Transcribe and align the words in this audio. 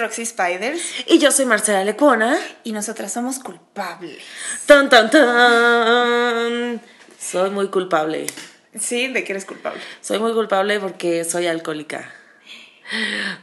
Roxy 0.00 0.26
Spiders. 0.26 0.80
Y 1.06 1.18
yo 1.18 1.30
soy 1.30 1.46
Marcela 1.46 1.84
Lecona. 1.84 2.38
Y 2.64 2.72
nosotras 2.72 3.12
somos 3.12 3.38
culpables. 3.38 4.18
¡Tan, 4.66 4.88
tan, 4.88 5.10
tan! 5.10 6.80
Soy 7.18 7.50
muy 7.50 7.68
culpable. 7.68 8.26
Sí, 8.78 9.08
¿de 9.08 9.24
qué 9.24 9.32
eres 9.32 9.44
culpable? 9.44 9.80
Soy 10.00 10.18
muy 10.18 10.32
culpable 10.32 10.80
porque 10.80 11.24
soy 11.24 11.46
alcohólica. 11.46 12.12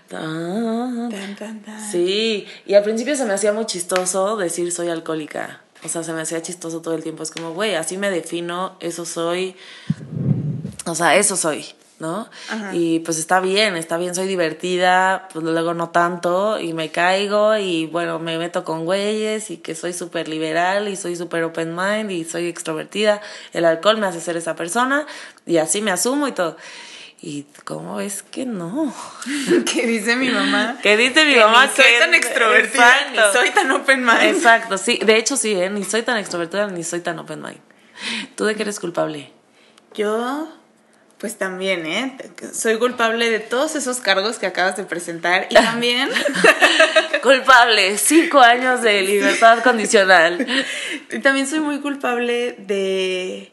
Tan, 0.10 1.10
tan, 1.10 1.62
tan. 1.62 1.92
Sí, 1.92 2.46
y 2.66 2.74
al 2.74 2.84
principio 2.84 3.16
se 3.16 3.26
me 3.26 3.34
hacía 3.34 3.54
muy 3.54 3.66
chistoso 3.66 4.36
decir 4.36 4.72
soy 4.72 4.90
alcohólica. 4.90 5.62
O 5.84 5.90
sea, 5.90 6.04
se 6.04 6.12
me 6.12 6.22
hacía 6.22 6.42
chistoso 6.42 6.82
todo 6.82 6.96
el 6.96 7.04
tiempo. 7.04 7.24
Es 7.24 7.32
como, 7.32 7.54
güey, 7.54 7.76
así 7.76 7.98
me 7.98 8.10
defino, 8.10 8.76
eso 8.80 9.06
soy. 9.06 9.56
O 10.86 10.96
sea, 10.96 11.16
eso 11.16 11.38
soy, 11.38 11.66
¿no? 12.00 12.30
Ajá. 12.50 12.76
Y 12.76 13.00
pues 13.00 13.18
está 13.18 13.40
bien, 13.40 13.76
está 13.76 13.98
bien, 13.98 14.14
soy 14.14 14.28
divertida, 14.28 15.28
pues 15.34 15.44
luego 15.44 15.74
no 15.74 15.90
tanto, 15.90 16.60
y 16.60 16.74
me 16.74 16.90
caigo, 16.92 17.58
y 17.58 17.88
bueno, 17.88 18.20
me 18.20 18.38
meto 18.38 18.64
con 18.64 18.86
güeyes, 18.86 19.50
y 19.50 19.58
que 19.58 19.74
soy 19.76 19.94
súper 19.94 20.28
liberal, 20.28 20.88
y 20.88 20.96
soy 20.96 21.16
súper 21.16 21.44
open 21.44 21.76
mind, 21.76 22.12
y 22.12 22.24
soy 22.24 22.48
extrovertida. 22.48 23.22
El 23.54 23.66
alcohol 23.66 23.98
me 23.98 24.06
hace 24.08 24.22
ser 24.22 24.38
esa 24.38 24.56
persona, 24.56 25.06
y 25.46 25.58
así 25.58 25.82
me 25.82 25.92
asumo 25.92 26.28
y 26.28 26.34
todo. 26.34 26.56
Y 27.20 27.48
cómo 27.64 28.00
es 28.00 28.22
que 28.22 28.46
no. 28.46 28.94
¿Qué 29.74 29.88
dice 29.88 30.16
mi 30.16 30.30
mamá? 30.30 30.78
¿Qué 30.84 30.96
dice 30.98 31.26
mi 31.26 31.34
Que 31.34 31.40
mamá? 31.40 31.66
ni 31.66 31.72
soy 31.74 31.86
que- 31.86 32.00
tan 32.00 32.14
extrovertida, 32.14 32.90
Exacto. 32.92 33.22
ni 33.28 33.34
soy 33.40 33.50
tan 33.56 33.72
open 33.72 34.06
mind. 34.06 34.22
Exacto, 34.22 34.78
sí. 34.78 35.00
De 35.04 35.18
hecho, 35.18 35.36
sí, 35.36 35.54
¿eh? 35.54 35.72
Ni 35.72 35.84
soy 35.84 36.04
tan 36.04 36.18
extrovertida 36.18 36.68
ni 36.68 36.84
soy 36.84 37.00
tan 37.00 37.18
open 37.18 37.42
mind. 37.42 37.58
¿Tú 38.36 38.46
de 38.46 38.54
qué 38.56 38.62
eres 38.62 38.80
culpable? 38.80 39.32
Yo, 39.96 40.48
pues 41.18 41.38
también, 41.38 41.86
¿eh? 41.86 42.18
Soy 42.54 42.78
culpable 42.78 43.30
de 43.32 43.40
todos 43.40 43.76
esos 43.76 44.00
cargos 44.00 44.38
que 44.38 44.46
acabas 44.46 44.78
de 44.78 44.84
presentar 44.84 45.48
y 45.50 45.56
también, 45.56 46.10
Culpable, 47.24 47.98
cinco 47.98 48.40
años 48.40 48.82
de 48.82 49.02
libertad 49.02 49.64
condicional. 49.64 50.46
y 51.12 51.20
también 51.20 51.48
soy 51.48 51.60
muy 51.60 51.80
culpable 51.80 52.56
de, 52.60 53.52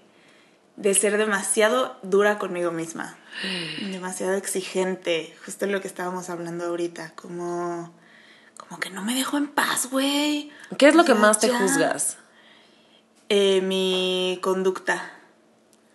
de 0.77 0.95
ser 0.95 1.17
demasiado 1.17 1.98
dura 2.03 2.39
conmigo 2.39 2.71
misma. 2.71 3.17
Demasiado 3.91 4.34
exigente, 4.34 5.34
justo 5.45 5.67
lo 5.67 5.81
que 5.81 5.89
estábamos 5.89 6.31
hablando 6.31 6.67
ahorita, 6.67 7.15
como, 7.17 7.93
como 8.56 8.78
que 8.78 8.91
no 8.91 9.03
me 9.03 9.15
dejo 9.15 9.37
en 9.39 9.49
paz, 9.49 9.89
güey. 9.91 10.53
¿Qué 10.78 10.87
es 10.87 10.95
lo 10.95 11.05
que 11.05 11.15
más 11.15 11.41
te 11.41 11.49
ya. 11.49 11.59
juzgas? 11.59 12.19
Eh, 13.28 13.61
mi 13.62 14.39
conducta. 14.41 15.14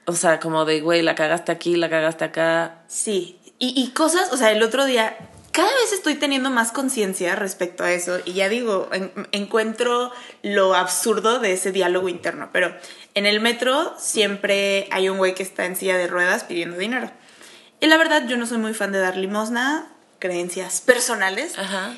O 0.09 0.13
sea, 0.15 0.39
como 0.39 0.65
de, 0.65 0.81
güey, 0.81 1.02
la 1.03 1.13
cagaste 1.13 1.52
aquí, 1.52 1.75
la 1.75 1.88
cagaste 1.89 2.25
acá. 2.25 2.81
Sí, 2.88 3.39
y, 3.59 3.79
y 3.79 3.91
cosas, 3.91 4.33
o 4.33 4.38
sea, 4.38 4.52
el 4.52 4.63
otro 4.63 4.85
día, 4.85 5.15
cada 5.52 5.69
vez 5.75 5.93
estoy 5.93 6.15
teniendo 6.15 6.49
más 6.49 6.71
conciencia 6.71 7.35
respecto 7.35 7.83
a 7.83 7.91
eso 7.91 8.19
y 8.25 8.33
ya 8.33 8.49
digo, 8.49 8.89
en- 8.91 9.11
encuentro 9.31 10.11
lo 10.41 10.73
absurdo 10.73 11.37
de 11.39 11.53
ese 11.53 11.71
diálogo 11.71 12.09
interno, 12.09 12.49
pero 12.52 12.75
en 13.13 13.25
el 13.27 13.39
metro 13.39 13.93
siempre 13.99 14.87
hay 14.91 15.09
un 15.09 15.17
güey 15.17 15.35
que 15.35 15.43
está 15.43 15.65
en 15.65 15.75
silla 15.75 15.97
de 15.97 16.07
ruedas 16.07 16.43
pidiendo 16.43 16.77
dinero. 16.77 17.11
Y 17.80 17.85
la 17.87 17.97
verdad, 17.97 18.25
yo 18.27 18.35
no 18.37 18.45
soy 18.47 18.57
muy 18.57 18.73
fan 18.73 18.91
de 18.91 18.99
dar 18.99 19.15
limosna, 19.15 19.89
creencias 20.19 20.81
personales. 20.81 21.57
Ajá. 21.57 21.95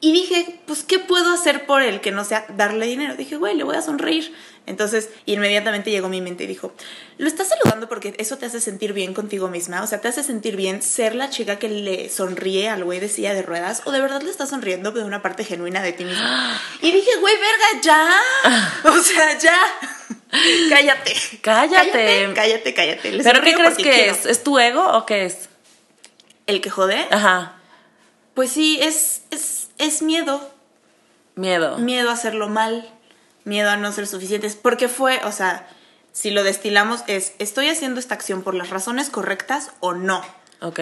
Y 0.00 0.12
dije, 0.12 0.60
pues, 0.66 0.82
¿qué 0.82 0.98
puedo 0.98 1.32
hacer 1.32 1.64
por 1.64 1.82
él 1.82 2.00
que 2.00 2.10
no 2.10 2.24
sea 2.24 2.44
darle 2.56 2.86
dinero? 2.86 3.16
Dije, 3.16 3.36
güey, 3.36 3.54
le 3.54 3.64
voy 3.64 3.76
a 3.76 3.82
sonreír. 3.82 4.34
Entonces, 4.66 5.10
inmediatamente 5.26 5.90
llegó 5.90 6.08
mi 6.08 6.20
mente 6.20 6.44
y 6.44 6.46
dijo, 6.46 6.72
lo 7.18 7.26
estás 7.26 7.48
saludando 7.48 7.88
porque 7.88 8.14
eso 8.18 8.38
te 8.38 8.46
hace 8.46 8.60
sentir 8.60 8.92
bien 8.92 9.12
contigo 9.14 9.48
misma. 9.48 9.82
O 9.82 9.86
sea, 9.86 10.00
te 10.00 10.08
hace 10.08 10.22
sentir 10.22 10.56
bien 10.56 10.82
ser 10.82 11.14
la 11.14 11.30
chica 11.30 11.58
que 11.58 11.68
le 11.68 12.08
sonríe 12.08 12.68
al 12.68 12.84
güey 12.84 13.00
de 13.00 13.08
silla 13.08 13.34
de 13.34 13.42
ruedas 13.42 13.82
o 13.84 13.92
de 13.92 14.00
verdad 14.00 14.22
le 14.22 14.30
estás 14.30 14.50
sonriendo 14.50 14.90
de 14.90 15.04
una 15.04 15.22
parte 15.22 15.44
genuina 15.44 15.82
de 15.82 15.92
ti 15.92 16.04
misma. 16.04 16.60
Y 16.80 16.92
dije, 16.92 17.10
güey, 17.20 17.34
verga, 17.34 17.82
ya. 17.82 18.90
O 18.90 18.98
sea, 18.98 19.38
ya. 19.38 19.58
Cállate. 20.68 21.14
Cállate. 21.40 22.32
Cállate, 22.34 22.74
cállate. 22.74 23.20
¿Pero 23.22 23.40
qué 23.42 23.54
crees 23.54 23.76
que 23.76 23.82
quiero. 23.82 24.12
es? 24.12 24.26
¿Es 24.26 24.42
tu 24.42 24.58
ego 24.58 24.84
o 24.84 25.06
qué 25.06 25.26
es? 25.26 25.48
¿El 26.46 26.60
que 26.60 26.70
jode? 26.70 27.06
Ajá. 27.10 27.56
Pues 28.34 28.50
sí, 28.50 28.78
es, 28.80 29.22
es, 29.30 29.63
es 29.78 30.02
miedo. 30.02 30.50
Miedo. 31.36 31.78
miedo 31.78 32.10
a 32.10 32.12
hacerlo 32.12 32.48
mal, 32.48 32.88
miedo 33.44 33.68
a 33.68 33.76
no 33.76 33.90
ser 33.90 34.06
suficientes, 34.06 34.54
porque 34.54 34.88
fue, 34.88 35.20
o 35.24 35.32
sea, 35.32 35.68
si 36.12 36.30
lo 36.30 36.44
destilamos 36.44 37.02
es, 37.08 37.32
¿estoy 37.40 37.68
haciendo 37.68 37.98
esta 37.98 38.14
acción 38.14 38.42
por 38.42 38.54
las 38.54 38.70
razones 38.70 39.10
correctas 39.10 39.72
o 39.80 39.94
no? 39.94 40.24
Ok. 40.60 40.78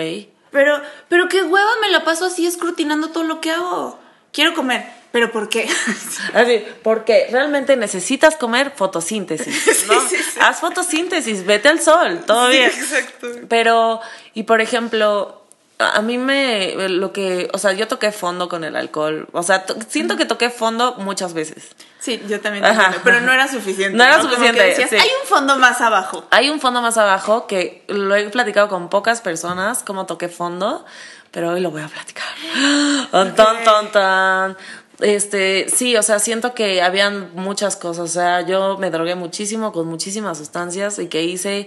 Pero, 0.50 0.82
pero 1.08 1.28
qué 1.28 1.42
hueva 1.42 1.70
me 1.80 1.90
la 1.90 2.04
paso 2.04 2.26
así 2.26 2.46
escrutinando 2.46 3.08
todo 3.08 3.24
lo 3.24 3.40
que 3.40 3.50
hago. 3.50 3.98
Quiero 4.30 4.52
comer, 4.54 4.86
pero 5.10 5.32
¿por 5.32 5.48
qué? 5.48 5.68
Así, 6.34 6.64
porque 6.82 7.28
realmente 7.30 7.76
necesitas 7.76 8.36
comer 8.36 8.72
fotosíntesis, 8.74 9.84
¿no? 9.88 10.00
Sí, 10.00 10.16
sí, 10.16 10.22
sí. 10.22 10.40
Haz 10.40 10.60
fotosíntesis, 10.60 11.44
vete 11.44 11.68
al 11.68 11.80
sol, 11.80 12.22
todo 12.26 12.48
bien. 12.48 12.70
exacto. 12.70 13.28
Pero, 13.48 14.00
y 14.32 14.44
por 14.44 14.62
ejemplo, 14.62 15.41
a 15.84 16.00
mí 16.02 16.18
me, 16.18 16.74
lo 16.88 17.12
que, 17.12 17.48
o 17.52 17.58
sea, 17.58 17.72
yo 17.72 17.88
toqué 17.88 18.12
fondo 18.12 18.48
con 18.48 18.64
el 18.64 18.76
alcohol, 18.76 19.28
o 19.32 19.42
sea, 19.42 19.64
to- 19.66 19.76
siento 19.88 20.16
que 20.16 20.24
toqué 20.24 20.50
fondo 20.50 20.94
muchas 20.98 21.34
veces. 21.34 21.68
Sí, 21.98 22.20
yo 22.28 22.40
también 22.40 22.64
Ajá. 22.64 22.74
entiendo, 22.86 23.00
pero 23.04 23.20
no 23.20 23.32
era 23.32 23.46
suficiente. 23.48 23.96
No 23.96 24.02
era 24.04 24.16
Como 24.18 24.28
que 24.30 24.34
suficiente, 24.34 24.62
decías, 24.64 24.90
sí. 24.90 24.96
Hay 24.96 25.08
un 25.22 25.28
fondo 25.28 25.56
más 25.58 25.80
abajo. 25.80 26.24
Hay 26.30 26.50
un 26.50 26.60
fondo 26.60 26.82
más 26.82 26.96
abajo 26.98 27.46
que 27.46 27.84
lo 27.88 28.14
he 28.16 28.28
platicado 28.30 28.68
con 28.68 28.88
pocas 28.88 29.20
personas, 29.20 29.82
cómo 29.84 30.06
toqué 30.06 30.28
fondo, 30.28 30.84
pero 31.30 31.50
hoy 31.50 31.60
lo 31.60 31.70
voy 31.70 31.82
a 31.82 31.88
platicar. 31.88 32.24
Tan, 33.10 33.34
tan, 33.34 33.64
tan, 33.64 33.92
tan. 33.92 34.56
Este, 35.00 35.66
sí, 35.68 35.96
o 35.96 36.02
sea, 36.02 36.18
siento 36.20 36.54
que 36.54 36.80
habían 36.82 37.30
muchas 37.34 37.76
cosas, 37.76 38.04
o 38.04 38.12
sea, 38.12 38.42
yo 38.42 38.78
me 38.78 38.90
drogué 38.90 39.14
muchísimo 39.16 39.72
con 39.72 39.86
muchísimas 39.88 40.38
sustancias 40.38 40.98
y 41.00 41.08
que 41.08 41.24
hice 41.24 41.66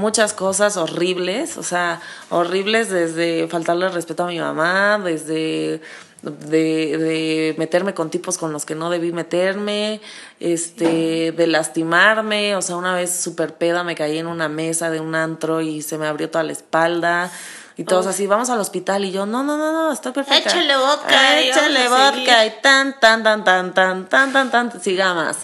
muchas 0.00 0.32
cosas 0.32 0.76
horribles, 0.76 1.56
o 1.56 1.62
sea, 1.62 2.00
horribles 2.30 2.90
desde 2.90 3.46
faltarle 3.48 3.88
respeto 3.88 4.24
a 4.24 4.26
mi 4.26 4.40
mamá, 4.40 4.98
desde 4.98 5.80
de, 6.22 6.98
de 6.98 7.54
meterme 7.58 7.94
con 7.94 8.10
tipos 8.10 8.36
con 8.36 8.52
los 8.52 8.66
que 8.66 8.74
no 8.74 8.90
debí 8.90 9.12
meterme, 9.12 10.00
este, 10.38 11.32
de 11.32 11.46
lastimarme, 11.46 12.56
o 12.56 12.62
sea, 12.62 12.76
una 12.76 12.94
vez 12.94 13.14
súper 13.14 13.54
peda 13.54 13.84
me 13.84 13.94
caí 13.94 14.18
en 14.18 14.26
una 14.26 14.48
mesa 14.48 14.90
de 14.90 15.00
un 15.00 15.14
antro 15.14 15.60
y 15.60 15.82
se 15.82 15.98
me 15.98 16.06
abrió 16.06 16.30
toda 16.30 16.44
la 16.44 16.52
espalda. 16.52 17.30
Y 17.76 17.84
todos 17.84 18.06
así, 18.06 18.26
vamos 18.26 18.50
al 18.50 18.60
hospital. 18.60 19.06
Y 19.06 19.10
yo, 19.10 19.24
no, 19.24 19.42
no, 19.42 19.56
no, 19.56 19.72
no, 19.72 19.90
estoy 19.90 20.12
perfecta. 20.12 20.50
Échale 20.50 20.76
vodka 20.76 21.08
Ah, 21.08 21.40
échale 21.40 21.88
vodka 21.88 22.44
y 22.44 22.50
tan, 22.60 23.00
tan, 23.00 23.22
tan, 23.22 23.42
tan, 23.42 23.72
tan, 23.72 24.06
tan, 24.06 24.32
tan, 24.34 24.50
tan, 24.50 24.82
sigamos. 24.82 25.36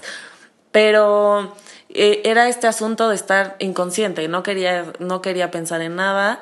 Pero 0.70 1.56
eh, 1.88 2.22
era 2.24 2.48
este 2.48 2.66
asunto 2.66 3.08
de 3.08 3.14
estar 3.14 3.56
inconsciente. 3.58 4.26
No 4.28 4.42
quería, 4.42 4.92
no 4.98 5.22
quería 5.22 5.50
pensar 5.50 5.80
en 5.82 5.96
nada 5.96 6.40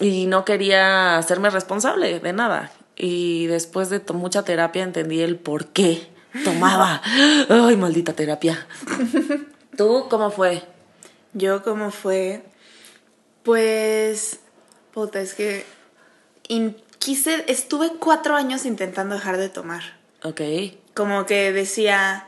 y 0.00 0.26
no 0.26 0.44
quería 0.44 1.18
hacerme 1.18 1.50
responsable 1.50 2.20
de 2.20 2.32
nada. 2.32 2.70
Y 2.96 3.46
después 3.46 3.90
de 3.90 4.00
mucha 4.12 4.44
terapia 4.44 4.82
entendí 4.82 5.20
el 5.20 5.36
por 5.36 5.66
qué 5.66 6.08
tomaba. 6.44 7.02
Ay, 7.48 7.76
maldita 7.76 8.12
terapia. 8.12 8.66
¿Tú 9.76 10.06
cómo 10.08 10.30
fue? 10.30 10.62
Yo 11.34 11.62
como 11.62 11.90
fue, 11.90 12.42
pues, 13.42 14.40
puta, 14.92 15.20
es 15.20 15.34
que 15.34 15.64
quise, 16.98 17.44
estuve 17.48 17.92
cuatro 17.98 18.34
años 18.34 18.66
intentando 18.66 19.14
dejar 19.14 19.36
de 19.36 19.48
tomar. 19.48 19.82
Ok. 20.22 20.40
Como 20.94 21.26
que 21.26 21.52
decía, 21.52 22.27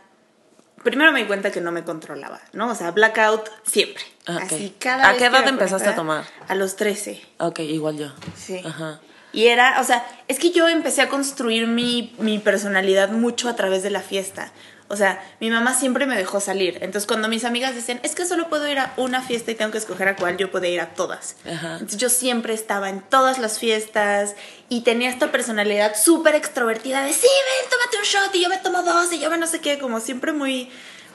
primero 0.82 1.12
me 1.12 1.20
di 1.20 1.26
cuenta 1.26 1.50
que 1.50 1.60
no 1.60 1.72
me 1.72 1.84
controlaba, 1.84 2.40
¿no? 2.52 2.70
O 2.70 2.74
sea, 2.74 2.90
blackout 2.90 3.48
siempre. 3.64 4.02
Ah, 4.26 4.36
ok. 4.36 4.42
Así 4.42 4.74
cada 4.78 5.08
¿A 5.08 5.12
vez 5.12 5.18
qué 5.18 5.26
edad 5.26 5.46
empezaste 5.46 5.88
a 5.88 5.94
tomar? 5.94 6.24
A 6.48 6.54
los 6.54 6.76
13. 6.76 7.20
Ok, 7.38 7.60
igual 7.60 7.98
yo. 7.98 8.12
Sí. 8.36 8.60
Ajá. 8.64 9.00
Y 9.32 9.46
era, 9.46 9.80
o 9.80 9.84
sea, 9.84 10.04
es 10.28 10.38
que 10.38 10.50
yo 10.50 10.68
empecé 10.68 11.02
a 11.02 11.08
construir 11.08 11.66
mi, 11.66 12.14
mi 12.18 12.38
personalidad 12.38 13.10
mucho 13.10 13.48
a 13.48 13.54
través 13.54 13.82
de 13.82 13.90
la 13.90 14.00
fiesta. 14.00 14.52
O 14.92 14.96
sea, 14.96 15.22
mi 15.38 15.50
mamá 15.50 15.72
siempre 15.72 16.04
me 16.04 16.16
dejó 16.16 16.40
salir. 16.40 16.78
Entonces, 16.82 17.06
cuando 17.06 17.28
mis 17.28 17.44
amigas 17.44 17.76
decían, 17.76 18.00
es 18.02 18.16
que 18.16 18.26
solo 18.26 18.48
puedo 18.48 18.66
ir 18.68 18.80
a 18.80 18.92
una 18.96 19.22
fiesta 19.22 19.52
y 19.52 19.54
tengo 19.54 19.70
que 19.70 19.78
escoger 19.78 20.08
a 20.08 20.16
cuál, 20.16 20.36
yo 20.36 20.50
podía 20.50 20.70
ir 20.70 20.80
a 20.80 20.88
todas. 20.94 21.36
Ajá. 21.46 21.74
Entonces, 21.74 21.96
yo 21.96 22.08
siempre 22.08 22.54
estaba 22.54 22.88
en 22.88 23.00
todas 23.00 23.38
las 23.38 23.60
fiestas 23.60 24.34
y 24.68 24.80
tenía 24.80 25.08
esta 25.08 25.30
personalidad 25.30 25.94
súper 25.96 26.34
extrovertida 26.34 27.02
de, 27.04 27.12
sí, 27.12 27.20
ven, 27.28 27.70
tómate 27.70 27.98
un 27.98 28.02
shot 28.04 28.34
y 28.34 28.42
yo 28.42 28.48
me 28.48 28.58
tomo 28.58 28.82
dos 28.82 29.12
y 29.12 29.20
yo 29.20 29.30
me 29.30 29.38
no 29.38 29.46
sé 29.46 29.60
qué, 29.60 29.78
como 29.78 30.00
siempre 30.00 30.32
muy, 30.32 30.68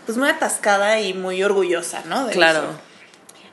pues 0.05 0.17
muy 0.17 0.29
atascada 0.29 1.01
y 1.01 1.13
muy 1.13 1.43
orgullosa, 1.43 2.01
¿no? 2.05 2.25
De 2.27 2.31
Claro. 2.33 2.59
eso. 2.59 2.79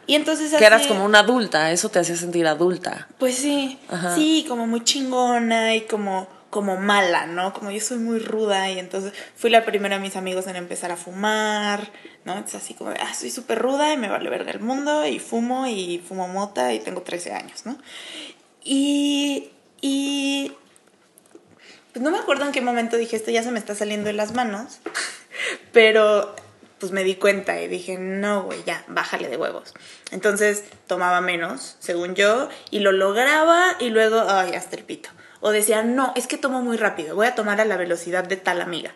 Y 0.07 0.15
entonces 0.15 0.53
Que 0.55 0.65
eras 0.65 0.87
como 0.87 1.05
una 1.05 1.21
adulta, 1.21 1.71
eso 1.73 1.89
te 1.89 1.99
hacía 1.99 2.15
sentir 2.17 2.47
adulta. 2.47 3.09
pues 3.19 3.37
sí, 3.37 3.79
Ajá. 3.89 4.15
sí, 4.15 4.45
como 4.49 4.67
muy 4.69 4.85
chingona 4.85 5.75
y 5.75 5.83
como, 5.83 6.29
como 6.53 6.77
mala, 6.77 7.25
¿no? 7.25 7.55
Como 7.55 7.71
yo 7.71 7.81
soy 7.81 7.97
muy 7.97 8.19
ruda 8.19 8.71
y 8.71 8.79
entonces 8.79 9.15
fui 9.35 9.49
la 9.49 9.65
primera 9.65 9.97
de 9.97 10.03
mis 10.03 10.17
amigos 10.17 10.47
en 10.49 10.57
empezar 10.57 10.93
a 10.93 10.99
fumar, 10.99 11.91
¿no? 12.27 12.35
Entonces 12.35 12.63
así 12.63 12.75
como, 12.75 12.91
ah, 12.91 13.15
soy 13.15 13.31
súper 13.31 13.59
ruda 13.59 13.91
y 13.95 13.97
me 13.97 14.11
vale 14.11 14.29
verga 14.29 14.51
el 14.51 14.61
mundo 14.61 15.07
y 15.07 15.19
fumo 15.19 15.67
y 15.67 16.05
fumo 16.07 16.29
mota 16.29 16.75
y 16.75 16.81
tengo 16.81 17.01
13 17.01 17.33
años, 17.33 17.65
¿no? 17.65 17.79
Y, 18.63 19.49
y, 19.81 20.53
pues 21.95 22.03
no 22.03 22.11
me 22.11 22.19
acuerdo 22.19 22.45
en 22.45 22.53
qué 22.53 22.61
momento 22.61 22.99
dije, 22.99 23.17
esto 23.17 23.31
ya 23.31 23.43
se 23.43 23.51
me 23.51 23.59
está 23.59 23.75
saliendo 23.75 24.09
de 24.09 24.13
las 24.13 24.35
manos, 24.35 24.81
pero 25.73 26.37
pues 26.79 26.93
me 26.93 27.03
di 27.03 27.15
cuenta 27.15 27.63
y 27.63 27.67
dije, 27.67 27.97
no, 27.97 28.43
güey, 28.43 28.63
ya, 28.65 28.85
bájale 28.89 29.31
de 29.31 29.39
huevos. 29.39 29.73
Entonces 30.11 30.65
tomaba 30.87 31.23
menos, 31.23 31.77
según 31.79 32.15
yo, 32.15 32.51
y 32.71 32.81
lo 32.81 32.93
lograba 32.93 33.75
y 33.81 33.89
luego, 33.89 34.21
ay, 34.29 34.53
hasta 34.53 34.77
el 34.77 34.85
pito. 34.85 35.09
O 35.43 35.51
decía, 35.51 35.83
no, 35.83 36.13
es 36.17 36.27
que 36.27 36.39
tomo 36.39 36.63
muy 36.63 36.77
rápido, 36.79 37.15
voy 37.15 37.27
a 37.27 37.35
tomar 37.35 37.61
a 37.61 37.65
la 37.67 37.77
velocidad 37.77 38.25
de 38.25 38.37
tal 38.37 38.61
amiga, 38.63 38.93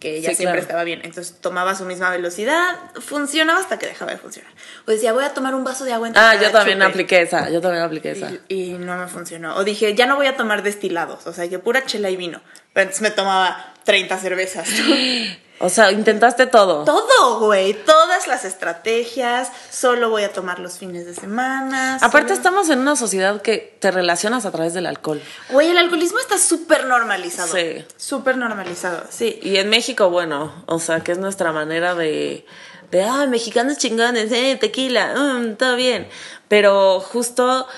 que 0.00 0.16
ella 0.16 0.30
Sí, 0.30 0.36
siempre 0.36 0.52
claro. 0.54 0.62
estaba 0.62 0.84
bien. 0.84 1.00
Entonces 1.04 1.36
tomaba 1.40 1.74
su 1.74 1.84
misma 1.84 2.08
velocidad, 2.10 2.74
funcionaba 3.00 3.60
hasta 3.60 3.78
que 3.78 3.86
dejaba 3.86 4.10
de 4.12 4.16
funcionar. 4.18 4.50
O 4.86 4.90
decía, 4.90 5.12
voy 5.12 5.24
a 5.24 5.34
tomar 5.34 5.54
un 5.54 5.62
vaso 5.62 5.84
de 5.84 5.92
agua 5.92 6.08
en 6.08 6.14
Ah, 6.16 6.34
yo 6.40 6.50
también 6.50 6.78
chupe. 6.78 6.88
apliqué 6.90 7.20
esa, 7.22 7.50
yo 7.50 7.60
también 7.60 7.84
apliqué 7.84 8.12
esa. 8.12 8.32
Y, 8.48 8.62
y 8.64 8.72
no 8.72 8.96
me 8.96 9.06
funcionó. 9.08 9.56
O 9.56 9.62
dije, 9.64 9.94
ya 9.94 10.06
no 10.06 10.16
voy 10.16 10.26
a 10.26 10.36
tomar 10.38 10.62
destilados, 10.62 11.26
o 11.26 11.32
sea, 11.34 11.46
que 11.50 11.58
pura 11.58 11.84
chela 11.84 12.08
y 12.08 12.16
vino. 12.16 12.40
Pero 12.72 12.84
entonces 12.84 13.02
me 13.02 13.10
tomaba 13.10 13.74
30 13.84 14.16
cervezas. 14.18 14.68
O 15.62 15.68
sea, 15.68 15.92
intentaste 15.92 16.46
todo. 16.46 16.84
Todo, 16.84 17.40
güey, 17.40 17.74
todas 17.84 18.26
las 18.26 18.46
estrategias, 18.46 19.50
solo 19.70 20.08
voy 20.08 20.22
a 20.22 20.32
tomar 20.32 20.58
los 20.58 20.78
fines 20.78 21.04
de 21.04 21.14
semana. 21.14 21.96
Aparte 22.00 22.28
solo- 22.28 22.34
estamos 22.38 22.70
en 22.70 22.78
una 22.78 22.96
sociedad 22.96 23.42
que 23.42 23.76
te 23.78 23.90
relacionas 23.90 24.46
a 24.46 24.50
través 24.52 24.72
del 24.72 24.86
alcohol. 24.86 25.20
Güey, 25.50 25.68
el 25.68 25.76
alcoholismo 25.76 26.18
está 26.18 26.38
súper 26.38 26.86
normalizado. 26.86 27.52
Sí. 27.54 27.84
Súper 27.98 28.38
normalizado, 28.38 29.02
sí. 29.10 29.38
Y 29.42 29.58
en 29.58 29.68
México, 29.68 30.08
bueno, 30.08 30.64
o 30.66 30.78
sea, 30.78 31.00
que 31.00 31.12
es 31.12 31.18
nuestra 31.18 31.52
manera 31.52 31.94
de, 31.94 32.46
de 32.90 33.04
ah, 33.04 33.26
mexicanos 33.26 33.76
chingones, 33.76 34.32
eh, 34.32 34.56
tequila, 34.58 35.14
mm, 35.14 35.56
todo 35.56 35.76
bien. 35.76 36.08
Pero 36.48 37.00
justo, 37.00 37.68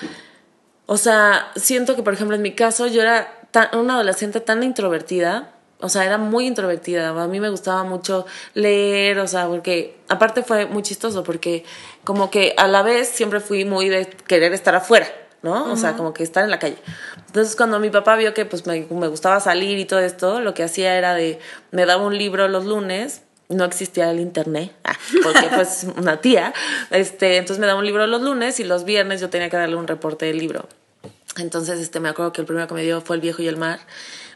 o 0.85 0.95
sea, 0.97 1.51
siento 1.57 1.97
que, 1.97 2.03
por 2.03 2.13
ejemplo, 2.13 2.35
en 2.37 2.41
mi 2.41 2.53
caso, 2.55 2.87
yo 2.87 3.01
era 3.01 3.41
tan- 3.51 3.75
una 3.77 3.95
adolescente 3.95 4.39
tan 4.39 4.63
introvertida. 4.63 5.49
O 5.83 5.89
sea, 5.89 6.05
era 6.05 6.17
muy 6.17 6.47
introvertida. 6.47 7.09
A 7.09 7.27
mí 7.27 7.41
me 7.41 7.49
gustaba 7.49 7.83
mucho 7.83 8.25
leer, 8.53 9.19
o 9.19 9.27
sea, 9.27 9.47
porque 9.47 9.97
aparte 10.07 10.41
fue 10.41 10.65
muy 10.65 10.81
chistoso 10.81 11.23
porque 11.23 11.65
como 12.05 12.31
que 12.31 12.53
a 12.57 12.69
la 12.69 12.83
vez 12.83 13.09
siempre 13.09 13.41
fui 13.41 13.65
muy 13.65 13.89
de 13.89 14.05
querer 14.05 14.53
estar 14.53 14.75
afuera, 14.75 15.07
¿no? 15.41 15.73
O 15.73 15.75
sea, 15.75 15.97
como 15.97 16.13
que 16.13 16.23
estar 16.23 16.45
en 16.45 16.51
la 16.51 16.59
calle. 16.59 16.77
Entonces, 17.27 17.57
cuando 17.57 17.81
mi 17.81 17.89
papá 17.89 18.15
vio 18.15 18.33
que 18.33 18.45
pues 18.45 18.65
me, 18.65 18.87
me 18.89 19.07
gustaba 19.07 19.41
salir 19.41 19.77
y 19.77 19.83
todo 19.83 19.99
esto, 19.99 20.39
lo 20.39 20.53
que 20.53 20.63
hacía 20.63 20.97
era 20.97 21.15
de, 21.15 21.39
me 21.71 21.85
daba 21.85 22.05
un 22.05 22.17
libro 22.17 22.47
los 22.47 22.63
lunes, 22.63 23.23
no 23.49 23.65
existía 23.65 24.09
el 24.09 24.21
internet, 24.21 24.71
ah, 24.85 24.95
porque 25.21 25.49
pues 25.53 25.85
una 25.97 26.21
tía, 26.21 26.53
este, 26.91 27.35
entonces 27.35 27.59
me 27.59 27.67
daba 27.67 27.77
un 27.77 27.85
libro 27.85 28.07
los 28.07 28.21
lunes 28.21 28.61
y 28.61 28.63
los 28.63 28.85
viernes 28.85 29.19
yo 29.19 29.29
tenía 29.29 29.49
que 29.49 29.57
darle 29.57 29.75
un 29.75 29.87
reporte 29.87 30.27
del 30.27 30.37
libro. 30.37 30.69
Entonces, 31.37 31.79
este, 31.79 31.99
me 31.99 32.09
acuerdo 32.09 32.31
que 32.31 32.41
el 32.41 32.47
primero 32.47 32.67
que 32.67 32.75
me 32.75 32.83
dio 32.83 33.01
fue 33.01 33.15
El 33.15 33.21
viejo 33.21 33.41
y 33.41 33.47
el 33.47 33.57
mar 33.57 33.79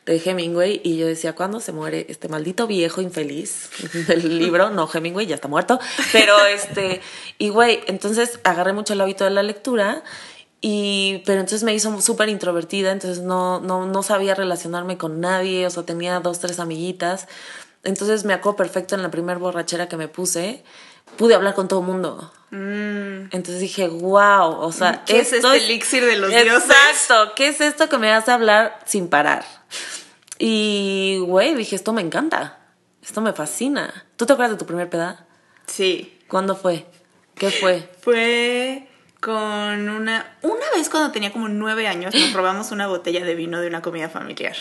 de 0.07 0.21
Hemingway 0.23 0.81
y 0.83 0.97
yo 0.97 1.05
decía, 1.05 1.35
¿cuándo 1.35 1.59
se 1.59 1.73
muere 1.73 2.07
este 2.09 2.29
maldito 2.29 2.65
viejo 2.65 3.01
infeliz 3.01 3.69
del 4.07 4.39
libro? 4.39 4.69
No, 4.69 4.89
Hemingway 4.91 5.27
ya 5.27 5.35
está 5.35 5.47
muerto, 5.47 5.79
pero 6.11 6.33
este, 6.45 7.01
y 7.37 7.49
güey, 7.49 7.81
entonces 7.87 8.39
agarré 8.43 8.73
mucho 8.73 8.93
el 8.93 9.01
hábito 9.01 9.25
de 9.25 9.31
la 9.31 9.43
lectura 9.43 10.03
y, 10.61 11.21
pero 11.25 11.41
entonces 11.41 11.63
me 11.63 11.73
hizo 11.75 12.01
súper 12.01 12.29
introvertida, 12.29 12.91
entonces 12.91 13.23
no, 13.23 13.59
no, 13.59 13.85
no 13.85 14.01
sabía 14.01 14.33
relacionarme 14.33 14.97
con 14.97 15.19
nadie, 15.19 15.67
o 15.67 15.69
sea, 15.69 15.83
tenía 15.83 16.19
dos, 16.19 16.39
tres 16.39 16.59
amiguitas. 16.59 17.27
Entonces 17.83 18.23
me 18.25 18.33
acuerdo 18.33 18.55
perfecto 18.55 18.95
en 18.95 19.03
la 19.03 19.11
primera 19.11 19.37
borrachera 19.37 19.87
que 19.87 19.97
me 19.97 20.07
puse, 20.07 20.63
pude 21.17 21.35
hablar 21.35 21.53
con 21.53 21.67
todo 21.67 21.81
el 21.81 21.85
mundo. 21.85 22.31
Entonces 22.49 23.59
dije, 23.59 23.87
wow, 23.87 24.59
o 24.59 24.71
sea, 24.71 24.93
Mm. 24.93 25.05
¿Qué 25.05 25.19
es 25.19 25.33
esto 25.33 25.51
este 25.51 25.65
elixir 25.65 26.05
de 26.05 26.17
los 26.17 26.29
dioses? 26.29 26.69
Exacto, 26.69 27.33
¿qué 27.35 27.49
es 27.49 27.61
esto 27.61 27.89
que 27.89 27.97
me 27.97 28.11
hace 28.11 28.31
hablar 28.31 28.79
sin 28.85 29.09
parar? 29.09 29.45
Y, 30.39 31.19
güey, 31.25 31.55
dije, 31.55 31.75
esto 31.75 31.93
me 31.93 32.01
encanta, 32.01 32.59
esto 33.01 33.21
me 33.21 33.33
fascina. 33.33 34.05
¿Tú 34.15 34.25
te 34.25 34.33
acuerdas 34.33 34.55
de 34.55 34.59
tu 34.59 34.65
primer 34.65 34.89
peda? 34.89 35.25
Sí. 35.65 36.19
¿Cuándo 36.27 36.55
fue? 36.55 36.85
¿Qué 37.35 37.51
fue? 37.51 37.89
Fue 38.01 38.87
con 39.21 39.89
una... 39.89 40.37
Una 40.41 40.71
vez 40.75 40.89
cuando 40.89 41.11
tenía 41.11 41.31
como 41.31 41.47
nueve 41.49 41.87
años 41.87 42.13
nos 42.13 42.33
robamos 42.33 42.71
una 42.71 42.87
botella 42.87 43.23
de 43.23 43.35
vino 43.35 43.61
de 43.61 43.67
una 43.67 43.81
comida 43.81 44.09
familiar. 44.09 44.55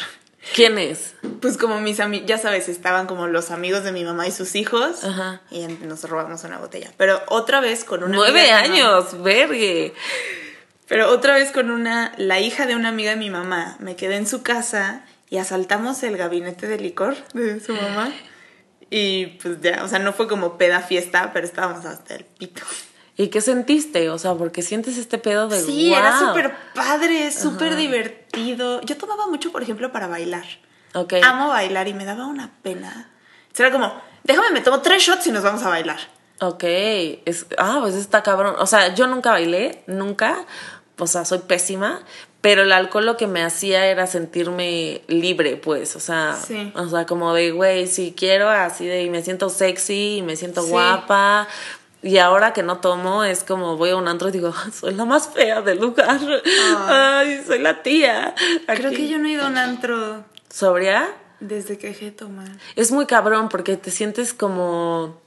¿Quién 0.54 0.78
es? 0.78 1.14
Pues 1.40 1.56
como 1.58 1.80
mis 1.80 2.00
amigos, 2.00 2.28
ya 2.28 2.38
sabes, 2.38 2.68
estaban 2.68 3.06
como 3.06 3.26
los 3.26 3.50
amigos 3.50 3.82
de 3.82 3.92
mi 3.92 4.04
mamá 4.04 4.28
y 4.28 4.30
sus 4.30 4.54
hijos. 4.54 5.04
Ajá. 5.04 5.42
Y 5.50 5.66
nos 5.66 6.04
robamos 6.04 6.44
una 6.44 6.58
botella. 6.58 6.92
Pero 6.96 7.20
otra 7.28 7.60
vez 7.60 7.84
con 7.84 8.04
una... 8.04 8.14
Nueve 8.16 8.50
años, 8.52 9.22
vergue. 9.22 9.92
Pero 10.86 11.10
otra 11.10 11.34
vez 11.34 11.50
con 11.50 11.70
una... 11.70 12.12
La 12.16 12.40
hija 12.40 12.66
de 12.66 12.76
una 12.76 12.90
amiga 12.90 13.10
de 13.10 13.16
mi 13.16 13.30
mamá. 13.30 13.76
Me 13.80 13.96
quedé 13.96 14.16
en 14.16 14.26
su 14.26 14.42
casa 14.42 15.04
y 15.28 15.38
asaltamos 15.38 16.02
el 16.02 16.16
gabinete 16.16 16.66
de 16.66 16.78
licor 16.78 17.16
de 17.34 17.60
su 17.60 17.72
mamá. 17.74 18.12
Y 18.90 19.26
pues 19.42 19.60
ya, 19.60 19.82
o 19.84 19.88
sea, 19.88 19.98
no 19.98 20.12
fue 20.12 20.28
como 20.28 20.58
peda 20.58 20.80
fiesta, 20.80 21.30
pero 21.32 21.44
estábamos 21.46 21.84
hasta 21.84 22.14
el 22.14 22.24
pito. 22.24 22.62
¿Y 23.16 23.28
qué 23.28 23.40
sentiste? 23.40 24.10
O 24.10 24.18
sea, 24.18 24.34
porque 24.34 24.62
sientes 24.62 24.98
este 24.98 25.18
pedo 25.18 25.48
de 25.48 25.60
Sí, 25.60 25.92
era 25.92 26.18
"Guau". 26.18 26.28
súper 26.28 26.54
padre, 26.74 27.32
súper 27.32 27.74
divertido. 27.76 28.80
Yo 28.82 28.96
tomaba 28.96 29.26
mucho, 29.26 29.50
por 29.50 29.62
ejemplo, 29.62 29.90
para 29.90 30.06
bailar. 30.06 30.44
Ok. 30.94 31.14
Amo 31.24 31.48
bailar 31.48 31.88
y 31.88 31.94
me 31.94 32.04
daba 32.04 32.26
una 32.26 32.52
pena. 32.62 33.10
Era 33.58 33.72
como, 33.72 33.90
déjame, 34.22 34.50
me 34.50 34.60
tomo 34.60 34.80
tres 34.82 35.02
shots 35.02 35.26
y 35.26 35.32
nos 35.32 35.42
vamos 35.42 35.62
a 35.62 35.70
bailar. 35.70 35.98
Ok. 36.40 36.62
Es, 36.64 37.46
ah, 37.56 37.78
pues 37.80 37.94
está 37.94 38.22
cabrón. 38.22 38.54
O 38.58 38.66
sea, 38.66 38.94
yo 38.94 39.06
nunca 39.06 39.30
bailé, 39.30 39.82
nunca. 39.86 40.44
O 40.98 41.06
sea, 41.06 41.24
soy 41.24 41.38
pésima. 41.38 42.02
Pero 42.46 42.62
el 42.62 42.70
alcohol 42.70 43.04
lo 43.06 43.16
que 43.16 43.26
me 43.26 43.42
hacía 43.42 43.86
era 43.86 44.06
sentirme 44.06 45.00
libre, 45.08 45.56
pues. 45.56 45.96
O 45.96 46.00
sea, 46.00 46.36
Sí. 46.40 46.70
o 46.76 46.88
sea 46.88 47.04
como 47.04 47.34
de, 47.34 47.50
güey, 47.50 47.88
si 47.88 48.14
quiero, 48.16 48.48
así 48.48 48.86
de, 48.86 49.02
y 49.02 49.10
me 49.10 49.20
siento 49.24 49.48
sexy, 49.48 50.18
y 50.18 50.22
me 50.22 50.36
siento 50.36 50.62
Sí. 50.62 50.68
guapa. 50.70 51.48
Y 52.04 52.18
ahora 52.18 52.52
que 52.52 52.62
no 52.62 52.78
tomo, 52.78 53.24
es 53.24 53.42
como 53.42 53.76
voy 53.76 53.90
a 53.90 53.96
un 53.96 54.06
antro 54.06 54.28
y 54.28 54.30
digo, 54.30 54.54
soy 54.72 54.94
la 54.94 55.04
más 55.04 55.28
fea 55.28 55.60
del 55.60 55.80
lugar. 55.80 56.20
Ay, 56.86 57.42
soy 57.44 57.58
la 57.58 57.82
tía. 57.82 58.32
Creo 58.68 58.92
que 58.92 59.08
yo 59.08 59.18
no 59.18 59.26
he 59.26 59.32
ido 59.32 59.42
a 59.44 59.48
un 59.48 59.58
antro 59.58 60.24
¿Sobria? 60.48 61.08
desde 61.40 61.78
que 61.78 61.88
dejé 61.88 62.04
de 62.06 62.10
tomar. 62.12 62.46
Es 62.76 62.92
muy 62.92 63.06
cabrón 63.06 63.48
porque 63.48 63.76
te 63.76 63.90
sientes 63.90 64.32
como... 64.34 65.20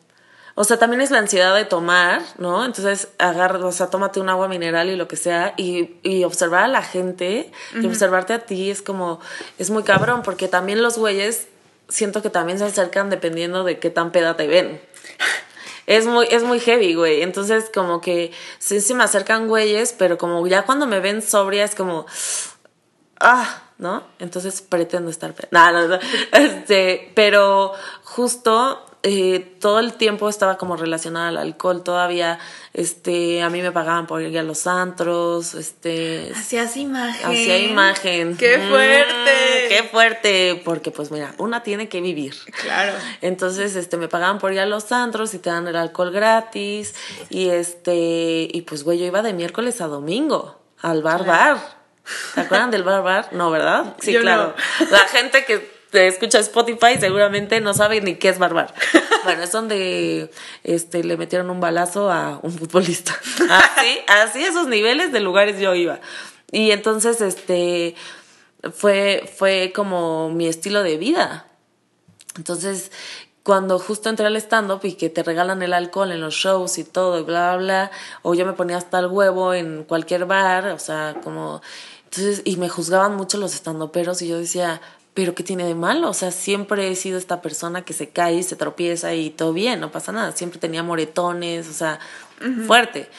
O 0.62 0.66
sea, 0.66 0.76
también 0.76 1.00
es 1.00 1.10
la 1.10 1.20
ansiedad 1.20 1.56
de 1.56 1.64
tomar, 1.64 2.22
¿no? 2.38 2.66
Entonces, 2.66 3.08
agarra, 3.18 3.66
o 3.66 3.72
sea, 3.72 3.88
tómate 3.88 4.20
un 4.20 4.28
agua 4.28 4.50
mineral 4.50 4.90
y 4.90 4.98
lo 4.98 5.08
que 5.08 5.16
sea 5.16 5.54
y, 5.56 5.96
y 6.04 6.26
observar 6.26 6.66
a 6.66 6.68
la 6.68 6.84
gente 6.84 7.50
y 7.74 7.86
observarte 7.86 8.34
a 8.34 8.40
ti 8.40 8.70
es 8.70 8.82
como... 8.82 9.22
Es 9.58 9.70
muy 9.70 9.84
cabrón 9.84 10.22
porque 10.22 10.50
también 10.50 10.82
los 10.84 10.98
güeyes 10.98 11.48
siento 11.88 12.22
que 12.22 12.30
también 12.30 12.60
se 12.60 12.66
acercan 12.66 13.10
dependiendo 13.10 13.64
de 13.64 13.80
qué 13.80 13.90
tan 13.90 14.12
peda 14.12 14.36
te 14.36 14.48
ven. 14.48 14.82
Es 15.88 16.06
muy, 16.06 16.28
es 16.30 16.44
muy 16.44 16.60
heavy, 16.60 16.94
güey. 16.94 17.22
Entonces, 17.22 17.72
como 17.74 18.02
que 18.02 18.34
sí 18.58 18.82
se 18.82 18.94
me 18.94 19.06
acercan 19.06 19.48
güeyes, 19.48 19.96
pero 19.98 20.18
como 20.18 20.46
ya 20.46 20.64
cuando 20.64 20.88
me 20.88 21.00
ven 21.00 21.22
sobria 21.22 21.64
es 21.64 21.74
como 21.74 22.06
ah, 23.22 23.64
¿no? 23.78 24.04
Entonces 24.20 24.62
pretendo 24.62 25.10
estar. 25.10 25.34
No, 25.52 25.72
no, 25.72 25.88
no. 25.88 26.00
Este, 26.34 27.12
pero 27.16 27.74
justo 28.04 28.86
eh, 29.04 29.56
todo 29.62 29.80
el 29.80 29.94
tiempo 29.94 30.28
estaba 30.28 30.58
como 30.58 30.76
relacionada 30.76 31.30
al 31.30 31.38
alcohol. 31.38 31.84
Todavía, 31.84 32.38
este, 32.74 33.42
a 33.42 33.50
mí 33.50 33.62
me 33.62 33.72
pagaban 33.72 34.08
por 34.08 34.22
ir 34.22 34.38
a 34.38 34.44
los 34.44 34.68
antros, 34.68 35.54
este. 35.54 36.32
Hacías 36.36 36.76
imagen. 36.76 37.26
Hacía 37.26 37.58
imagen. 37.60 38.36
¡Qué 38.38 38.58
Mm, 38.58 38.70
fuerte! 38.70 39.32
¡Qué 39.70 39.84
fuerte! 39.90 40.62
Porque, 40.66 40.92
pues, 40.92 41.12
mira, 41.12 41.34
una 41.38 41.64
tiene 41.64 41.88
que 41.88 42.02
vivir. 42.02 42.36
Claro. 42.62 42.94
Entonces, 43.22 43.76
este, 43.76 43.96
me 43.98 44.08
pagaban 44.10 44.38
por 44.40 44.52
ir 44.52 44.60
a 44.60 44.66
los 44.66 44.92
antros 44.92 45.34
y 45.34 45.40
te 45.40 45.50
dan 45.50 45.68
el 45.68 45.76
alcohol 45.78 46.12
gratis. 46.12 46.94
Y 47.30 47.50
este, 47.50 48.50
y 48.52 48.62
pues, 48.68 48.84
güey, 48.84 49.00
yo 49.00 49.06
iba 49.06 49.22
de 49.22 49.34
miércoles 49.34 49.80
a 49.82 49.88
domingo 49.88 50.60
al 50.82 51.02
bar 51.04 51.26
bar. 51.26 51.58
¿Se 52.34 52.42
acuerdan 52.42 52.72
del 52.72 52.84
bar 52.84 53.04
bar? 53.04 53.30
No, 53.34 53.52
¿verdad? 53.52 53.96
Sí, 54.00 54.12
Yo 54.12 54.22
claro. 54.22 54.56
La 54.90 55.00
gente 55.08 55.46
que 55.46 55.79
te 55.92 56.08
escucha 56.08 56.40
Spotify 56.40 56.98
seguramente 57.00 57.62
no 57.62 57.74
sabe 57.74 58.02
ni 58.02 58.16
qué 58.16 58.30
es 58.30 58.40
bar 58.40 58.54
bar. 58.54 58.74
Bueno, 59.26 59.44
es 59.44 59.52
donde 59.52 60.32
este, 60.64 61.04
le 61.04 61.18
metieron 61.18 61.50
un 61.50 61.60
balazo 61.60 62.10
a 62.10 62.40
un 62.42 62.54
futbolista. 62.54 63.20
Así, 63.50 64.00
así 64.08 64.44
esos 64.44 64.68
niveles 64.68 65.12
de 65.12 65.20
lugares 65.20 65.60
yo 65.60 65.76
iba. 65.76 66.00
Y 66.52 66.72
entonces, 66.72 67.20
este, 67.20 67.96
fue, 68.74 69.30
fue 69.38 69.74
como 69.76 70.30
mi 70.30 70.48
estilo 70.48 70.84
de 70.84 70.98
vida. 70.98 71.48
Entonces, 72.38 72.92
cuando 73.44 73.78
justo 73.78 74.10
entré 74.10 74.26
al 74.26 74.38
stand-up 74.38 74.80
y 74.84 74.94
que 74.94 75.10
te 75.10 75.22
regalan 75.22 75.62
el 75.62 75.74
alcohol 75.74 76.12
en 76.12 76.22
los 76.22 76.36
shows 76.36 76.78
y 76.78 76.86
todo, 76.86 77.20
y 77.20 77.24
bla, 77.24 77.58
bla, 77.58 77.58
bla, 77.58 77.92
o 78.22 78.34
yo 78.36 78.46
me 78.46 78.54
ponía 78.54 78.78
hasta 78.78 79.00
el 79.00 79.08
huevo 79.08 79.54
en 79.54 79.84
cualquier 79.84 80.26
bar, 80.26 80.68
o 80.68 80.80
sea, 80.80 81.16
como. 81.24 81.62
Entonces, 82.06 82.42
y 82.46 82.58
me 82.58 82.70
juzgaban 82.70 83.16
mucho 83.16 83.38
los 83.38 83.54
estandoperos 83.54 84.22
y 84.22 84.28
yo 84.28 84.40
decía, 84.40 84.82
¿pero 85.14 85.36
qué 85.36 85.44
tiene 85.44 85.66
de 85.66 85.76
malo? 85.76 86.10
O 86.10 86.14
sea, 86.14 86.32
siempre 86.32 86.90
he 86.90 86.96
sido 86.96 87.18
esta 87.18 87.42
persona 87.42 87.84
que 87.84 87.94
se 87.94 88.10
cae 88.10 88.36
y 88.36 88.44
se 88.44 88.56
tropieza 88.56 89.14
y 89.14 89.30
todo 89.32 89.54
bien, 89.54 89.80
no 89.80 89.92
pasa 89.92 90.12
nada. 90.12 90.32
Siempre 90.32 90.60
tenía 90.60 90.84
moretones, 90.84 91.68
o 91.68 91.74
sea, 91.74 92.00
fuerte. 92.68 93.10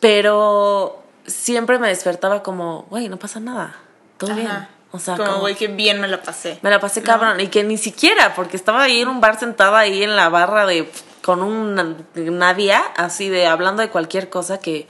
Pero 0.00 1.02
siempre 1.26 1.78
me 1.78 1.88
despertaba 1.88 2.42
como, 2.42 2.82
güey, 2.90 3.08
no 3.08 3.18
pasa 3.18 3.40
nada, 3.40 3.76
todo 4.16 4.34
bien. 4.34 4.68
O 4.90 4.98
sea, 4.98 5.16
Como, 5.16 5.28
como- 5.28 5.40
güey, 5.40 5.54
que 5.54 5.66
bien 5.68 6.00
me 6.00 6.08
la 6.08 6.22
pasé. 6.22 6.58
Me 6.62 6.70
la 6.70 6.80
pasé 6.80 7.02
cabrón. 7.02 7.40
Y 7.40 7.48
que 7.48 7.62
ni 7.64 7.76
siquiera, 7.76 8.34
porque 8.34 8.56
estaba 8.56 8.82
ahí 8.82 9.00
en 9.00 9.08
un 9.08 9.20
bar 9.20 9.38
sentada 9.38 9.78
ahí 9.80 10.02
en 10.02 10.16
la 10.16 10.28
barra 10.28 10.66
de 10.66 10.90
con 11.22 11.42
un 11.42 11.74
Nadia, 12.14 12.80
así 12.96 13.28
de 13.28 13.46
hablando 13.46 13.82
de 13.82 13.90
cualquier 13.90 14.30
cosa 14.30 14.58
que, 14.60 14.88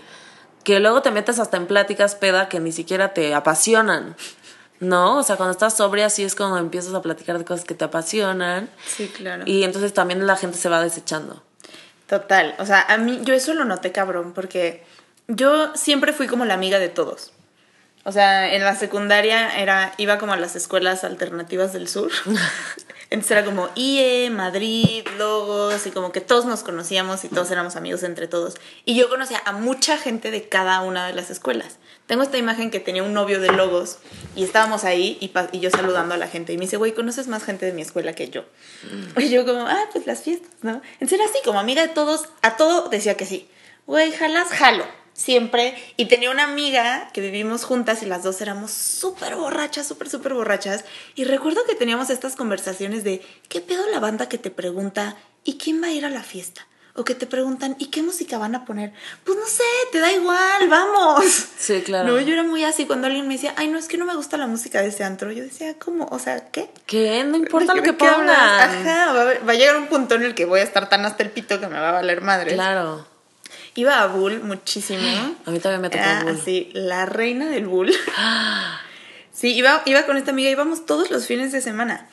que 0.62 0.78
luego 0.78 1.02
te 1.02 1.10
metes 1.10 1.40
hasta 1.40 1.56
en 1.56 1.66
pláticas 1.66 2.14
peda 2.14 2.48
que 2.48 2.60
ni 2.60 2.70
siquiera 2.70 3.12
te 3.12 3.34
apasionan. 3.34 4.14
¿No? 4.80 5.18
O 5.18 5.22
sea, 5.22 5.36
cuando 5.36 5.52
estás 5.52 5.76
sobria, 5.76 6.06
así 6.06 6.22
es 6.22 6.34
cuando 6.34 6.58
empiezas 6.58 6.94
a 6.94 7.02
platicar 7.02 7.38
de 7.38 7.44
cosas 7.44 7.64
que 7.64 7.74
te 7.74 7.84
apasionan. 7.84 8.70
Sí, 8.86 9.08
claro. 9.08 9.42
Y 9.46 9.64
entonces 9.64 9.92
también 9.92 10.26
la 10.26 10.36
gente 10.36 10.56
se 10.56 10.68
va 10.68 10.80
desechando. 10.80 11.42
Total, 12.06 12.54
o 12.58 12.64
sea, 12.64 12.82
a 12.88 12.96
mí 12.96 13.20
yo 13.22 13.34
eso 13.34 13.52
lo 13.54 13.64
noté 13.64 13.92
cabrón 13.92 14.32
porque 14.32 14.82
yo 15.26 15.74
siempre 15.76 16.12
fui 16.12 16.26
como 16.26 16.46
la 16.46 16.54
amiga 16.54 16.78
de 16.78 16.88
todos. 16.88 17.32
O 18.04 18.12
sea, 18.12 18.54
en 18.54 18.64
la 18.64 18.74
secundaria 18.74 19.60
era 19.60 19.92
iba 19.98 20.16
como 20.16 20.32
a 20.32 20.36
las 20.38 20.56
escuelas 20.56 21.04
alternativas 21.04 21.74
del 21.74 21.88
sur. 21.88 22.10
Entonces 23.10 23.30
era 23.30 23.44
como 23.44 23.70
IE, 23.74 24.28
Madrid, 24.30 25.06
Logos 25.16 25.86
y 25.86 25.90
como 25.90 26.12
que 26.12 26.20
todos 26.20 26.44
nos 26.44 26.62
conocíamos 26.62 27.24
y 27.24 27.28
todos 27.28 27.50
éramos 27.50 27.74
amigos 27.76 28.02
entre 28.02 28.28
todos. 28.28 28.56
Y 28.84 28.96
yo 28.96 29.08
conocía 29.08 29.40
a 29.46 29.52
mucha 29.52 29.96
gente 29.96 30.30
de 30.30 30.46
cada 30.46 30.82
una 30.82 31.06
de 31.06 31.14
las 31.14 31.30
escuelas. 31.30 31.78
Tengo 32.06 32.22
esta 32.22 32.36
imagen 32.36 32.70
que 32.70 32.80
tenía 32.80 33.02
un 33.02 33.14
novio 33.14 33.40
de 33.40 33.50
Logos 33.50 33.98
y 34.36 34.44
estábamos 34.44 34.84
ahí 34.84 35.16
y, 35.20 35.60
yo 35.60 35.70
saludando 35.70 36.14
a 36.14 36.18
la 36.18 36.28
gente 36.28 36.52
y 36.52 36.58
me 36.58 36.64
dice, 36.64 36.76
güey, 36.76 36.92
¿conoces 36.92 37.28
más 37.28 37.44
gente 37.44 37.64
de 37.64 37.72
mi 37.72 37.82
escuela 37.82 38.14
que 38.14 38.28
yo? 38.28 38.44
Y 39.16 39.28
yo 39.30 39.46
como, 39.46 39.66
ah, 39.66 39.88
pues 39.92 40.06
las 40.06 40.22
fiestas, 40.22 40.50
¿no? 40.62 40.82
En 41.00 41.08
serio, 41.08 41.24
así, 41.24 41.38
como 41.44 41.60
amiga 41.60 41.82
de 41.82 41.92
todos, 41.92 42.28
a 42.42 42.56
todo 42.56 42.88
decía 42.88 43.16
que 43.16 43.26
sí. 43.26 43.48
Güey, 43.86 44.12
jalas, 44.12 44.48
jalo. 44.48 44.84
Siempre. 45.18 45.74
Y 45.96 46.06
tenía 46.06 46.30
una 46.30 46.44
amiga 46.44 47.10
que 47.12 47.20
vivimos 47.20 47.64
juntas 47.64 48.04
y 48.04 48.06
las 48.06 48.22
dos 48.22 48.40
éramos 48.40 48.70
súper 48.70 49.34
borrachas, 49.34 49.84
súper, 49.84 50.08
súper 50.08 50.32
borrachas. 50.32 50.84
Y 51.16 51.24
recuerdo 51.24 51.64
que 51.66 51.74
teníamos 51.74 52.08
estas 52.08 52.36
conversaciones 52.36 53.02
de, 53.02 53.20
¿qué 53.48 53.60
pedo 53.60 53.84
la 53.90 53.98
banda 53.98 54.28
que 54.28 54.38
te 54.38 54.50
pregunta, 54.52 55.16
¿y 55.42 55.58
quién 55.58 55.82
va 55.82 55.88
a 55.88 55.90
ir 55.90 56.04
a 56.04 56.08
la 56.10 56.22
fiesta? 56.22 56.68
O 56.94 57.04
que 57.04 57.16
te 57.16 57.26
preguntan, 57.26 57.74
¿y 57.80 57.86
qué 57.86 58.00
música 58.02 58.38
van 58.38 58.54
a 58.54 58.64
poner? 58.64 58.92
Pues 59.24 59.36
no 59.36 59.44
sé, 59.46 59.64
te 59.90 59.98
da 59.98 60.12
igual, 60.12 60.68
vamos. 60.68 61.24
Sí, 61.58 61.82
claro. 61.82 62.08
No, 62.12 62.20
yo 62.20 62.32
era 62.32 62.44
muy 62.44 62.62
así. 62.62 62.86
Cuando 62.86 63.08
alguien 63.08 63.26
me 63.26 63.34
decía, 63.34 63.54
ay, 63.56 63.66
no, 63.68 63.76
es 63.78 63.88
que 63.88 63.98
no 63.98 64.04
me 64.04 64.14
gusta 64.14 64.36
la 64.36 64.46
música 64.46 64.82
de 64.82 64.88
ese 64.88 65.02
antro, 65.02 65.32
yo 65.32 65.42
decía, 65.42 65.74
¿cómo? 65.80 66.06
O 66.12 66.20
sea, 66.20 66.48
¿qué? 66.50 66.70
Que 66.86 67.24
no 67.24 67.36
importa 67.36 67.72
¿De 67.74 67.78
lo 67.80 67.84
qué- 67.84 67.90
que 67.90 67.96
qué 67.96 68.04
pongan. 68.04 68.30
Ajá, 68.30 69.12
va 69.12 69.18
a, 69.18 69.22
haber- 69.22 69.48
va 69.48 69.52
a 69.52 69.56
llegar 69.56 69.76
un 69.76 69.88
punto 69.88 70.14
en 70.14 70.22
el 70.22 70.34
que 70.36 70.44
voy 70.44 70.60
a 70.60 70.62
estar 70.62 70.88
tan 70.88 71.04
hasta 71.04 71.24
el 71.24 71.30
pito 71.30 71.58
que 71.60 71.66
me 71.66 71.78
va 71.80 71.88
a 71.88 71.92
valer 71.92 72.20
madre. 72.20 72.54
Claro. 72.54 73.04
Iba 73.74 74.02
a 74.02 74.06
Bull 74.08 74.42
muchísimo. 74.42 75.00
A 75.46 75.50
mí 75.50 75.58
también 75.60 75.80
me 75.82 75.90
tocó 75.90 76.02
Era 76.02 76.22
Bull. 76.24 76.32
así, 76.40 76.70
la 76.74 77.06
reina 77.06 77.46
del 77.46 77.66
Bull. 77.66 77.92
Sí, 79.32 79.54
iba, 79.54 79.82
iba 79.84 80.02
con 80.04 80.16
esta 80.16 80.32
amiga, 80.32 80.50
íbamos 80.50 80.84
todos 80.84 81.12
los 81.12 81.26
fines 81.26 81.52
de 81.52 81.60
semana. 81.60 82.08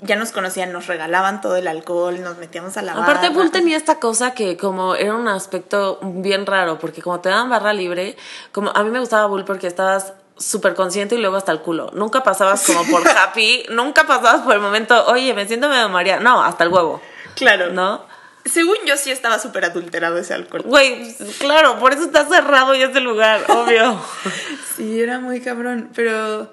Ya 0.00 0.14
nos 0.14 0.30
conocían, 0.30 0.70
nos 0.72 0.86
regalaban 0.86 1.40
todo 1.40 1.56
el 1.56 1.66
alcohol, 1.66 2.22
nos 2.22 2.38
metíamos 2.38 2.76
a 2.76 2.82
la 2.82 2.92
Aparte, 2.92 3.30
barra. 3.30 3.30
Bull 3.40 3.50
tenía 3.50 3.76
esta 3.76 3.98
cosa 3.98 4.32
que 4.32 4.56
como 4.56 4.94
era 4.94 5.12
un 5.16 5.26
aspecto 5.26 5.98
bien 6.00 6.46
raro, 6.46 6.78
porque 6.78 7.02
como 7.02 7.18
te 7.18 7.30
daban 7.30 7.50
barra 7.50 7.72
libre, 7.72 8.16
como 8.52 8.70
a 8.76 8.84
mí 8.84 8.90
me 8.90 9.00
gustaba 9.00 9.26
Bull 9.26 9.44
porque 9.44 9.66
estabas 9.66 10.12
súper 10.36 10.76
consciente 10.76 11.16
y 11.16 11.18
luego 11.18 11.34
hasta 11.34 11.50
el 11.50 11.58
culo. 11.62 11.90
Nunca 11.94 12.22
pasabas 12.22 12.64
como 12.64 12.84
por 12.84 13.02
happy, 13.18 13.66
nunca 13.70 14.06
pasabas 14.06 14.42
por 14.42 14.54
el 14.54 14.60
momento, 14.60 15.04
oye, 15.08 15.34
me 15.34 15.48
siento 15.48 15.68
medio 15.68 15.88
María. 15.88 16.20
No, 16.20 16.44
hasta 16.44 16.62
el 16.62 16.70
huevo, 16.70 17.00
Claro. 17.34 17.72
¿no? 17.72 18.02
Según 18.44 18.76
yo 18.86 18.96
sí 18.96 19.10
estaba 19.10 19.38
súper 19.38 19.64
adulterado 19.64 20.18
ese 20.18 20.34
alcohol. 20.34 20.62
Güey, 20.64 21.14
claro, 21.38 21.78
por 21.78 21.92
eso 21.92 22.04
está 22.04 22.26
cerrado 22.26 22.74
ya 22.74 22.86
ese 22.86 23.00
lugar, 23.00 23.44
obvio. 23.48 24.00
Sí, 24.76 25.00
era 25.00 25.18
muy 25.18 25.40
cabrón. 25.40 25.90
Pero, 25.92 26.52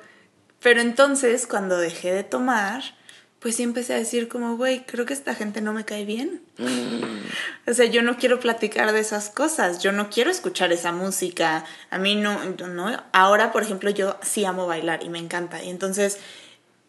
pero 0.60 0.82
entonces, 0.82 1.46
cuando 1.46 1.77
dejé 1.77 2.12
de 2.12 2.24
tomar, 2.24 2.82
pues 3.46 3.58
sí 3.58 3.62
empecé 3.62 3.94
a 3.94 3.98
decir 3.98 4.27
como, 4.27 4.58
güey, 4.58 4.84
creo 4.88 5.06
que 5.06 5.13
esta 5.13 5.36
gente 5.36 5.62
no 5.62 5.74
me 5.74 5.86
cae 5.86 6.06
bien. 6.06 6.42
O 7.68 7.74
sea, 7.75 7.86
yo 7.86 8.01
no 8.01 8.18
quiero 8.18 8.39
platicar 8.39 8.92
de 8.92 9.00
esas 9.00 9.30
cosas, 9.30 9.84
yo 9.84 9.92
no 9.92 10.10
quiero 10.10 10.32
escuchar 10.32 10.74
esa 10.74 10.92
música. 10.92 11.63
A 11.92 12.00
mí 12.00 12.15
no, 12.15 12.44
no. 12.44 13.04
Ahora, 13.13 13.51
por 13.51 13.62
ejemplo, 13.62 13.92
yo 13.92 14.18
sí 14.24 14.46
amo 14.46 14.65
bailar 14.65 15.04
y 15.04 15.10
me 15.10 15.20
encanta. 15.20 15.62
Y 15.63 15.70
entonces, 15.70 16.18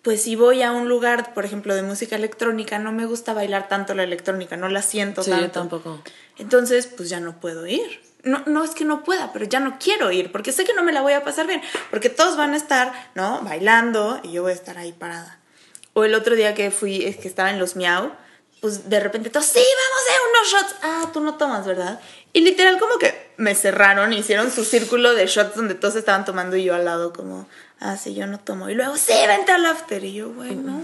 pues 0.06 0.22
si 0.22 0.36
voy 0.36 0.62
a 0.62 0.70
un 0.70 0.88
lugar, 0.88 1.34
por 1.34 1.44
ejemplo, 1.44 1.74
de 1.74 1.82
música 1.82 2.14
electrónica, 2.14 2.78
no 2.78 2.92
me 2.92 3.06
gusta 3.06 3.34
bailar 3.34 3.66
tanto 3.66 3.92
la 3.92 4.04
electrónica, 4.04 4.56
no 4.56 4.68
la 4.68 4.80
siento 4.80 5.24
Sí, 5.24 5.30
tanto. 5.32 5.46
yo 5.46 5.50
tampoco. 5.50 6.00
Entonces, 6.38 6.86
pues 6.86 7.08
ya 7.08 7.18
no 7.18 7.40
puedo 7.40 7.66
ir. 7.66 8.00
No, 8.22 8.40
no 8.46 8.62
es 8.62 8.70
que 8.70 8.84
no 8.84 9.02
pueda, 9.02 9.32
pero 9.32 9.46
ya 9.46 9.58
no 9.58 9.78
quiero 9.80 10.12
ir, 10.12 10.30
porque 10.30 10.52
sé 10.52 10.64
que 10.64 10.74
no 10.74 10.84
me 10.84 10.92
la 10.92 11.00
voy 11.00 11.14
a 11.14 11.24
pasar 11.24 11.48
bien, 11.48 11.60
porque 11.90 12.08
todos 12.08 12.36
van 12.36 12.54
a 12.54 12.56
estar, 12.56 12.92
¿no? 13.16 13.40
Bailando 13.42 14.20
y 14.22 14.30
yo 14.30 14.42
voy 14.42 14.52
a 14.52 14.54
estar 14.54 14.78
ahí 14.78 14.92
parada. 14.92 15.40
O 15.92 16.04
el 16.04 16.14
otro 16.14 16.36
día 16.36 16.54
que 16.54 16.70
fui, 16.70 17.04
es 17.04 17.16
que 17.16 17.26
estaba 17.26 17.50
en 17.50 17.58
los 17.58 17.74
miau, 17.74 18.12
pues 18.60 18.88
de 18.88 19.00
repente 19.00 19.28
todos, 19.28 19.46
sí, 19.46 19.58
vamos 19.58 20.04
a 20.08 20.30
unos 20.30 20.52
shots. 20.70 20.80
Ah, 20.84 21.10
tú 21.12 21.18
no 21.20 21.34
tomas, 21.34 21.66
¿verdad? 21.66 21.98
Y 22.32 22.42
literal 22.42 22.78
como 22.78 22.96
que 22.98 23.32
me 23.38 23.56
cerraron, 23.56 24.12
hicieron 24.12 24.52
su 24.52 24.64
círculo 24.64 25.14
de 25.14 25.26
shots 25.26 25.56
donde 25.56 25.74
todos 25.74 25.96
estaban 25.96 26.24
tomando 26.24 26.54
y 26.54 26.62
yo 26.62 26.76
al 26.76 26.84
lado 26.84 27.12
como, 27.12 27.48
ah, 27.80 27.96
sí, 27.96 28.14
yo 28.14 28.26
no 28.26 28.38
tomo. 28.38 28.68
Y 28.70 28.74
luego, 28.74 28.96
sí, 28.96 29.12
vente 29.26 29.52
al 29.52 29.66
after. 29.66 30.02
Y 30.04 30.14
yo, 30.14 30.32
güey, 30.32 30.54
no. 30.54 30.80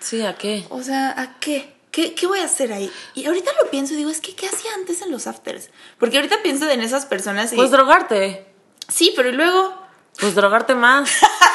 Sí, 0.00 0.24
¿a 0.24 0.34
qué? 0.36 0.64
O 0.70 0.82
sea, 0.82 1.10
¿a 1.20 1.38
qué? 1.40 1.74
¿Qué, 1.90 2.14
¿Qué 2.14 2.26
voy 2.26 2.40
a 2.40 2.44
hacer 2.44 2.72
ahí? 2.72 2.92
Y 3.14 3.24
ahorita 3.26 3.50
lo 3.62 3.70
pienso 3.70 3.94
y 3.94 3.96
digo, 3.96 4.10
es 4.10 4.20
que 4.20 4.34
¿qué 4.34 4.46
hacía 4.48 4.70
antes 4.74 5.00
en 5.00 5.10
los 5.10 5.26
afters? 5.26 5.70
Porque 5.98 6.16
ahorita 6.18 6.42
pienso 6.42 6.68
en 6.68 6.82
esas 6.82 7.06
personas 7.06 7.52
y... 7.54 7.56
Pues 7.56 7.70
drogarte. 7.70 8.46
sí, 8.88 9.14
pero 9.16 9.30
y 9.30 9.32
luego... 9.32 9.74
Pues 10.20 10.34
drogarte 10.34 10.74
más. 10.74 11.10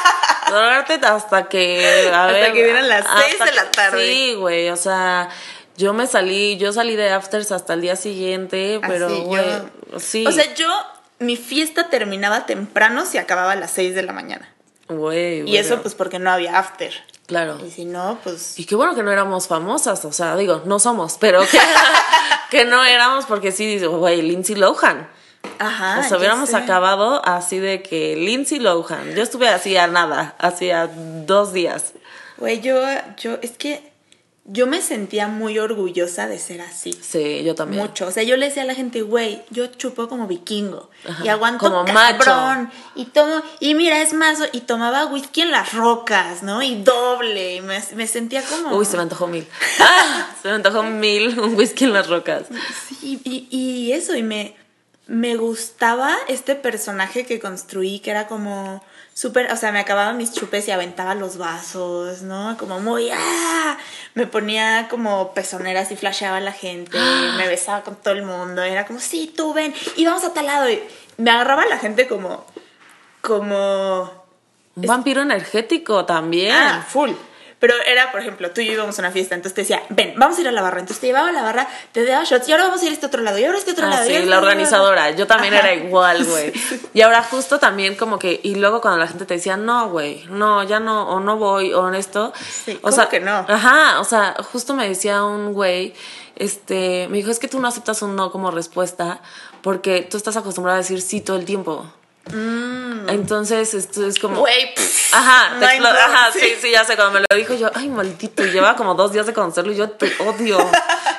drogarte 0.48 0.94
hasta 0.94 1.48
que. 1.48 2.08
a 2.12 2.26
Hasta 2.26 2.32
ver, 2.32 2.52
que 2.52 2.64
dieran 2.64 2.88
las 2.88 3.04
seis 3.20 3.38
de 3.38 3.52
la 3.52 3.70
tarde. 3.70 4.04
Sí, 4.06 4.34
güey. 4.34 4.70
O 4.70 4.76
sea, 4.76 5.28
yo 5.76 5.92
me 5.94 6.06
salí, 6.06 6.56
yo 6.58 6.72
salí 6.72 6.94
de 6.94 7.10
afters 7.10 7.50
hasta 7.50 7.74
el 7.74 7.80
día 7.80 7.96
siguiente, 7.96 8.80
pero, 8.86 9.06
así, 9.06 9.20
güey. 9.22 9.44
yo- 9.92 10.00
Sí. 10.00 10.26
O 10.26 10.32
sea, 10.32 10.52
yo... 10.54 10.68
Mi 11.18 11.36
fiesta 11.36 11.88
terminaba 11.88 12.46
temprano 12.46 13.06
si 13.06 13.16
acababa 13.18 13.52
a 13.52 13.56
las 13.56 13.70
6 13.70 13.94
de 13.94 14.02
la 14.02 14.12
mañana. 14.12 14.51
Güey. 14.98 15.48
Y 15.48 15.56
eso 15.56 15.80
pues 15.82 15.94
porque 15.94 16.18
no 16.18 16.30
había 16.30 16.58
after. 16.58 16.92
Claro. 17.26 17.58
Y 17.66 17.70
si 17.70 17.84
no, 17.84 18.18
pues... 18.22 18.58
Y 18.58 18.64
qué 18.64 18.74
bueno 18.74 18.94
que 18.94 19.02
no 19.02 19.10
éramos 19.10 19.46
famosas, 19.46 20.04
o 20.04 20.12
sea, 20.12 20.36
digo, 20.36 20.62
no 20.66 20.78
somos, 20.78 21.16
pero 21.18 21.40
que, 21.40 21.58
que 22.50 22.64
no 22.64 22.84
éramos 22.84 23.26
porque 23.26 23.52
sí, 23.52 23.78
digo, 23.78 23.98
güey, 23.98 24.22
Lindsay 24.22 24.56
Lohan. 24.56 25.08
Ajá. 25.58 26.02
sea, 26.02 26.10
ya 26.10 26.16
hubiéramos 26.18 26.54
acabado 26.54 27.24
así 27.24 27.58
de 27.58 27.82
que 27.82 28.16
Lindsay 28.16 28.58
Lohan. 28.58 29.14
Yo 29.14 29.22
estuve 29.22 29.48
así 29.48 29.76
a 29.76 29.86
nada, 29.86 30.34
así 30.38 30.70
a 30.70 30.88
dos 30.88 31.52
días. 31.52 31.92
Güey, 32.38 32.60
yo, 32.60 32.80
yo... 33.16 33.38
Es 33.42 33.52
que 33.52 33.91
yo 34.44 34.66
me 34.66 34.82
sentía 34.82 35.28
muy 35.28 35.58
orgullosa 35.60 36.26
de 36.26 36.38
ser 36.38 36.62
así. 36.62 36.92
Sí, 37.00 37.44
yo 37.44 37.54
también. 37.54 37.80
Mucho. 37.80 38.08
O 38.08 38.10
sea, 38.10 38.24
yo 38.24 38.36
le 38.36 38.46
decía 38.46 38.64
a 38.64 38.66
la 38.66 38.74
gente, 38.74 39.02
güey, 39.02 39.42
yo 39.50 39.66
chupo 39.66 40.08
como 40.08 40.26
vikingo. 40.26 40.90
Ajá, 41.08 41.24
Y 41.24 41.28
aguanto 41.28 41.70
como 41.70 41.84
cabrón. 41.84 42.70
Y 42.96 43.04
tomo, 43.06 43.40
y 43.60 43.74
mira, 43.74 44.02
es 44.02 44.14
más, 44.14 44.40
y 44.52 44.62
tomaba 44.62 45.06
whisky 45.06 45.42
en 45.42 45.52
las 45.52 45.72
rocas, 45.72 46.42
¿no? 46.42 46.60
Y 46.60 46.82
doble. 46.82 47.56
Y 47.56 47.60
me, 47.60 47.80
me 47.94 48.06
sentía 48.08 48.42
como. 48.42 48.76
Uy, 48.76 48.84
se 48.84 48.96
me 48.96 49.04
antojó 49.04 49.28
mil. 49.28 49.46
¡Ah! 49.78 50.28
Se 50.42 50.48
me 50.48 50.54
antojó 50.54 50.82
mil 50.82 51.38
un 51.38 51.54
whisky 51.54 51.84
en 51.84 51.92
las 51.92 52.08
rocas. 52.08 52.46
Sí, 52.88 53.20
y, 53.24 53.46
y 53.50 53.92
eso, 53.92 54.16
y 54.16 54.24
me, 54.24 54.56
me 55.06 55.36
gustaba 55.36 56.16
este 56.26 56.56
personaje 56.56 57.26
que 57.26 57.38
construí, 57.38 58.00
que 58.00 58.10
era 58.10 58.26
como 58.26 58.82
súper, 59.14 59.52
o 59.52 59.56
sea, 59.56 59.72
me 59.72 59.78
acababa 59.78 60.12
mis 60.12 60.32
chupes 60.32 60.66
y 60.68 60.70
aventaba 60.70 61.14
los 61.14 61.38
vasos, 61.38 62.22
¿no? 62.22 62.56
Como 62.58 62.80
muy, 62.80 63.10
¡ah! 63.12 63.76
Me 64.14 64.26
ponía 64.26 64.88
como 64.88 65.32
pezoneras 65.34 65.90
y 65.92 65.96
flasheaba 65.96 66.38
a 66.38 66.40
la 66.40 66.52
gente, 66.52 66.98
me 67.36 67.48
besaba 67.48 67.82
con 67.82 67.96
todo 67.96 68.14
el 68.14 68.22
mundo, 68.22 68.62
era 68.62 68.86
como, 68.86 69.00
sí, 69.00 69.32
tú 69.34 69.54
ven, 69.54 69.74
y 69.96 70.04
vamos 70.04 70.24
a 70.24 70.32
tal 70.32 70.46
lado, 70.46 70.68
y 70.70 70.82
me 71.16 71.30
agarraba 71.30 71.62
a 71.62 71.66
la 71.66 71.78
gente 71.78 72.06
como, 72.08 72.44
como, 73.20 74.10
Un 74.76 74.86
vampiro 74.86 75.22
energético 75.22 76.04
también. 76.04 76.54
ah, 76.54 76.84
full. 76.86 77.10
Pero 77.62 77.74
era, 77.86 78.10
por 78.10 78.20
ejemplo, 78.20 78.50
tú 78.50 78.60
y 78.60 78.66
yo 78.66 78.72
íbamos 78.72 78.98
a 78.98 79.02
una 79.02 79.12
fiesta, 79.12 79.36
entonces 79.36 79.54
te 79.54 79.60
decía, 79.60 79.84
ven, 79.90 80.14
vamos 80.16 80.36
a 80.36 80.40
ir 80.40 80.48
a 80.48 80.50
la 80.50 80.62
barra. 80.62 80.80
Entonces 80.80 81.00
te 81.00 81.06
llevaba 81.06 81.28
a 81.28 81.32
la 81.32 81.42
barra, 81.42 81.68
te 81.92 82.04
daba 82.04 82.24
shots, 82.24 82.48
y 82.48 82.50
ahora 82.52 82.64
vamos 82.64 82.82
a 82.82 82.86
ir 82.86 82.90
a 82.90 82.94
este 82.94 83.06
otro 83.06 83.22
lado, 83.22 83.38
y 83.38 83.44
ahora 83.44 83.56
a 83.56 83.60
este 83.60 83.70
otro 83.70 83.86
Ah, 83.86 83.90
lado. 83.90 84.02
sí, 84.04 84.10
la 84.10 84.18
este 84.18 84.30
lado". 84.30 84.42
organizadora. 84.42 85.10
Yo 85.12 85.28
también 85.28 85.54
Ajá. 85.54 85.70
era 85.70 85.84
igual, 85.84 86.24
güey. 86.28 86.52
Y 86.92 87.02
ahora 87.02 87.22
justo 87.22 87.60
también 87.60 87.94
como 87.94 88.18
que, 88.18 88.40
y 88.42 88.56
luego 88.56 88.80
cuando 88.80 88.98
la 88.98 89.06
gente 89.06 89.26
te 89.26 89.34
decía, 89.34 89.56
no, 89.56 89.90
güey, 89.90 90.24
no, 90.28 90.64
ya 90.64 90.80
no, 90.80 91.08
o 91.08 91.20
no 91.20 91.36
voy, 91.36 91.72
o 91.72 91.88
esto. 91.94 92.32
Sí, 92.64 92.72
o 92.78 92.80
¿cómo 92.80 92.92
sea, 92.96 93.08
que 93.08 93.20
no? 93.20 93.46
Ajá, 93.48 94.00
o 94.00 94.04
sea, 94.04 94.34
justo 94.52 94.74
me 94.74 94.88
decía 94.88 95.22
un 95.22 95.52
güey, 95.52 95.94
este, 96.34 97.06
me 97.10 97.18
dijo, 97.18 97.30
es 97.30 97.38
que 97.38 97.46
tú 97.46 97.60
no 97.60 97.68
aceptas 97.68 98.02
un 98.02 98.16
no 98.16 98.32
como 98.32 98.50
respuesta 98.50 99.20
porque 99.62 100.02
tú 100.02 100.16
estás 100.16 100.36
acostumbrado 100.36 100.74
a 100.78 100.82
decir 100.82 101.00
sí 101.00 101.20
todo 101.20 101.36
el 101.36 101.44
tiempo. 101.44 101.86
Entonces, 103.08 103.74
esto 103.74 104.06
es 104.06 104.18
como... 104.18 104.36
Mm. 104.36 104.38
Güey, 104.40 104.74
Ajá, 105.12 105.58
te 105.58 105.64
ajá, 105.66 106.30
sí. 106.32 106.40
sí, 106.40 106.54
sí, 106.60 106.70
ya 106.70 106.84
sé, 106.84 106.96
cuando 106.96 107.20
me 107.20 107.26
lo 107.28 107.36
dijo 107.36 107.54
yo, 107.54 107.70
ay, 107.74 107.88
maldito, 107.88 108.44
y 108.44 108.50
llevaba 108.50 108.76
como 108.76 108.94
dos 108.94 109.12
días 109.12 109.26
de 109.26 109.32
conocerlo 109.32 109.72
y 109.72 109.76
yo 109.76 109.90
te 109.90 110.12
odio. 110.20 110.58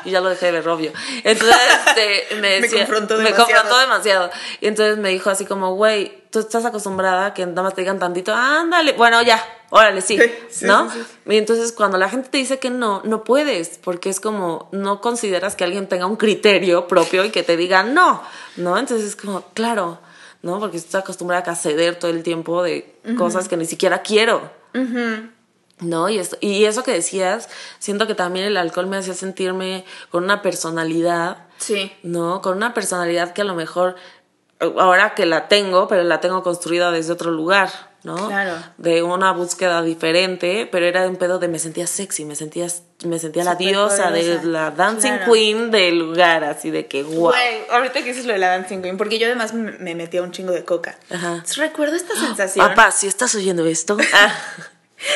y 0.05 0.11
ya 0.11 0.19
lo 0.21 0.29
dejé 0.29 0.47
de 0.47 0.51
ver, 0.53 0.67
obvio. 0.67 0.91
Entonces, 1.23 1.57
este, 1.87 2.27
me 2.35 2.41
Me 2.41 2.61
decía. 2.61 2.79
confrontó 2.85 3.15
Me 3.17 3.23
demasiado. 3.25 3.45
confrontó 3.47 3.79
demasiado. 3.79 4.29
Y 4.61 4.67
entonces 4.67 4.97
me 4.97 5.09
dijo 5.09 5.29
así 5.29 5.45
como, 5.45 5.75
güey, 5.75 6.23
tú 6.31 6.39
estás 6.39 6.65
acostumbrada 6.65 7.27
a 7.27 7.33
que 7.33 7.45
nada 7.45 7.61
más 7.61 7.75
te 7.75 7.81
digan 7.81 7.99
tantito, 7.99 8.33
ándale, 8.33 8.93
bueno, 8.93 9.21
ya, 9.21 9.43
órale, 9.69 10.01
sí, 10.01 10.17
Sí, 10.17 10.33
sí, 10.49 10.65
¿no? 10.65 10.89
sí, 10.91 11.03
Y 11.27 11.37
entonces 11.37 11.71
cuando 11.71 11.97
la 11.99 12.09
gente 12.09 12.29
te 12.29 12.39
dice 12.39 12.57
que 12.57 12.71
no, 12.71 13.01
no 13.05 13.23
puedes, 13.23 13.77
porque 13.77 14.09
es 14.09 14.19
como, 14.19 14.67
no 14.71 14.99
consideras 14.99 15.55
que 15.55 15.63
alguien 15.63 15.87
tenga 15.87 16.07
un 16.07 16.15
criterio 16.15 16.87
propio 16.87 17.23
y 17.23 17.29
que 17.29 17.43
te 17.43 17.55
diga 17.55 17.83
no, 17.83 18.23
¿no? 18.57 18.77
Entonces 18.79 19.07
es 19.09 19.15
como, 19.15 19.43
claro, 19.53 19.99
¿no? 20.43 20.59
Porque 20.59 20.77
estoy 20.77 20.99
acostumbrada 20.99 21.51
a 21.51 21.55
ceder 21.55 21.97
todo 21.97 22.11
el 22.11 22.21
tiempo 22.21 22.61
de 22.61 22.95
cosas 23.17 23.47
que 23.49 23.57
ni 23.57 23.65
siquiera 23.65 24.03
quiero. 24.03 24.51
¿No? 25.79 26.07
Y, 26.09 26.19
esto, 26.19 26.37
y 26.39 26.65
eso 26.65 26.83
que 26.83 26.91
decías, 26.91 27.49
siento 27.79 28.05
que 28.05 28.13
también 28.13 28.45
el 28.45 28.57
alcohol 28.57 28.87
me 28.87 28.97
hacía 28.97 29.15
sentirme 29.15 29.83
con 30.11 30.23
una 30.23 30.41
personalidad, 30.41 31.47
Sí. 31.57 31.91
¿no? 32.03 32.41
Con 32.41 32.57
una 32.57 32.73
personalidad 32.73 33.33
que 33.33 33.41
a 33.41 33.45
lo 33.45 33.55
mejor 33.55 33.95
ahora 34.59 35.15
que 35.15 35.25
la 35.25 35.47
tengo, 35.47 35.87
pero 35.87 36.03
la 36.03 36.19
tengo 36.21 36.43
construida 36.43 36.91
desde 36.91 37.13
otro 37.13 37.31
lugar, 37.31 37.69
¿no? 38.03 38.27
Claro. 38.27 38.55
De 38.77 39.01
una 39.01 39.31
búsqueda 39.31 39.81
diferente, 39.81 40.67
pero 40.71 40.85
era 40.85 41.07
un 41.07 41.15
pedo 41.15 41.39
de 41.39 41.47
me 41.47 41.59
sentía 41.59 41.87
sexy, 41.87 42.25
me 42.25 42.35
sentía, 42.35 42.67
me 43.05 43.17
sentía 43.19 43.43
la 43.43 43.55
diosa, 43.55 44.11
de 44.11 44.43
la 44.43 44.71
dancing 44.71 45.17
Claro. 45.17 45.31
queen 45.31 45.71
del 45.71 45.99
lugar, 45.99 46.43
así 46.43 46.69
de 46.69 46.87
que 46.87 47.03
wow. 47.03 47.29
Güey, 47.31 47.67
ahorita 47.71 48.01
que 48.01 48.05
dices 48.09 48.25
lo 48.25 48.33
de 48.33 48.39
la 48.39 48.49
dancing 48.49 48.81
queen, 48.81 48.97
porque 48.97 49.19
yo 49.19 49.27
además 49.27 49.53
me 49.53 49.71
me 49.71 49.95
metía 49.95 50.21
un 50.21 50.31
chingo 50.31 50.51
de 50.51 50.65
coca. 50.65 50.97
Ajá. 51.09 51.43
Recuerdo 51.55 51.95
esta 51.95 52.13
sensación. 52.19 52.67
Papá, 52.67 52.91
si 52.91 53.07
estás 53.07 53.33
oyendo 53.35 53.65
esto. 53.65 53.97
ah. 54.13 54.33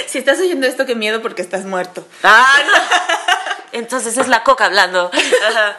Si 0.08 0.17
estás 0.17 0.39
oyendo 0.39 0.67
esto, 0.67 0.86
qué 0.86 0.96
miedo 0.96 1.22
porque 1.22 1.41
estás 1.41 1.65
muerto. 1.65 2.06
Ah, 2.24 2.58
no. 2.65 2.74
Entonces 3.79 4.17
es 4.17 4.27
la 4.27 4.44
coca 4.44 4.65
hablando. 4.65 5.12
Ajá. 5.50 5.77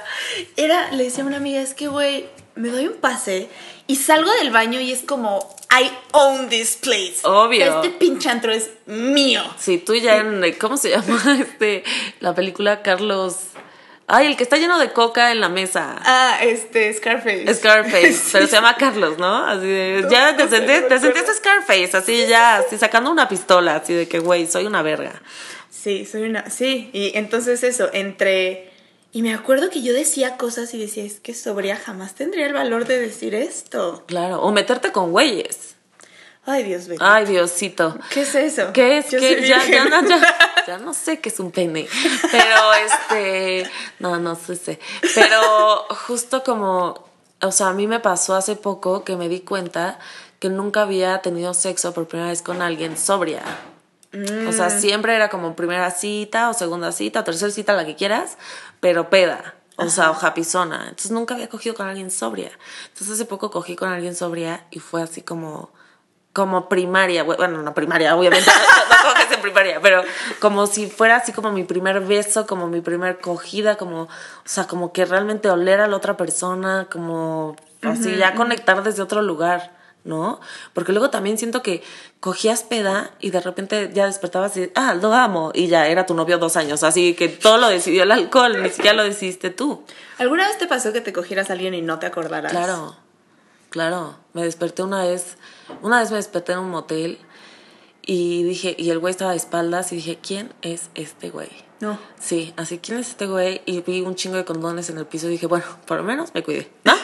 Era, 0.57 0.91
le 0.93 1.05
decía 1.05 1.25
a 1.25 1.27
una 1.27 1.37
amiga, 1.39 1.61
es 1.61 1.75
que, 1.75 1.89
güey, 1.89 2.29
me 2.59 2.69
doy 2.69 2.87
un 2.89 2.95
pase 2.95 3.49
y 3.87 3.97
salgo 3.97 4.31
del 4.33 4.51
baño 4.51 4.81
y 4.81 4.93
es 4.93 5.01
como, 5.01 5.57
I 5.71 5.91
own 6.13 6.49
this 6.49 6.77
place. 6.77 7.17
Obvio. 7.23 7.83
Este 7.83 7.91
pinche 7.91 8.29
antro 8.29 8.53
es 8.53 8.71
mío. 8.87 9.43
Sí, 9.59 9.79
tú 9.79 9.95
ya 9.95 10.17
en. 10.17 10.55
¿Cómo 10.59 10.77
se 10.77 10.91
llama? 10.91 11.39
Este. 11.41 11.85
La 12.21 12.35
película 12.35 12.83
Carlos. 12.83 13.37
Ay, 14.11 14.27
el 14.27 14.37
que 14.39 14.43
está 14.43 14.57
lleno 14.57 14.79
de 14.79 14.93
coca 14.93 15.33
en 15.33 15.41
la 15.41 15.51
mesa. 15.51 15.97
Ah, 16.01 16.39
este, 16.43 16.93
Scarface. 16.95 17.55
Scarface, 17.55 18.13
Sí, 18.15 18.31
pero 18.33 18.47
se 18.47 18.53
llama 18.53 18.75
Carlos, 18.77 19.19
¿no? 19.19 19.45
Así 19.45 19.67
de, 19.67 20.07
ya 20.11 20.35
te, 20.35 20.47
me 20.47 20.61
te 20.81 20.99
sentiste 20.99 21.35
Scarface, 21.35 21.95
así 21.95 22.27
ya, 22.27 22.57
así 22.57 22.79
sacando 22.79 23.11
una 23.11 23.29
pistola, 23.29 23.77
así 23.77 23.93
de 23.93 24.09
que, 24.09 24.19
güey, 24.19 24.47
soy 24.47 24.65
una 24.65 24.81
verga. 24.81 25.21
Sí, 25.71 26.07
soy 26.07 26.23
una. 26.23 26.49
Sí, 26.49 26.89
y 26.95 27.13
entonces 27.19 27.63
eso, 27.63 27.91
entre. 27.93 28.68
Y 29.13 29.23
me 29.23 29.33
acuerdo 29.35 29.71
que 29.71 29.83
yo 29.83 29.93
decía 29.93 30.37
cosas 30.37 30.75
y 30.75 30.79
decía, 30.79 31.03
es 31.05 31.19
que 31.21 31.35
sobria 31.35 31.77
jamás 31.77 32.15
tendría 32.15 32.47
el 32.47 32.53
valor 32.53 32.87
de 32.87 32.99
decir 33.01 33.35
esto. 33.35 34.05
Claro, 34.07 34.43
o 34.43 34.53
meterte 34.53 34.93
con 34.93 35.13
güeyes. 35.13 35.75
Ay, 36.45 36.63
Dios 36.65 36.89
mío. 36.89 36.99
Ay, 37.01 37.27
Diosito. 37.27 37.99
¿Qué 38.11 38.23
es 38.23 38.35
eso? 38.35 38.73
¿Qué 38.73 38.99
es? 38.99 39.07
¿Qué? 39.07 39.47
Ya, 39.47 39.63
ya, 39.67 39.85
no, 39.85 40.09
ya, 40.09 40.37
ya 40.67 40.79
no 40.79 40.95
sé 40.95 41.21
qué 41.21 41.29
es 41.29 41.41
un 41.41 41.51
pene. 41.51 41.87
Pero 42.31 42.73
este. 42.75 43.71
No, 43.99 44.19
no 44.19 44.35
sé. 44.35 44.57
sé. 44.57 44.79
Pero 45.15 45.87
justo 46.07 46.43
como. 46.45 47.07
O 47.43 47.53
sea, 47.53 47.69
a 47.69 47.73
mí 47.75 47.87
me 47.87 48.01
pasó 48.01 48.35
hace 48.35 48.57
poco 48.57 49.05
que 49.05 49.17
me 49.17 49.29
di 49.29 49.41
cuenta 49.41 49.99
que 50.39 50.49
nunca 50.49 50.83
había 50.83 51.19
tenido 51.21 51.53
sexo 51.53 51.93
por 51.93 52.09
primera 52.09 52.31
vez 52.31 52.41
con 52.41 52.63
alguien 52.63 52.97
sobria. 52.97 53.43
O 54.49 54.53
sea, 54.53 54.69
Mm. 54.69 54.81
siempre 54.81 55.15
era 55.15 55.29
como 55.29 55.55
primera 55.55 55.91
cita 55.91 56.49
o 56.49 56.55
segunda 56.55 56.93
cita 56.93 57.21
o 57.21 57.25
tercera 57.25 57.53
cita, 57.53 57.75
la 57.75 57.85
que 57.85 57.95
quieras, 57.95 58.39
pero 58.81 59.11
peda. 59.11 59.55
O 59.81 59.89
sea, 59.91 60.11
o 60.11 60.15
japizona. 60.15 60.83
Entonces 60.89 61.13
nunca 61.13 61.35
había 61.35 61.49
cogido 61.49 61.77
con 61.77 61.87
alguien 61.87 62.11
sobria. 62.11 62.51
Entonces 62.89 63.11
hace 63.15 63.25
poco 63.27 63.51
cogí 63.53 63.77
con 63.77 63.89
alguien 63.91 64.17
sobria 64.17 64.67
y 64.73 64.81
fue 64.81 65.03
así 65.03 65.23
como 65.23 65.71
como 66.33 66.69
primaria, 66.69 67.25
bu- 67.27 67.37
bueno, 67.37 67.63
no 67.63 67.75
primaria, 67.75 68.15
obviamente, 68.15 68.49
no, 68.91 68.97
no 68.97 69.13
coges 69.15 69.33
en 69.33 69.41
primaria, 69.41 69.81
pero 69.81 70.03
como 70.41 70.67
si 70.69 70.89
fuera 70.89 71.17
así 71.17 71.33
como 71.33 71.51
mi 71.51 71.65
primer 71.65 72.01
beso, 72.01 72.47
como 72.47 72.69
mi 72.69 72.81
primer 72.81 73.19
cogida, 73.19 73.77
como, 73.77 74.03
o 74.03 74.09
sea, 74.45 74.67
como 74.69 74.93
que 74.93 75.05
realmente 75.05 75.51
oler 75.51 75.81
a 75.81 75.89
la 75.89 75.97
otra 75.97 76.17
persona, 76.17 76.87
como 76.93 77.57
así 77.83 78.17
ya 78.17 78.35
conectar 78.35 78.85
desde 78.85 79.03
otro 79.03 79.21
lugar, 79.23 79.78
¿no? 80.05 80.41
Porque 80.73 80.93
luego 80.93 81.11
también 81.11 81.39
siento 81.39 81.63
que 81.63 81.83
cogías 82.21 82.63
peda 82.63 83.11
y 83.21 83.31
de 83.31 83.41
repente 83.41 83.91
ya 83.93 84.07
despertabas 84.07 84.57
y, 84.57 84.71
ah, 84.75 84.95
lo 84.95 85.13
amo, 85.13 85.53
y 85.55 85.69
ya 85.69 85.87
era 85.87 86.07
tu 86.07 86.15
novio 86.15 86.39
dos 86.39 86.57
años, 86.57 86.83
así 86.83 87.15
que 87.15 87.29
todo 87.29 87.59
lo 87.59 87.69
decidió 87.69 88.05
el 88.05 88.13
alcohol, 88.13 88.63
ni 88.63 88.71
siquiera 88.71 88.97
lo 88.97 89.05
decidiste 89.05 89.51
tú. 89.51 89.85
¿Alguna 90.19 90.49
vez 90.49 90.59
te 90.59 90.67
pasó 90.67 90.93
que 90.93 91.01
te 91.01 91.13
cogieras 91.13 91.51
a 91.51 91.53
alguien 91.53 91.75
y 91.75 91.83
no 91.83 91.99
te 91.99 92.07
acordaras? 92.07 92.53
Claro, 92.53 92.97
claro. 93.71 94.17
Me 94.33 94.43
desperté 94.43 94.83
una 94.83 95.05
vez, 95.05 95.37
una 95.83 96.01
vez 96.01 96.11
me 96.11 96.17
desperté 96.17 96.53
en 96.53 96.61
un 96.61 96.71
motel 96.71 97.19
y 98.03 98.43
dije, 98.45 98.75
y 98.79 98.91
el 98.91 98.99
güey 98.99 99.11
estaba 99.11 99.33
de 99.33 99.37
espaldas 99.37 99.93
y 99.93 99.97
dije, 99.97 100.19
¿quién 100.23 100.55
es 100.63 100.91
este 100.95 101.31
güey? 101.31 101.51
No. 101.81 101.99
Sí, 102.19 102.55
así, 102.57 102.79
¿quién 102.79 102.99
es 102.99 103.11
este 103.11 103.27
güey? 103.27 103.63
Y 103.67 103.83
vi 103.83 104.01
un 104.01 104.15
chingo 104.15 104.37
de 104.37 104.45
condones 104.45 104.91
en 104.91 104.99
el 104.99 105.07
piso 105.07 105.29
y 105.29 105.33
dije, 105.33 105.47
bueno, 105.47 105.67
por 105.87 105.99
lo 105.99 106.05
menos 106.05 106.35
me 106.35 106.43
cuidé, 106.43 106.71
¿no? 106.85 106.95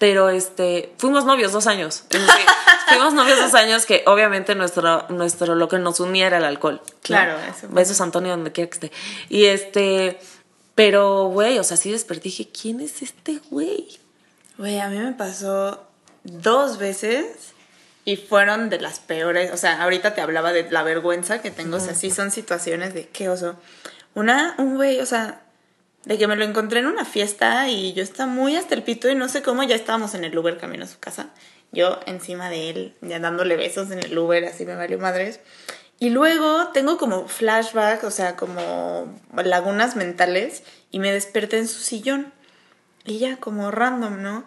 Pero 0.00 0.30
este, 0.30 0.94
fuimos 0.96 1.26
novios 1.26 1.52
dos 1.52 1.68
años. 1.68 2.04
Fuimos 2.88 3.14
novios 3.14 3.38
dos 3.38 3.54
años 3.54 3.86
que 3.86 4.02
obviamente 4.06 4.56
nuestro, 4.56 5.06
nuestro, 5.10 5.54
lo 5.54 5.68
que 5.68 5.78
nos 5.78 6.00
unía 6.00 6.26
era 6.26 6.38
el 6.38 6.44
alcohol. 6.44 6.82
¿no? 6.84 6.94
Claro, 7.02 7.38
eso. 7.38 7.68
Besos 7.68 8.00
Antonio 8.00 8.32
donde 8.32 8.50
quiera 8.50 8.68
que 8.68 8.74
esté. 8.74 8.92
Y 9.28 9.44
este, 9.44 10.18
pero 10.74 11.26
güey, 11.26 11.60
o 11.60 11.62
sea, 11.62 11.76
sí 11.76 11.92
desperté 11.92 12.24
dije, 12.24 12.48
¿quién 12.50 12.80
es 12.80 13.00
este 13.02 13.40
güey? 13.48 14.00
Güey, 14.58 14.80
a 14.80 14.88
mí 14.88 14.98
me 14.98 15.12
pasó 15.12 15.86
dos 16.24 16.78
veces 16.78 17.52
y 18.04 18.16
fueron 18.16 18.70
de 18.70 18.80
las 18.80 18.98
peores. 18.98 19.52
O 19.52 19.56
sea, 19.56 19.80
ahorita 19.82 20.14
te 20.14 20.20
hablaba 20.20 20.52
de 20.52 20.68
la 20.68 20.82
vergüenza 20.82 21.40
que 21.40 21.52
tengo. 21.52 21.76
O 21.76 21.80
sea, 21.80 21.94
sí 21.94 22.10
son 22.10 22.32
situaciones 22.32 22.92
de 22.92 23.06
qué 23.06 23.28
oso. 23.28 23.54
Una, 24.14 24.56
un 24.58 24.74
güey, 24.74 24.98
o 24.98 25.06
sea, 25.06 25.42
de 26.04 26.18
que 26.18 26.26
me 26.26 26.36
lo 26.36 26.44
encontré 26.44 26.80
en 26.80 26.86
una 26.86 27.04
fiesta 27.04 27.68
y 27.68 27.92
yo 27.92 28.02
estaba 28.02 28.30
muy 28.30 28.56
hasta 28.56 28.74
el 28.74 28.82
pito 28.82 29.10
y 29.10 29.14
no 29.14 29.28
sé 29.28 29.42
cómo, 29.42 29.62
ya 29.62 29.74
estábamos 29.74 30.14
en 30.14 30.24
el 30.24 30.36
Uber 30.36 30.58
camino 30.58 30.84
a 30.84 30.88
su 30.88 30.98
casa. 30.98 31.30
Yo 31.72 32.00
encima 32.06 32.50
de 32.50 32.70
él, 32.70 32.94
ya 33.00 33.20
dándole 33.20 33.56
besos 33.56 33.90
en 33.90 34.00
el 34.00 34.16
Uber, 34.16 34.44
así 34.44 34.64
me 34.66 34.74
valió 34.74 34.98
madres. 34.98 35.40
Y 35.98 36.10
luego 36.10 36.68
tengo 36.68 36.96
como 36.96 37.28
flashback, 37.28 38.04
o 38.04 38.10
sea, 38.10 38.34
como 38.34 39.14
lagunas 39.44 39.96
mentales 39.96 40.62
y 40.90 40.98
me 40.98 41.12
desperté 41.12 41.58
en 41.58 41.68
su 41.68 41.80
sillón. 41.80 42.32
Y 43.04 43.18
ya, 43.18 43.36
como 43.36 43.70
random, 43.70 44.22
¿no? 44.22 44.44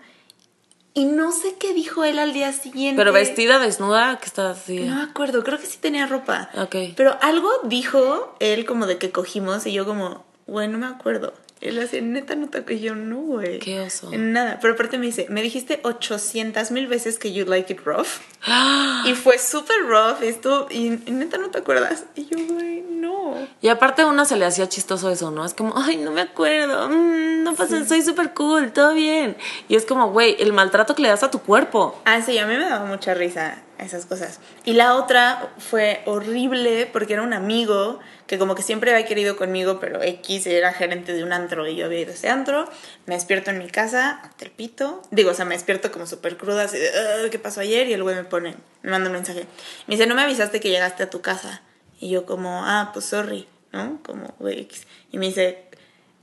Y 0.96 1.06
no 1.06 1.32
sé 1.32 1.56
qué 1.60 1.74
dijo 1.74 2.04
él 2.04 2.20
al 2.20 2.34
día 2.34 2.52
siguiente. 2.54 3.00
Pero 3.00 3.14
vestida, 3.14 3.60
desnuda, 3.60 4.18
que 4.20 4.26
está 4.26 4.52
así. 4.52 4.80
No 4.80 4.96
me 4.96 5.04
acuerdo, 5.04 5.44
creo 5.44 5.60
que 5.60 5.66
sí 5.66 5.78
tenía 5.80 6.06
ropa. 6.06 6.50
Ok. 6.56 6.76
Pero 6.96 7.18
algo 7.22 7.50
dijo 7.64 8.36
él 8.40 8.66
como 8.66 8.86
de 8.86 8.98
que 8.98 9.12
cogimos 9.12 9.66
y 9.66 9.74
yo 9.74 9.86
como, 9.86 10.26
güey, 10.46 10.68
no 10.68 10.78
me 10.78 10.86
acuerdo. 10.86 11.34
Él 11.64 11.80
así, 11.80 12.02
neta, 12.02 12.36
no 12.36 12.50
te 12.50 12.62
y 12.74 12.80
yo, 12.82 12.94
no, 12.94 13.22
güey. 13.22 13.60
Qué 13.60 13.80
oso. 13.80 14.12
Nada. 14.12 14.60
Pero 14.62 14.74
aparte 14.74 14.98
me 14.98 15.06
dice, 15.06 15.28
me 15.30 15.42
dijiste 15.42 15.80
800 15.84 16.72
mil 16.72 16.88
veces 16.88 17.18
que 17.18 17.32
you 17.32 17.46
like 17.46 17.72
it 17.72 17.80
rough. 17.86 18.20
Y 19.06 19.16
fue 19.16 19.38
súper 19.38 19.76
rough 19.86 20.22
esto, 20.22 20.68
y, 20.70 20.88
y 21.06 21.12
neta 21.12 21.38
no 21.38 21.50
te 21.52 21.60
acuerdas. 21.60 22.06
Y 22.16 22.26
yo, 22.26 22.38
güey, 22.54 22.82
no. 22.82 23.36
Y 23.62 23.70
aparte 23.70 24.02
a 24.02 24.08
uno 24.08 24.26
se 24.26 24.36
le 24.36 24.46
hacía 24.46 24.68
chistoso 24.68 25.10
eso, 25.10 25.32
¿no? 25.32 25.46
Es 25.46 25.54
como, 25.54 25.74
ay, 25.78 25.98
no 25.98 26.12
me 26.12 26.22
acuerdo, 26.22 26.90
mm, 26.90 27.44
no 27.44 27.54
pasa, 27.56 27.86
soy 27.86 28.02
súper 28.02 28.34
cool, 28.34 28.72
todo 28.74 28.94
bien. 28.94 29.38
Y 29.70 29.76
es 29.76 29.86
como, 29.86 30.12
güey, 30.12 30.36
el 30.40 30.52
maltrato 30.52 30.96
que 30.96 31.02
le 31.02 31.10
das 31.10 31.24
a 31.24 31.32
tu 31.32 31.40
cuerpo. 31.40 32.02
Ah, 32.06 32.22
sí, 32.22 32.38
a 32.38 32.46
mí 32.46 32.56
me 32.56 32.64
daba 32.64 32.86
mucha 32.86 33.14
risa 33.14 33.62
esas 33.78 34.06
cosas. 34.06 34.40
Y 34.66 34.74
la 34.74 34.96
otra 34.96 35.54
fue 35.58 36.02
horrible 36.06 36.90
porque 36.92 37.14
era 37.14 37.22
un 37.22 37.34
amigo 37.34 38.00
que 38.28 38.38
como 38.38 38.56
que 38.56 38.62
siempre 38.62 38.92
había 38.94 39.06
querido 39.06 39.36
conmigo, 39.36 39.80
pero 39.80 40.02
X 40.02 40.48
era 40.48 40.72
gerente 40.74 41.14
de 41.14 41.24
un 41.24 41.34
antro 41.34 41.68
y 41.68 41.76
yo 41.76 41.86
había 41.86 42.02
ido 42.02 42.12
a 42.12 42.14
ese 42.16 42.30
antro. 42.30 42.70
Me 43.06 43.16
despierto 43.16 43.52
en 43.52 43.58
mi 43.58 43.68
casa, 43.70 44.22
hasta 44.24 44.46
el 44.46 44.52
pito. 44.52 45.02
Digo, 45.12 45.32
o 45.32 45.34
sea, 45.34 45.46
me 45.46 45.56
despierto 45.56 45.92
como 45.92 46.06
súper 46.06 46.38
cruda, 46.38 46.64
así 46.64 46.78
de, 46.78 46.90
"Ah, 46.90 47.30
¿qué 47.30 47.40
pasó 47.40 47.62
ayer? 47.62 47.88
Y 47.88 47.94
el 47.94 48.04
güey 48.04 48.16
me 48.16 48.24
pone, 48.24 48.56
me 48.82 48.92
manda 48.92 49.10
un 49.10 49.16
mensaje. 49.16 49.46
Me 49.88 49.96
dice, 49.96 50.08
no 50.08 50.16
me 50.16 50.22
avisaste 50.22 50.60
que 50.60 50.70
llegaste 50.70 51.04
a 51.04 51.10
tu 51.10 51.22
casa. 51.22 51.62
Y 52.00 52.10
yo 52.10 52.26
como, 52.26 52.64
ah, 52.66 52.92
pues 52.94 53.06
sorry, 53.06 53.48
¿no? 53.72 54.00
Como, 54.04 54.34
güey, 54.40 54.62
X. 54.62 54.88
Y 55.12 55.18
me 55.18 55.28
dice, 55.28 55.66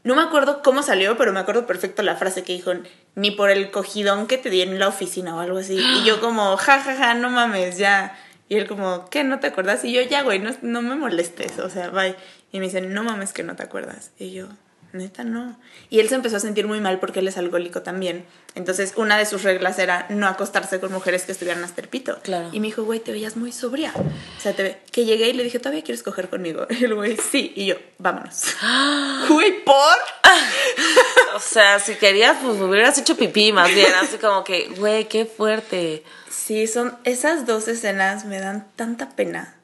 no 0.03 0.15
me 0.15 0.23
acuerdo 0.23 0.63
cómo 0.63 0.83
salió, 0.83 1.17
pero 1.17 1.33
me 1.33 1.41
acuerdo 1.41 1.67
perfecto 1.67 2.03
la 2.03 2.17
frase 2.17 2.43
que 2.43 2.55
dijo, 2.55 2.73
ni 3.15 3.31
por 3.31 3.51
el 3.51 3.71
cogidón 3.71 4.27
que 4.27 4.39
te 4.39 4.49
di 4.49 4.63
en 4.63 4.79
la 4.79 4.89
oficina 4.89 5.37
o 5.37 5.41
algo 5.41 5.59
así. 5.59 5.79
Y 5.79 6.05
yo 6.05 6.21
como, 6.23 6.57
ja, 6.57 6.81
ja, 6.81 6.97
ja, 6.97 7.15
no 7.15 7.31
mames, 7.31 7.77
ya. 7.77 8.17
Y 8.49 8.57
él 8.57 8.67
como, 8.67 9.09
¿qué? 9.11 9.25
¿No 9.25 9.41
te 9.41 9.49
acuerdas? 9.49 9.85
Y 9.85 9.93
yo, 9.93 10.01
ya, 10.03 10.23
güey, 10.23 10.39
no, 10.39 10.51
no 10.63 10.83
me 10.83 10.97
molestes, 10.97 11.59
o 11.59 11.69
sea, 11.69 11.91
bye. 11.91 12.17
Y 12.51 12.59
me 12.59 12.67
dice, 12.67 12.81
no 12.81 13.05
mames 13.05 13.33
que 13.33 13.43
no 13.43 13.57
te 13.57 13.63
acuerdas. 13.63 14.11
Y 14.19 14.33
yo, 14.33 14.49
neta 14.93 15.25
no. 15.25 15.59
Y 15.89 16.01
él 16.01 16.09
se 16.09 16.15
empezó 16.15 16.37
a 16.37 16.41
sentir 16.41 16.67
muy 16.67 16.81
mal 16.81 16.99
porque 17.01 17.21
él 17.21 17.29
es 17.29 17.37
alcohólico 17.37 17.83
también. 17.83 18.25
Entonces, 18.55 18.95
una 18.97 19.17
de 19.17 19.27
sus 19.27 19.43
reglas 19.43 19.79
era 19.79 20.07
no 20.09 20.27
acostarse 20.27 20.81
con 20.81 20.93
mujeres 20.93 21.25
que 21.25 21.33
estuvieran 21.33 21.63
hasta 21.63 21.81
el 21.81 21.89
pito. 21.89 22.19
Claro. 22.23 22.49
Y 22.53 22.61
me 22.61 22.67
dijo, 22.67 22.83
güey, 22.85 23.01
te 23.01 23.13
veías 23.13 23.37
muy 23.37 23.53
sobria. 23.53 23.93
O 23.97 24.41
sea, 24.41 24.55
te 24.55 24.63
ve. 24.63 24.79
Que 24.91 25.05
llegué 25.05 25.29
y 25.29 25.33
le 25.33 25.45
dije, 25.45 25.59
¿todavía 25.59 25.83
quieres 25.83 26.03
coger 26.03 26.29
conmigo? 26.29 26.67
Y 26.81 26.85
el 26.85 26.95
güey, 26.95 27.17
sí. 27.17 27.53
Y 27.55 27.67
yo, 27.67 27.77
vámonos. 27.99 28.43
Güey, 29.29 29.65
¿por? 29.65 29.97
O 31.37 31.41
sea, 31.41 31.79
si 31.79 31.95
querías, 31.95 32.39
pues 32.43 32.61
hubieras 32.61 32.99
hecho 32.99 33.17
pipí 33.17 33.53
más 33.53 33.73
bien. 33.73 33.93
Así 34.03 34.19
como 34.19 34.43
que, 34.43 34.69
güey, 34.77 35.09
qué 35.09 35.25
fuerte. 35.27 36.03
Sí, 36.29 36.67
son 36.67 36.99
esas 37.05 37.47
dos 37.47 37.69
escenas 37.69 38.25
me 38.25 38.41
dan 38.41 38.67
tanta 38.77 39.11
pena. 39.11 39.55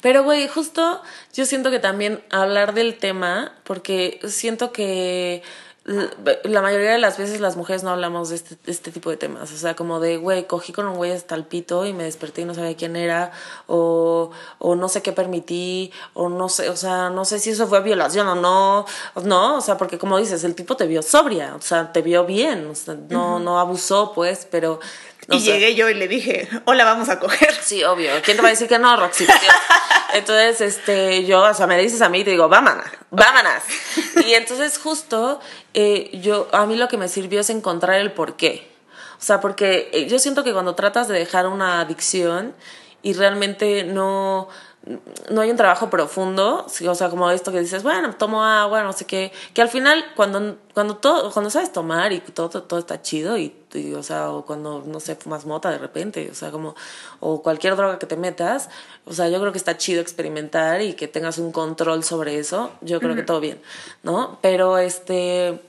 Pero, 0.00 0.24
güey, 0.24 0.48
justo 0.48 1.02
yo 1.34 1.46
siento 1.46 1.70
que 1.70 1.78
también 1.78 2.22
hablar 2.30 2.74
del 2.74 2.98
tema, 2.98 3.52
porque 3.64 4.20
siento 4.26 4.72
que 4.72 5.42
la 6.44 6.60
mayoría 6.60 6.92
de 6.92 6.98
las 6.98 7.16
veces 7.16 7.40
las 7.40 7.56
mujeres 7.56 7.82
no 7.82 7.90
hablamos 7.90 8.28
de 8.28 8.36
este, 8.36 8.56
de 8.56 8.72
este 8.72 8.90
tipo 8.90 9.08
de 9.08 9.16
temas. 9.16 9.50
O 9.52 9.56
sea, 9.56 9.74
como 9.74 10.00
de, 10.00 10.18
güey, 10.18 10.46
cogí 10.46 10.72
con 10.72 10.86
un 10.86 10.96
güey 10.96 11.12
hasta 11.12 11.34
el 11.34 11.44
pito 11.44 11.86
y 11.86 11.94
me 11.94 12.04
desperté 12.04 12.42
y 12.42 12.44
no 12.44 12.54
sabía 12.54 12.76
quién 12.76 12.94
era, 12.94 13.32
o, 13.66 14.30
o 14.58 14.74
no 14.74 14.88
sé 14.90 15.00
qué 15.00 15.12
permití, 15.12 15.90
o 16.12 16.28
no 16.28 16.50
sé, 16.50 16.68
o 16.68 16.76
sea, 16.76 17.08
no 17.08 17.24
sé 17.24 17.38
si 17.38 17.50
eso 17.50 17.66
fue 17.66 17.80
violación 17.80 18.28
o 18.28 18.34
no, 18.34 18.84
no, 19.24 19.56
o 19.56 19.60
sea, 19.62 19.78
porque 19.78 19.98
como 19.98 20.18
dices, 20.18 20.44
el 20.44 20.54
tipo 20.54 20.76
te 20.76 20.86
vio 20.86 21.00
sobria, 21.00 21.54
o 21.56 21.62
sea, 21.62 21.90
te 21.90 22.02
vio 22.02 22.26
bien, 22.26 22.66
o 22.66 22.74
sea, 22.74 22.94
no, 23.08 23.38
no 23.38 23.58
abusó, 23.58 24.12
pues, 24.14 24.46
pero... 24.50 24.80
o 25.28 25.36
y 25.36 25.40
sea, 25.40 25.54
llegué 25.54 25.74
yo 25.74 25.88
y 25.90 25.94
le 25.94 26.08
dije, 26.08 26.48
hola, 26.64 26.84
vamos 26.84 27.08
a 27.08 27.18
coger. 27.18 27.54
Sí, 27.60 27.84
obvio. 27.84 28.10
¿Quién 28.22 28.36
te 28.36 28.42
va 28.42 28.48
a 28.48 28.52
decir 28.52 28.68
que 28.68 28.78
no, 28.78 28.96
Roxy? 28.96 29.26
Entonces, 30.14 30.60
este, 30.62 31.26
yo, 31.26 31.42
o 31.42 31.54
sea, 31.54 31.66
me 31.66 31.78
dices 31.78 32.00
a 32.00 32.08
mí 32.08 32.20
y 32.20 32.24
te 32.24 32.30
digo, 32.30 32.48
vámonos, 32.48 32.86
vámonos. 33.10 33.62
Y 34.26 34.32
entonces, 34.34 34.78
justo, 34.78 35.38
eh, 35.74 36.10
yo, 36.22 36.48
a 36.52 36.64
mí 36.64 36.76
lo 36.76 36.88
que 36.88 36.96
me 36.96 37.08
sirvió 37.08 37.40
es 37.40 37.50
encontrar 37.50 38.00
el 38.00 38.12
por 38.12 38.36
qué. 38.36 38.70
O 39.18 39.22
sea, 39.22 39.40
porque 39.40 39.90
eh, 39.92 40.06
yo 40.06 40.18
siento 40.18 40.44
que 40.44 40.52
cuando 40.52 40.74
tratas 40.74 41.08
de 41.08 41.18
dejar 41.18 41.46
una 41.46 41.80
adicción 41.80 42.54
y 43.02 43.12
realmente 43.12 43.84
no, 43.84 44.48
no 45.30 45.40
hay 45.40 45.50
un 45.50 45.56
trabajo 45.56 45.90
profundo, 45.90 46.64
o 46.66 46.94
sea, 46.94 47.10
como 47.10 47.30
esto 47.30 47.52
que 47.52 47.60
dices, 47.60 47.82
bueno, 47.82 48.14
tomo 48.14 48.44
agua, 48.44 48.82
no 48.82 48.92
sé 48.92 49.04
qué, 49.04 49.32
que 49.52 49.60
al 49.60 49.68
final 49.68 50.04
cuando, 50.16 50.56
cuando 50.72 50.96
todo, 50.96 51.30
cuando 51.32 51.50
sabes 51.50 51.72
tomar 51.72 52.12
y 52.12 52.20
todo, 52.20 52.48
todo 52.48 52.78
está 52.78 53.02
chido 53.02 53.36
y, 53.36 53.54
y, 53.74 53.92
o 53.94 54.02
sea, 54.02 54.30
o 54.30 54.46
cuando, 54.46 54.82
no 54.86 55.00
sé, 55.00 55.14
fumas 55.16 55.44
mota 55.44 55.70
de 55.70 55.78
repente, 55.78 56.28
o 56.30 56.34
sea, 56.34 56.50
como, 56.50 56.74
o 57.20 57.42
cualquier 57.42 57.76
droga 57.76 57.98
que 57.98 58.06
te 58.06 58.16
metas, 58.16 58.70
o 59.04 59.12
sea, 59.12 59.28
yo 59.28 59.38
creo 59.40 59.52
que 59.52 59.58
está 59.58 59.76
chido 59.76 60.00
experimentar 60.00 60.80
y 60.80 60.94
que 60.94 61.08
tengas 61.08 61.38
un 61.38 61.52
control 61.52 62.02
sobre 62.02 62.38
eso, 62.38 62.70
yo 62.80 63.00
creo 63.00 63.14
que 63.14 63.22
todo 63.22 63.40
bien, 63.40 63.60
¿no? 64.02 64.38
Pero 64.40 64.78
este, 64.78 65.60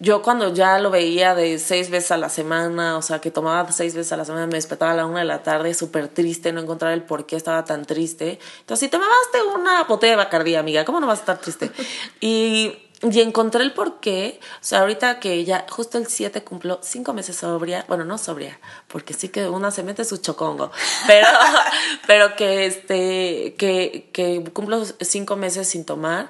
yo 0.00 0.22
cuando 0.22 0.54
ya 0.54 0.78
lo 0.78 0.90
veía 0.90 1.34
de 1.34 1.58
seis 1.58 1.90
veces 1.90 2.12
a 2.12 2.16
la 2.16 2.28
semana, 2.28 2.96
o 2.96 3.02
sea, 3.02 3.20
que 3.20 3.32
tomaba 3.32 3.70
seis 3.72 3.96
veces 3.96 4.12
a 4.12 4.16
la 4.16 4.24
semana, 4.24 4.46
me 4.46 4.54
despertaba 4.54 4.92
a 4.92 4.94
la 4.94 5.06
una 5.06 5.20
de 5.20 5.24
la 5.24 5.42
tarde, 5.42 5.74
súper 5.74 6.06
triste, 6.06 6.52
no 6.52 6.60
encontrar 6.60 6.92
el 6.92 7.02
por 7.02 7.26
qué 7.26 7.34
estaba 7.34 7.64
tan 7.64 7.84
triste. 7.84 8.38
Entonces, 8.60 8.86
si 8.86 8.88
te 8.88 8.98
mamaste 8.98 9.42
una 9.42 9.82
botella 9.84 10.12
de 10.12 10.16
Bacardí, 10.16 10.54
amiga, 10.54 10.84
¿cómo 10.84 11.00
no 11.00 11.08
vas 11.08 11.18
a 11.18 11.22
estar 11.22 11.38
triste? 11.38 11.70
Y, 12.20 12.78
y 13.02 13.20
encontré 13.20 13.62
el 13.62 13.72
por 13.72 14.00
qué, 14.00 14.40
o 14.42 14.64
sea, 14.64 14.80
ahorita 14.80 15.20
que 15.20 15.44
ya 15.44 15.66
justo 15.68 15.98
el 15.98 16.06
7 16.06 16.42
cumplo 16.42 16.80
cinco 16.82 17.12
meses 17.12 17.36
sobria, 17.36 17.84
bueno, 17.88 18.04
no 18.04 18.18
sobria, 18.18 18.58
porque 18.88 19.14
sí 19.14 19.28
que 19.28 19.48
una 19.48 19.70
se 19.70 19.84
mete 19.84 20.04
su 20.04 20.16
chocongo, 20.16 20.72
pero, 21.06 21.26
pero 22.06 22.36
que, 22.36 22.66
este, 22.66 23.54
que, 23.56 24.10
que 24.12 24.44
cumplo 24.52 24.84
cinco 25.00 25.36
meses 25.36 25.68
sin 25.68 25.84
tomar, 25.84 26.28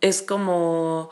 es 0.00 0.20
como 0.20 1.10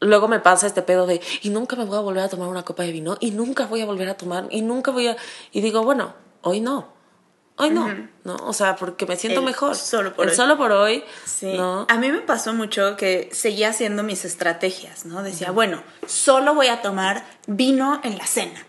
luego 0.00 0.28
me 0.28 0.40
pasa 0.40 0.66
este 0.66 0.82
pedo 0.82 1.06
de 1.06 1.20
y 1.42 1.50
nunca 1.50 1.76
me 1.76 1.84
voy 1.84 1.98
a 1.98 2.00
volver 2.00 2.22
a 2.24 2.28
tomar 2.28 2.48
una 2.48 2.64
copa 2.64 2.82
de 2.84 2.92
vino 2.92 3.16
y 3.20 3.30
nunca 3.32 3.66
voy 3.66 3.80
a 3.80 3.86
volver 3.86 4.08
a 4.08 4.16
tomar 4.16 4.46
y 4.50 4.62
nunca 4.62 4.90
voy 4.90 5.08
a 5.08 5.16
y 5.52 5.60
digo 5.60 5.82
bueno 5.82 6.14
hoy 6.42 6.60
no 6.60 6.88
hoy 7.56 7.70
no 7.70 7.88
no 8.22 8.36
o 8.44 8.52
sea 8.52 8.76
porque 8.76 9.06
me 9.06 9.16
siento 9.16 9.40
El 9.40 9.46
mejor 9.46 9.74
solo 9.74 10.14
por 10.14 10.26
el 10.26 10.30
hoy. 10.30 10.36
solo 10.36 10.56
por 10.56 10.70
hoy 10.70 11.02
Sí. 11.24 11.54
no 11.56 11.86
A 11.88 11.98
mí 11.98 12.12
me 12.12 12.20
pasó 12.20 12.52
mucho 12.52 12.96
que 12.96 13.28
seguía 13.32 13.70
haciendo 13.70 14.02
mis 14.04 14.24
estrategias, 14.24 15.04
¿no? 15.04 15.22
Decía, 15.24 15.50
bueno, 15.50 15.82
solo 16.06 16.54
voy 16.54 16.68
a 16.68 16.80
tomar 16.82 17.24
vino 17.48 18.00
en 18.04 18.16
la 18.18 18.26
cena. 18.26 18.64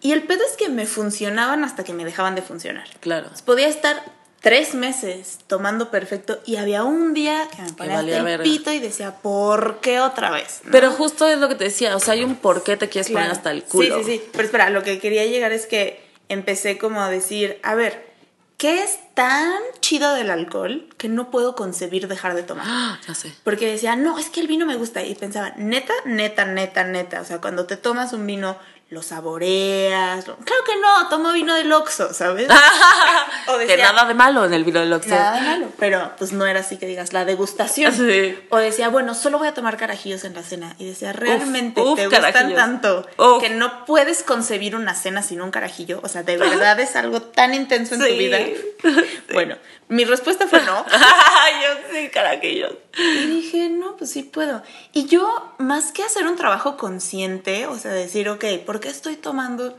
Y 0.00 0.12
el 0.12 0.22
pedo 0.24 0.42
es 0.50 0.56
que 0.56 0.68
me 0.68 0.86
funcionaban 0.86 1.62
hasta 1.64 1.84
que 1.84 1.92
me 1.92 2.04
dejaban 2.04 2.34
de 2.34 2.42
funcionar. 2.42 2.88
claro 3.00 3.28
Podía 3.44 3.68
estar 3.68 4.02
tres 4.42 4.74
meses 4.74 5.38
tomando 5.46 5.90
perfecto 5.90 6.40
y 6.44 6.56
había 6.56 6.84
un 6.84 7.14
día 7.14 7.48
que 7.54 7.62
me 7.62 7.72
ponía 7.72 8.00
hasta 8.00 8.34
el 8.34 8.40
pito 8.42 8.72
y 8.72 8.80
decía, 8.80 9.14
¿por 9.22 9.80
qué 9.80 10.00
otra 10.00 10.30
vez? 10.30 10.60
¿No? 10.64 10.72
pero 10.72 10.90
justo 10.90 11.26
es 11.26 11.38
lo 11.38 11.48
que 11.48 11.54
te 11.54 11.64
decía 11.64 11.96
o 11.96 12.00
sea 12.00 12.14
hay 12.14 12.24
un 12.24 12.34
por 12.34 12.62
qué 12.62 12.76
te 12.76 12.88
quieres 12.88 13.10
poner 13.10 13.30
hasta 13.30 13.50
el 13.50 13.62
culo 13.62 13.98
Sí, 13.98 14.04
sí, 14.04 14.18
sí. 14.18 14.24
Pero 14.32 14.44
espera, 14.44 14.70
lo 14.70 14.82
que 14.82 14.98
quería 14.98 15.24
llegar 15.24 15.52
es 15.52 15.66
que 15.66 16.02
empecé 16.28 16.78
como 16.78 17.00
a 17.00 17.10
decir, 17.10 17.58
a 17.62 17.74
ver, 17.74 18.12
¿qué 18.56 18.82
es 18.82 18.98
tan 19.14 19.60
chido 19.80 20.14
del 20.14 20.30
alcohol 20.30 20.88
que 20.96 21.08
no 21.08 21.30
puedo 21.30 21.54
concebir 21.54 22.08
dejar 22.08 22.34
de 22.34 22.42
tomar? 22.42 22.64
Ah, 22.68 23.00
ya 23.06 23.14
sé 23.14 23.32
Porque 23.44 23.70
decía, 23.70 23.96
no, 23.96 24.18
es 24.18 24.30
que 24.30 24.40
el 24.40 24.46
vino 24.46 24.66
me 24.66 24.76
gusta. 24.76 25.02
Y 25.02 25.14
pensaba, 25.14 25.52
neta, 25.56 25.92
neta, 26.04 26.44
neta, 26.44 26.84
neta. 26.84 27.20
O 27.20 27.24
sea, 27.24 27.40
cuando 27.40 27.66
te 27.66 27.76
tomas 27.76 28.12
un 28.12 28.26
vino, 28.26 28.56
lo 28.92 29.00
saboreas. 29.02 30.26
lo- 30.28 30.36
Claro 30.36 30.64
que 30.64 30.76
no, 30.78 31.08
tomo 31.08 31.32
vino 31.32 31.54
del 31.54 31.72
Oxxo, 31.72 32.12
¿sabes? 32.12 32.48
O 33.48 33.58
que 33.58 33.66
decía, 33.66 33.92
nada 33.92 34.06
de 34.06 34.14
malo 34.14 34.44
en 34.44 34.52
el 34.54 34.62
vino 34.64 34.78
del 34.80 34.92
Oxxo 34.92 35.08
Nada 35.10 35.34
de 35.34 35.40
malo. 35.40 35.66
Pero 35.78 36.12
pues 36.18 36.32
no 36.32 36.46
era 36.46 36.60
así 36.60 36.76
que 36.76 36.86
digas, 36.86 37.12
la 37.12 37.24
degustación. 37.24 37.92
Sí. 37.92 38.38
O 38.50 38.58
decía, 38.58 38.88
bueno, 38.88 39.14
solo 39.14 39.38
voy 39.38 39.48
a 39.48 39.54
tomar 39.54 39.76
carajillos 39.78 40.24
en 40.24 40.34
la 40.34 40.42
cena. 40.42 40.76
Y 40.78 40.86
decía, 40.86 41.12
realmente 41.12 41.80
uf, 41.80 41.98
te 41.98 42.06
gustan 42.06 42.54
tanto 42.54 43.06
Uf. 43.16 43.42
que 43.42 43.48
no 43.50 43.84
puedes 43.86 44.22
concebir 44.22 44.76
una 44.76 44.94
cena 44.94 45.22
sin 45.22 45.40
un 45.40 45.50
carajillo. 45.50 46.00
O 46.04 46.08
sea, 46.08 46.22
de 46.22 46.36
verdad 46.36 46.78
es 46.78 46.94
algo 46.94 47.22
tan 47.22 47.54
intenso 47.54 47.94
en 47.94 48.00
tu 48.02 48.06
vida. 48.14 48.38
Bueno, 49.32 49.56
mi 49.88 50.04
respuesta 50.04 50.46
fue 50.46 50.60
no. 50.62 50.84
yo 51.62 51.68
sí 51.92 52.08
carajillos 52.10 52.72
Y 52.98 53.26
dije, 53.26 53.68
no, 53.70 53.96
pues 53.96 54.10
sí 54.10 54.22
puedo. 54.22 54.62
Y 54.92 55.06
yo, 55.06 55.54
más 55.58 55.92
que 55.92 56.02
hacer 56.02 56.26
un 56.26 56.36
trabajo 56.36 56.76
consciente, 56.76 57.66
o 57.66 57.78
sea, 57.78 57.92
decir, 57.92 58.28
ok, 58.28 58.44
¿por 58.66 58.80
qué 58.80 58.88
estoy 58.88 59.16
tomando? 59.16 59.76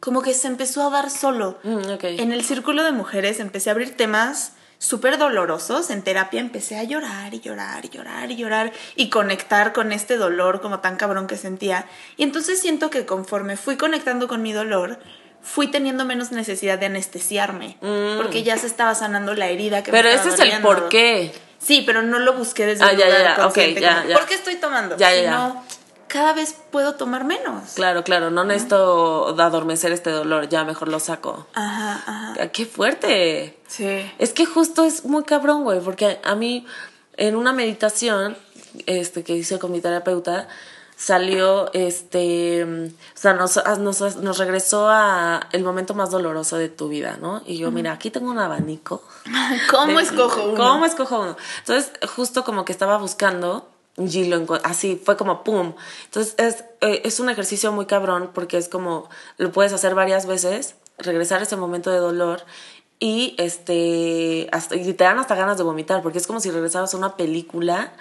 Como 0.00 0.20
que 0.22 0.34
se 0.34 0.48
empezó 0.48 0.82
a 0.86 0.90
dar 0.90 1.10
solo. 1.10 1.58
Mm, 1.62 1.92
ok. 1.92 2.04
En 2.04 2.32
el 2.32 2.44
círculo 2.44 2.82
de 2.84 2.92
mujeres 2.92 3.40
empecé 3.40 3.70
a 3.70 3.72
abrir 3.72 3.96
temas 3.96 4.52
súper 4.78 5.16
dolorosos. 5.16 5.88
En 5.90 6.02
terapia 6.02 6.40
empecé 6.40 6.76
a 6.76 6.82
llorar 6.84 7.32
y 7.32 7.40
llorar 7.40 7.84
y 7.84 7.88
llorar 7.88 8.30
y 8.30 8.36
llorar 8.36 8.72
y 8.96 9.08
conectar 9.08 9.72
con 9.72 9.92
este 9.92 10.16
dolor 10.16 10.60
como 10.60 10.80
tan 10.80 10.96
cabrón 10.96 11.26
que 11.26 11.36
sentía. 11.36 11.86
Y 12.16 12.24
entonces 12.24 12.60
siento 12.60 12.90
que 12.90 13.06
conforme 13.06 13.56
fui 13.56 13.76
conectando 13.76 14.28
con 14.28 14.42
mi 14.42 14.52
dolor, 14.52 14.98
fui 15.40 15.68
teniendo 15.68 16.04
menos 16.04 16.32
necesidad 16.32 16.78
de 16.78 16.86
anestesiarme. 16.86 17.76
Porque 18.16 18.42
ya 18.42 18.58
se 18.58 18.66
estaba 18.66 18.94
sanando 18.94 19.34
la 19.34 19.48
herida 19.48 19.82
que 19.82 19.92
me 19.92 19.98
Mm. 19.98 20.02
pero 20.02 20.08
estaba 20.10 20.28
ese 20.28 20.34
es 20.34 20.40
el 20.40 20.46
doliendo. 20.60 20.68
por 20.68 20.88
qué 20.90 21.32
Sí, 21.64 21.82
pero 21.86 22.02
no 22.02 22.18
lo 22.18 22.34
busqué 22.34 22.66
desde 22.66 22.84
Ah, 22.84 22.90
un 22.92 22.98
ya, 22.98 23.06
lugar 23.06 23.20
ya, 23.22 23.36
ya, 23.36 23.42
consciente. 23.42 23.80
ok, 23.80 23.82
ya, 23.82 24.04
ya. 24.06 24.16
¿Por 24.16 24.26
qué 24.26 24.34
estoy 24.34 24.56
tomando? 24.56 24.96
Ya, 24.96 25.14
ya, 25.14 25.22
ya. 25.22 25.30
Sino, 25.32 25.64
cada 26.08 26.32
vez 26.32 26.54
puedo 26.70 26.94
tomar 26.94 27.24
menos. 27.24 27.72
claro 27.74 28.04
claro 28.04 28.30
no 28.30 28.44
necesito 28.44 29.28
adormecer 29.40 29.90
este 29.90 30.10
dolor 30.10 30.48
ya 30.48 30.62
mejor 30.64 30.86
lo 30.88 31.00
saco 31.00 31.48
Ajá, 31.54 31.94
ajá. 32.06 32.34
Ah, 32.40 32.46
qué 32.52 32.66
fuerte 32.66 33.58
Sí. 33.66 34.12
Es 34.18 34.32
que 34.32 34.46
justo 34.46 34.84
es 34.84 35.04
muy 35.04 35.24
cabrón, 35.24 35.64
güey, 35.64 35.80
porque 35.80 36.20
a 36.22 36.34
mí 36.36 36.64
en 37.16 37.34
una 37.34 37.52
meditación 37.52 38.36
este, 38.86 39.24
que 39.24 39.32
hice 39.34 39.58
con 39.58 39.72
mi 39.72 39.80
terapeuta 39.80 40.46
salió, 40.96 41.70
este, 41.72 42.64
o 42.64 42.88
sea, 43.18 43.34
nos, 43.34 43.56
a- 43.56 43.76
nos, 43.76 44.00
nos 44.16 44.38
regresó 44.38 44.88
a 44.88 45.48
el 45.52 45.64
momento 45.64 45.94
más 45.94 46.10
doloroso 46.10 46.56
de 46.56 46.68
tu 46.68 46.88
vida, 46.88 47.18
¿no? 47.20 47.42
Y 47.46 47.58
yo, 47.58 47.70
mira, 47.70 47.92
aquí 47.92 48.10
tengo 48.10 48.30
un 48.30 48.38
abanico. 48.38 49.02
¿Cómo 49.70 49.98
de- 49.98 50.04
escojo 50.04 50.44
uno? 50.44 50.54
¿Cómo 50.56 50.84
escojo 50.86 51.20
uno? 51.20 51.36
Entonces, 51.58 51.90
justo 52.14 52.44
como 52.44 52.64
que 52.64 52.72
estaba 52.72 52.96
buscando 52.98 53.68
y 53.96 54.24
lo 54.24 54.44
así, 54.64 55.00
fue 55.04 55.16
como 55.16 55.44
pum. 55.44 55.74
Entonces, 56.06 56.34
es, 56.38 56.64
eh, 56.80 57.02
es 57.04 57.20
un 57.20 57.28
ejercicio 57.28 57.70
muy 57.72 57.86
cabrón 57.86 58.30
porque 58.34 58.56
es 58.58 58.68
como, 58.68 59.08
lo 59.36 59.52
puedes 59.52 59.72
hacer 59.72 59.94
varias 59.94 60.26
veces, 60.26 60.74
regresar 60.98 61.40
a 61.40 61.42
ese 61.44 61.56
momento 61.56 61.90
de 61.90 61.98
dolor 61.98 62.42
y 63.00 63.34
este, 63.38 64.48
hasta, 64.52 64.76
y 64.76 64.92
te 64.94 65.04
dan 65.04 65.18
hasta 65.18 65.34
ganas 65.34 65.58
de 65.58 65.64
vomitar 65.64 66.02
porque 66.02 66.18
es 66.18 66.26
como 66.26 66.40
si 66.40 66.50
regresaras 66.50 66.94
a 66.94 66.96
una 66.96 67.16
película. 67.16 67.92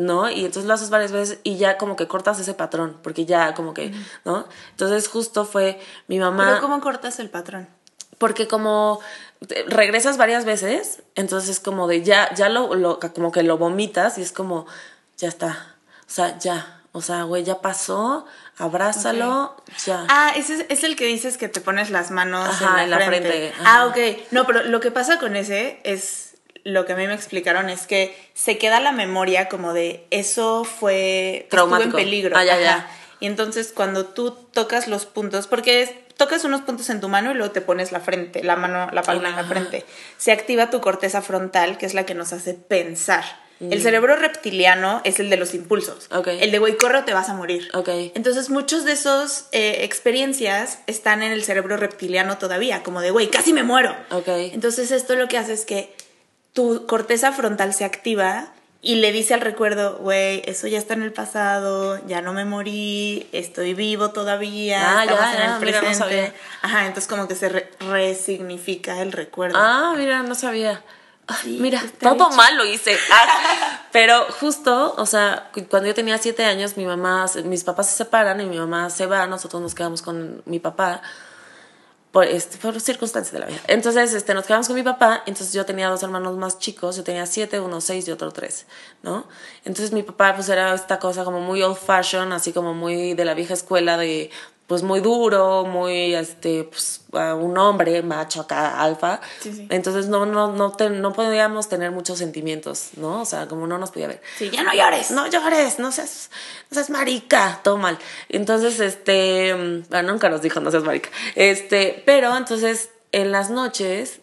¿No? 0.00 0.30
Y 0.30 0.40
entonces 0.46 0.64
lo 0.64 0.72
haces 0.72 0.88
varias 0.88 1.12
veces 1.12 1.38
y 1.42 1.56
ya 1.58 1.76
como 1.76 1.94
que 1.94 2.06
cortas 2.08 2.38
ese 2.40 2.54
patrón, 2.54 2.96
porque 3.02 3.26
ya 3.26 3.52
como 3.54 3.74
que, 3.74 3.92
¿no? 4.24 4.46
Entonces 4.70 5.08
justo 5.08 5.44
fue 5.44 5.78
mi 6.08 6.18
mamá 6.18 6.46
Pero 6.48 6.60
¿cómo 6.62 6.80
cortas 6.80 7.18
el 7.20 7.28
patrón? 7.28 7.68
porque 8.16 8.46
como 8.48 9.00
regresas 9.66 10.16
varias 10.16 10.44
veces, 10.44 11.02
entonces 11.16 11.48
es 11.50 11.60
como 11.60 11.86
de 11.88 12.02
ya, 12.02 12.32
ya 12.34 12.48
lo, 12.48 12.74
lo- 12.74 12.98
como 13.14 13.30
que 13.32 13.42
lo 13.42 13.58
vomitas 13.58 14.16
y 14.18 14.22
es 14.22 14.32
como, 14.32 14.66
ya 15.18 15.28
está, 15.28 15.74
o 16.06 16.10
sea, 16.10 16.38
ya, 16.38 16.80
o 16.92 17.00
sea, 17.02 17.22
güey, 17.24 17.44
ya 17.44 17.60
pasó, 17.60 18.26
abrázalo, 18.58 19.56
ya. 19.84 20.06
Ah, 20.08 20.32
ese 20.36 20.54
es, 20.54 20.66
es 20.68 20.84
el 20.84 20.96
que 20.96 21.06
dices 21.06 21.36
que 21.38 21.48
te 21.48 21.60
pones 21.60 21.90
las 21.90 22.10
manos 22.10 22.48
Ajá, 22.48 22.68
en 22.68 22.74
la, 22.76 22.82
en 22.84 22.90
la 22.90 23.06
frente. 23.06 23.28
frente, 23.28 23.54
Ah, 23.64 23.86
ok. 23.86 24.32
No, 24.32 24.46
pero 24.46 24.62
lo 24.64 24.80
que 24.80 24.90
pasa 24.90 25.18
con 25.18 25.36
ese 25.36 25.80
es 25.84 26.29
lo 26.64 26.86
que 26.86 26.92
a 26.92 26.96
mí 26.96 27.06
me 27.06 27.14
explicaron 27.14 27.68
es 27.70 27.86
que 27.86 28.14
se 28.34 28.58
queda 28.58 28.80
la 28.80 28.92
memoria 28.92 29.48
como 29.48 29.72
de 29.72 30.04
eso 30.10 30.64
fue 30.64 31.46
Traumático. 31.50 31.84
estuvo 31.88 31.98
en 32.00 32.04
peligro. 32.04 32.36
Ah, 32.36 32.44
ya, 32.44 32.58
ya. 32.60 32.76
Ajá. 32.76 32.90
Y 33.20 33.26
entonces 33.26 33.72
cuando 33.74 34.06
tú 34.06 34.30
tocas 34.32 34.88
los 34.88 35.04
puntos, 35.06 35.46
porque 35.46 35.82
es- 35.82 35.90
tocas 36.16 36.44
unos 36.44 36.62
puntos 36.62 36.88
en 36.90 37.00
tu 37.00 37.08
mano 37.08 37.30
y 37.30 37.34
luego 37.34 37.52
te 37.52 37.60
pones 37.60 37.92
la 37.92 38.00
frente, 38.00 38.42
la 38.44 38.56
mano, 38.56 38.88
la 38.92 39.02
palma 39.02 39.28
en 39.30 39.36
la 39.36 39.44
frente, 39.44 39.84
se 40.18 40.32
activa 40.32 40.70
tu 40.70 40.80
corteza 40.80 41.20
frontal, 41.22 41.78
que 41.78 41.86
es 41.86 41.94
la 41.94 42.04
que 42.06 42.14
nos 42.14 42.32
hace 42.32 42.54
pensar. 42.54 43.24
Mm. 43.58 43.72
El 43.74 43.82
cerebro 43.82 44.16
reptiliano 44.16 45.02
es 45.04 45.20
el 45.20 45.28
de 45.28 45.36
los 45.36 45.52
impulsos. 45.54 46.08
El 46.26 46.50
de 46.50 46.58
güey, 46.58 46.78
corre 46.78 46.98
o 47.00 47.04
te 47.04 47.12
vas 47.12 47.28
a 47.28 47.34
morir. 47.34 47.68
Entonces, 48.14 48.48
muchos 48.48 48.84
de 48.86 48.92
esos 48.92 49.46
eh, 49.52 49.84
experiencias 49.84 50.78
están 50.86 51.22
en 51.22 51.32
el 51.32 51.44
cerebro 51.44 51.76
reptiliano 51.76 52.38
todavía, 52.38 52.82
como 52.82 53.02
de, 53.02 53.10
güey, 53.10 53.28
casi 53.28 53.52
me 53.52 53.62
muero. 53.62 53.94
Ok. 54.10 54.28
Entonces, 54.28 54.90
esto 54.90 55.14
lo 55.14 55.28
que 55.28 55.36
hace 55.36 55.52
es 55.52 55.66
que 55.66 55.92
tu 56.52 56.86
corteza 56.86 57.32
frontal 57.32 57.72
se 57.74 57.84
activa 57.84 58.48
y 58.82 58.94
le 58.96 59.12
dice 59.12 59.34
al 59.34 59.42
recuerdo, 59.42 59.98
güey, 59.98 60.42
eso 60.46 60.66
ya 60.66 60.78
está 60.78 60.94
en 60.94 61.02
el 61.02 61.12
pasado, 61.12 62.00
ya 62.06 62.22
no 62.22 62.32
me 62.32 62.44
morí, 62.46 63.28
estoy 63.32 63.74
vivo 63.74 64.10
todavía, 64.10 65.00
Ah, 65.00 65.04
estamos 65.04 65.24
ya, 65.24 65.32
en 65.44 65.50
el 65.52 65.60
mira, 65.60 65.80
no 65.80 65.86
presente. 65.86 65.94
sabía. 65.98 66.34
Ajá, 66.62 66.86
entonces 66.86 67.06
como 67.08 67.28
que 67.28 67.34
se 67.34 67.48
re- 67.50 67.70
resignifica 67.80 69.00
el 69.02 69.12
recuerdo. 69.12 69.58
Ah, 69.58 69.94
mira, 69.96 70.22
no 70.22 70.34
sabía. 70.34 70.82
Sí, 71.42 71.58
mira, 71.60 71.80
todo 72.00 72.30
mal 72.30 72.56
lo 72.56 72.64
hice. 72.64 72.98
Ah, 73.12 73.82
pero 73.92 74.24
justo, 74.40 74.94
o 74.96 75.06
sea, 75.06 75.50
cu- 75.54 75.66
cuando 75.68 75.86
yo 75.86 75.94
tenía 75.94 76.18
siete 76.18 76.44
años, 76.44 76.76
mi 76.76 76.84
mamá, 76.86 77.26
mis 77.44 77.62
papás 77.62 77.88
se 77.90 77.96
separan 77.98 78.40
y 78.40 78.46
mi 78.46 78.58
mamá 78.58 78.90
se 78.90 79.06
va, 79.06 79.26
nosotros 79.28 79.62
nos 79.62 79.74
quedamos 79.76 80.02
con 80.02 80.42
mi 80.46 80.58
papá 80.58 81.02
por, 82.12 82.24
este, 82.24 82.58
por 82.58 82.80
circunstancias 82.80 83.32
de 83.32 83.38
la 83.38 83.46
vida. 83.46 83.60
Entonces, 83.68 84.12
este, 84.14 84.34
nos 84.34 84.44
quedamos 84.44 84.66
con 84.66 84.74
mi 84.74 84.82
papá, 84.82 85.22
entonces 85.26 85.52
yo 85.52 85.64
tenía 85.64 85.88
dos 85.88 86.02
hermanos 86.02 86.36
más 86.36 86.58
chicos, 86.58 86.96
yo 86.96 87.04
tenía 87.04 87.24
siete, 87.26 87.60
uno 87.60 87.80
seis 87.80 88.08
y 88.08 88.10
otro 88.10 88.32
tres, 88.32 88.66
¿no? 89.02 89.26
Entonces 89.64 89.92
mi 89.92 90.02
papá 90.02 90.34
pues 90.34 90.48
era 90.48 90.74
esta 90.74 90.98
cosa 90.98 91.24
como 91.24 91.40
muy 91.40 91.62
old 91.62 91.76
fashion, 91.76 92.32
así 92.32 92.52
como 92.52 92.74
muy 92.74 93.14
de 93.14 93.24
la 93.24 93.34
vieja 93.34 93.54
escuela 93.54 93.96
de 93.96 94.30
pues 94.70 94.84
muy 94.84 95.00
duro, 95.00 95.64
muy 95.64 96.14
este 96.14 96.62
pues 96.62 97.00
ah, 97.14 97.34
un 97.34 97.58
hombre 97.58 98.04
macho 98.04 98.42
acá 98.42 98.80
alfa. 98.80 99.20
Sí, 99.40 99.52
sí. 99.52 99.66
Entonces 99.68 100.06
no 100.06 100.26
no 100.26 100.52
no 100.52 100.70
te- 100.70 100.90
no 100.90 101.12
podíamos 101.12 101.68
tener 101.68 101.90
muchos 101.90 102.18
sentimientos, 102.18 102.90
¿no? 102.96 103.20
O 103.22 103.24
sea, 103.24 103.48
como 103.48 103.66
no 103.66 103.78
nos 103.78 103.90
podía 103.90 104.06
ver. 104.06 104.22
Sí, 104.38 104.48
ya 104.48 104.62
no 104.62 104.72
llores. 104.72 105.10
No 105.10 105.26
llores, 105.26 105.80
no 105.80 105.90
seas, 105.90 106.30
no 106.70 106.76
seas 106.76 106.88
marica, 106.88 107.58
todo 107.64 107.78
mal. 107.78 107.98
Entonces, 108.28 108.78
este, 108.78 109.52
mm, 109.56 109.88
bueno, 109.90 110.12
nunca 110.12 110.28
nos 110.28 110.40
dijo 110.40 110.60
no 110.60 110.70
seas 110.70 110.84
marica. 110.84 111.10
Este, 111.34 112.00
pero 112.06 112.36
entonces, 112.36 112.90
en 113.10 113.32
las 113.32 113.50
noches, 113.50 114.20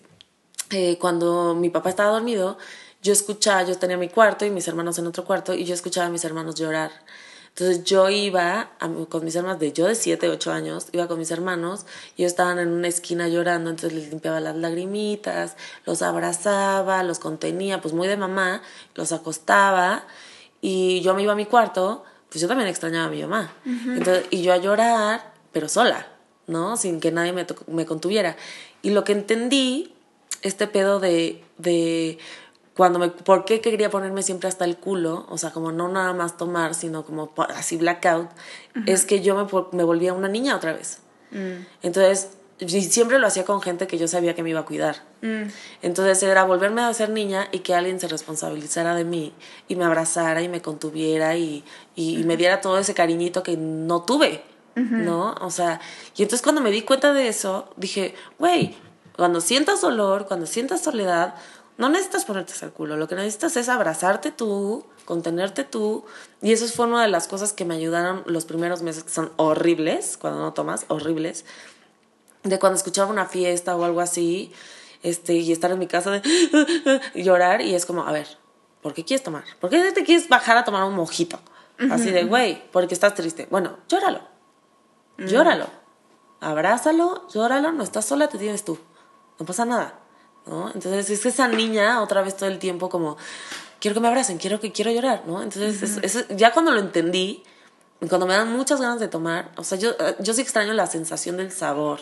eh, 0.70 0.98
cuando 0.98 1.56
mi 1.56 1.70
papá 1.70 1.90
estaba 1.90 2.12
dormido, 2.12 2.58
yo 3.02 3.12
escuchaba, 3.12 3.64
yo 3.64 3.78
tenía 3.78 3.98
mi 3.98 4.08
cuarto 4.08 4.46
y 4.46 4.50
mis 4.50 4.66
hermanos 4.70 4.98
en 4.98 5.08
otro 5.08 5.26
cuarto, 5.26 5.54
y 5.54 5.66
yo 5.66 5.74
escuchaba 5.74 6.08
a 6.08 6.10
mis 6.10 6.24
hermanos 6.24 6.56
llorar. 6.56 6.92
Entonces 7.60 7.84
yo 7.86 8.08
iba 8.12 8.70
a- 8.80 8.90
con 9.10 9.26
mis 9.26 9.36
hermanos, 9.36 9.60
de 9.60 9.74
yo 9.74 9.88
de 9.88 9.96
7, 9.96 10.30
8 10.30 10.52
años, 10.52 10.90
iba 10.92 11.08
con 11.08 11.18
mis 11.18 11.32
hermanos 11.32 11.88
y 12.16 12.22
ellos 12.22 12.34
estaban 12.34 12.60
en 12.60 12.68
una 12.68 12.88
esquina 12.88 13.28
llorando, 13.30 13.72
entonces 13.72 13.98
les 13.98 14.10
limpiaba 14.12 14.40
las 14.40 14.56
lagrimitas, 14.56 15.56
los 15.84 16.04
abrazaba, 16.04 17.02
los 17.02 17.18
contenía, 17.18 17.82
pues 17.82 17.96
muy 17.96 18.08
de 18.08 18.16
mamá, 18.16 18.62
los 18.94 19.12
acostaba 19.12 20.06
y 20.62 21.02
yo 21.02 21.16
me 21.16 21.24
iba 21.24 21.34
a 21.34 21.36
mi 21.36 21.48
cuarto, 21.48 22.04
pues 22.30 22.42
yo 22.42 22.48
también 22.48 22.70
extrañaba 22.70 23.08
a 23.08 23.10
mi 23.10 23.22
mamá. 23.24 23.52
Entonces, 23.66 24.26
y 24.30 24.44
yo 24.44 24.54
a 24.54 24.58
llorar, 24.58 25.34
pero 25.52 25.68
sola, 25.68 26.06
¿no? 26.46 26.78
Sin 26.78 27.00
que 27.00 27.12
nadie 27.12 27.34
me, 27.34 27.48
me 27.66 27.88
contuviera. 27.88 28.36
Y 28.84 28.92
lo 28.92 29.04
que 29.04 29.14
entendí, 29.14 29.96
este 30.44 30.68
pedo 30.68 31.00
de, 31.00 31.44
de 31.58 32.20
cuando 32.78 33.00
me, 33.00 33.10
¿por 33.10 33.44
qué 33.44 33.60
quería 33.60 33.90
ponerme 33.90 34.22
siempre 34.22 34.48
hasta 34.48 34.64
el 34.64 34.78
culo? 34.78 35.26
O 35.30 35.38
sea, 35.38 35.52
como 35.52 35.72
no 35.72 35.90
nada 35.90 36.14
más 36.14 36.38
tomar, 36.38 36.76
sino 36.76 37.04
como 37.04 37.34
así 37.50 37.76
blackout, 37.76 38.30
es 38.86 39.04
que 39.04 39.22
yo 39.22 39.36
me, 39.36 39.48
me 39.76 39.84
volvía 39.84 40.14
una 40.14 40.30
niña 40.30 40.56
otra 40.56 40.74
vez. 40.74 41.00
Entonces, 41.82 42.30
y 42.60 42.82
siempre 42.84 43.20
lo 43.20 43.28
hacía 43.28 43.46
con 43.46 43.62
gente 43.62 43.88
que 43.88 43.98
yo 43.98 44.08
sabía 44.08 44.36
que 44.36 44.44
me 44.44 44.52
iba 44.52 44.60
a 44.62 44.66
cuidar. 44.66 45.04
Entonces 45.82 46.22
era 46.22 46.44
volverme 46.44 46.82
a 46.82 46.94
ser 46.94 47.10
niña 47.10 47.48
y 47.52 47.60
que 47.60 47.74
alguien 47.74 48.00
se 48.00 48.08
responsabilizara 48.08 48.96
de 48.96 49.04
mí 49.04 49.34
y 49.68 49.76
me 49.76 49.86
abrazara 49.86 50.42
y 50.44 50.48
me 50.48 50.62
contuviera 50.62 51.36
y, 51.36 51.64
y 51.96 52.24
me 52.24 52.38
diera 52.38 52.62
todo 52.62 52.78
ese 52.78 52.94
cariñito 52.94 53.42
que 53.42 53.58
no 53.58 54.04
tuve, 54.04 54.44
¿no? 54.76 55.34
O 55.42 55.50
sea, 55.50 55.82
y 56.16 56.22
entonces 56.22 56.44
cuando 56.44 56.62
me 56.62 56.70
di 56.70 56.84
cuenta 56.84 57.12
de 57.12 57.28
eso, 57.28 57.70
dije, 57.76 58.14
güey, 58.38 58.76
cuando 59.16 59.42
sientas 59.42 59.82
dolor, 59.82 60.28
cuando 60.28 60.46
sientas 60.46 60.82
soledad, 60.82 61.34
no 61.78 61.90
necesitas 61.90 62.26
ponerte 62.26 62.54
el 62.62 62.72
culo, 62.72 62.98
lo 62.98 63.08
que 63.08 63.16
necesitas 63.16 63.56
es 63.56 63.70
abrazarte 63.70 64.32
tú, 64.32 64.86
contenerte 65.06 65.64
tú, 65.64 66.06
y 66.42 66.52
eso 66.52 66.68
fue 66.68 66.88
una 66.88 67.04
de 67.04 67.08
las 67.08 67.28
cosas 67.28 67.54
que 67.54 67.66
me 67.66 67.76
ayudaron 67.76 68.24
los 68.26 68.46
primeros 68.46 68.82
meses, 68.82 69.04
que 69.04 69.12
son 69.12 69.32
horribles, 69.36 70.18
cuando 70.18 70.42
no 70.42 70.54
tomas, 70.54 70.86
horribles, 70.88 71.46
de 72.44 72.58
cuando 72.58 72.78
escuchaba 72.78 73.12
una 73.12 73.28
fiesta 73.28 73.76
o 73.76 73.84
algo 73.84 74.02
así, 74.02 74.52
este, 75.04 75.36
y 75.36 75.52
estar 75.52 75.70
en 75.72 75.78
mi 75.78 75.88
casa 75.88 76.10
de 76.10 76.22
y 77.14 77.24
llorar, 77.24 77.62
y 77.62 77.76
es 77.76 77.86
como, 77.86 78.08
a 78.08 78.12
ver, 78.12 78.28
¿por 78.82 78.96
qué 78.96 79.06
quieres 79.06 79.24
tomar? 79.24 79.44
¿Por 79.62 79.70
qué 79.70 79.92
te 79.92 80.04
quieres 80.04 80.28
bajar 80.30 80.58
a 80.58 80.64
tomar 80.64 80.84
un 80.84 80.96
mojito? 80.96 81.40
Así 81.92 82.10
de, 82.10 82.24
güey, 82.24 82.64
porque 82.72 82.96
estás 82.96 83.14
triste. 83.14 83.48
Bueno, 83.52 83.78
llóralo, 83.88 84.22
llóralo, 85.20 85.68
abrázalo, 86.40 87.28
llóralo, 87.28 87.72
no 87.72 87.84
estás 87.84 88.06
sola, 88.06 88.30
te 88.30 88.40
tienes 88.40 88.66
tú, 88.66 88.80
no 89.40 89.46
pasa 89.46 89.64
nada, 89.64 90.00
¿no? 90.48 90.68
Entonces 90.74 91.10
es 91.10 91.20
que 91.22 91.30
esa 91.30 91.48
niña 91.48 92.02
otra 92.02 92.22
vez 92.22 92.36
todo 92.38 92.50
el 92.50 92.60
tiempo 92.60 92.90
como, 92.90 93.18
quiero 93.80 93.94
que 93.96 94.00
me 94.02 94.08
abracen, 94.08 94.38
quiero 94.38 94.60
que 94.60 94.72
quiero 94.72 94.92
llorar, 94.92 95.24
¿no? 95.28 95.42
Entonces 95.44 95.82
eso- 95.84 96.00
eso- 96.04 96.26
ya 96.30 96.52
cuando 96.54 96.72
lo 96.72 96.80
entendí, 96.80 97.44
cuando 98.10 98.28
me 98.28 98.34
dan 98.36 98.52
muchas 98.52 98.80
ganas 98.82 99.00
de 99.00 99.08
tomar, 99.08 99.52
o 99.58 99.64
sea, 99.64 99.78
yo, 99.78 99.92
eh, 100.00 100.16
yo 100.20 100.34
sí 100.34 100.42
extraño 100.42 100.74
la 100.74 100.88
sensación 100.88 101.38
del 101.38 101.52
sabor, 101.52 102.00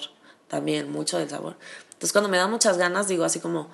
también, 0.47 0.91
mucho 0.91 1.17
del 1.17 1.29
sabor. 1.29 1.57
Entonces 1.85 2.11
cuando 2.11 2.29
me 2.29 2.37
dan 2.37 2.51
muchas 2.51 2.77
ganas, 2.77 3.07
digo 3.07 3.23
así 3.25 3.39
como, 3.39 3.69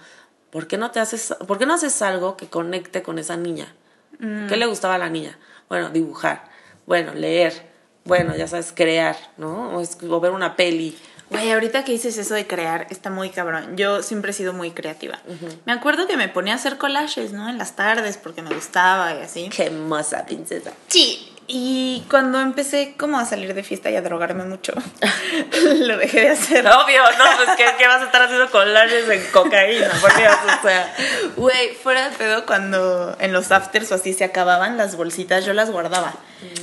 ¿por 0.52 0.68
qué 0.68 0.78
no 0.78 0.92
te 0.92 1.00
haces, 1.00 1.34
por 1.48 1.58
qué 1.58 1.66
no 1.66 1.74
haces 1.74 2.02
algo 2.02 2.38
que 2.38 2.48
conecte 2.48 3.02
con 3.04 3.18
esa 3.20 3.38
niña? 3.38 3.76
¿Qué 4.48 4.56
le 4.56 4.66
gustaba 4.68 4.96
a 4.96 4.98
la 5.00 5.10
niña? 5.10 5.38
Bueno, 5.68 5.90
dibujar, 5.90 6.44
bueno, 6.86 7.14
leer, 7.16 7.70
bueno, 8.06 8.36
ya 8.36 8.48
sabes, 8.48 8.72
crear, 8.76 9.16
¿no? 9.38 9.78
O, 9.78 9.82
es- 9.82 9.98
o 10.08 10.20
ver 10.20 10.32
una 10.32 10.56
peli. 10.56 10.98
Güey, 11.32 11.52
ahorita 11.52 11.86
que 11.86 11.94
dices 11.94 12.18
eso 12.18 12.34
de 12.34 12.46
crear, 12.46 12.88
está 12.90 13.10
muy 13.10 13.30
cabrón. 13.30 13.78
Yo 13.78 14.04
siempre 14.04 14.32
he 14.32 14.34
sido 14.34 14.52
muy 14.52 14.72
creativa. 14.72 15.20
Me 15.66 15.72
acuerdo 15.72 16.06
que 16.06 16.18
me 16.18 16.28
ponía 16.28 16.54
a 16.54 16.56
hacer 16.58 16.78
collages, 16.78 17.32
¿no? 17.32 17.50
En 17.50 17.58
las 17.58 17.76
tardes 17.76 18.18
porque 18.18 18.42
me 18.42 18.54
gustaba 18.54 19.16
y 19.16 19.22
así. 19.22 19.50
Qué 19.50 19.68
hermosa 19.68 20.26
princesa. 20.26 20.74
Sí. 20.88 21.31
Y 21.54 22.06
cuando 22.10 22.40
empecé 22.40 22.94
como 22.98 23.20
a 23.20 23.26
salir 23.26 23.54
de 23.54 23.62
fiesta 23.62 23.92
y 23.92 23.98
a 23.98 24.02
drogarme 24.02 24.46
mucho, 24.46 24.72
lo 25.80 25.98
dejé 25.98 26.22
de 26.22 26.30
hacer. 26.30 26.66
Obvio, 26.66 27.04
no, 27.18 27.26
pues 27.36 27.50
¿qué, 27.58 27.66
qué 27.78 27.88
vas 27.88 28.02
a 28.02 28.06
estar 28.06 28.22
haciendo 28.22 28.50
collages 28.50 29.10
en 29.10 29.22
cocaína? 29.34 29.90
Por 30.00 30.16
Dios, 30.16 30.34
o 30.46 30.62
sea. 30.66 30.96
Güey, 31.36 31.76
fuera 31.76 32.10
de 32.10 32.16
pedo, 32.16 32.46
cuando 32.46 33.18
en 33.20 33.34
los 33.34 33.52
afters 33.52 33.92
o 33.92 33.96
así 33.96 34.14
se 34.14 34.24
acababan 34.24 34.78
las 34.78 34.96
bolsitas, 34.96 35.44
yo 35.44 35.52
las 35.54 35.70
guardaba. 35.70 36.14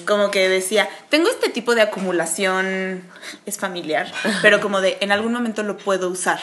Como 0.07 0.31
que 0.31 0.49
decía, 0.49 0.89
tengo 1.11 1.29
este 1.29 1.51
tipo 1.51 1.75
de 1.75 1.83
acumulación, 1.83 3.05
es 3.45 3.59
familiar, 3.59 4.11
pero 4.41 4.61
como 4.63 4.81
de 4.81 4.97
en 5.03 5.13
algún 5.13 5.35
momento 5.35 5.63
lo 5.65 5.77
puedo 5.77 6.09
usar, 6.09 6.41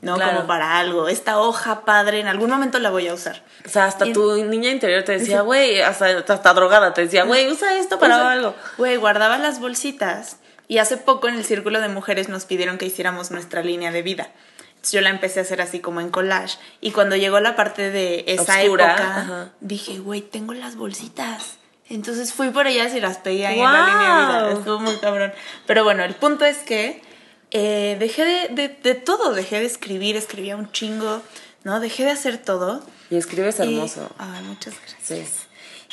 ¿no? 0.00 0.14
Claro. 0.16 0.36
Como 0.36 0.46
para 0.46 0.78
algo. 0.78 1.08
Esta 1.08 1.38
hoja 1.40 1.84
padre, 1.84 2.20
en 2.20 2.28
algún 2.28 2.50
momento 2.50 2.78
la 2.78 2.90
voy 2.90 3.08
a 3.08 3.14
usar. 3.14 3.42
O 3.66 3.68
sea, 3.68 3.86
hasta 3.86 4.06
Y- 4.06 4.12
tu 4.12 4.44
niña 4.44 4.70
interior 4.70 5.02
te 5.02 5.18
decía, 5.18 5.40
güey, 5.42 5.80
hasta, 5.80 6.06
hasta 6.18 6.54
drogada 6.54 6.94
te 6.94 7.02
decía, 7.02 7.24
güey, 7.24 7.50
usa 7.50 7.76
esto 7.78 7.98
para 7.98 8.16
Usa- 8.18 8.30
algo. 8.32 8.54
Güey, 8.76 8.96
guardaba 8.96 9.38
las 9.38 9.60
bolsitas 9.60 10.36
y 10.68 10.78
hace 10.78 10.96
poco 10.98 11.28
en 11.28 11.34
el 11.34 11.44
círculo 11.44 11.80
de 11.80 11.88
mujeres 11.88 12.28
nos 12.28 12.44
pidieron 12.44 12.78
que 12.78 12.86
hiciéramos 12.86 13.30
nuestra 13.30 13.62
línea 13.62 13.90
de 13.90 14.02
vida. 14.02 14.30
Entonces 14.68 14.92
yo 14.92 15.00
la 15.00 15.10
empecé 15.10 15.40
a 15.40 15.42
hacer 15.42 15.60
así 15.60 15.80
como 15.80 16.00
en 16.00 16.10
collage 16.10 16.56
y 16.80 16.92
cuando 16.92 17.16
llegó 17.16 17.40
la 17.40 17.56
parte 17.56 17.90
de 17.90 18.24
esa 18.28 18.60
Oscura, 18.60 18.92
época 18.92 19.16
ajá. 19.20 19.48
dije, 19.60 19.98
güey, 19.98 20.20
tengo 20.20 20.54
las 20.54 20.76
bolsitas. 20.76 21.56
Entonces 21.90 22.32
fui 22.34 22.50
por 22.50 22.66
ellas 22.66 22.94
y 22.94 23.00
las 23.00 23.16
pegué 23.16 23.46
ahí 23.46 23.58
en 23.58 23.64
la 23.72 23.86
línea 23.86 24.16
de 24.38 24.48
vida. 24.50 24.58
Estuvo 24.58 24.78
muy 24.78 24.94
cabrón. 24.98 25.32
Pero 25.66 25.82
bueno, 25.84 26.04
el 26.04 26.14
punto 26.14 26.44
es 26.44 26.58
que 26.58 27.02
eh, 27.50 27.96
dejé 27.98 28.24
de, 28.24 28.48
de, 28.54 28.68
de 28.68 28.94
todo. 28.94 29.32
Dejé 29.34 29.60
de 29.60 29.66
escribir, 29.66 30.16
escribía 30.16 30.56
un 30.56 30.70
chingo, 30.72 31.22
¿no? 31.64 31.80
Dejé 31.80 32.04
de 32.04 32.10
hacer 32.10 32.38
todo. 32.38 32.82
Y 33.10 33.16
escribes 33.16 33.58
hermoso. 33.60 34.10
ay, 34.18 34.42
muchas 34.44 34.74
gracias. 34.80 35.28
Sí. 35.28 35.46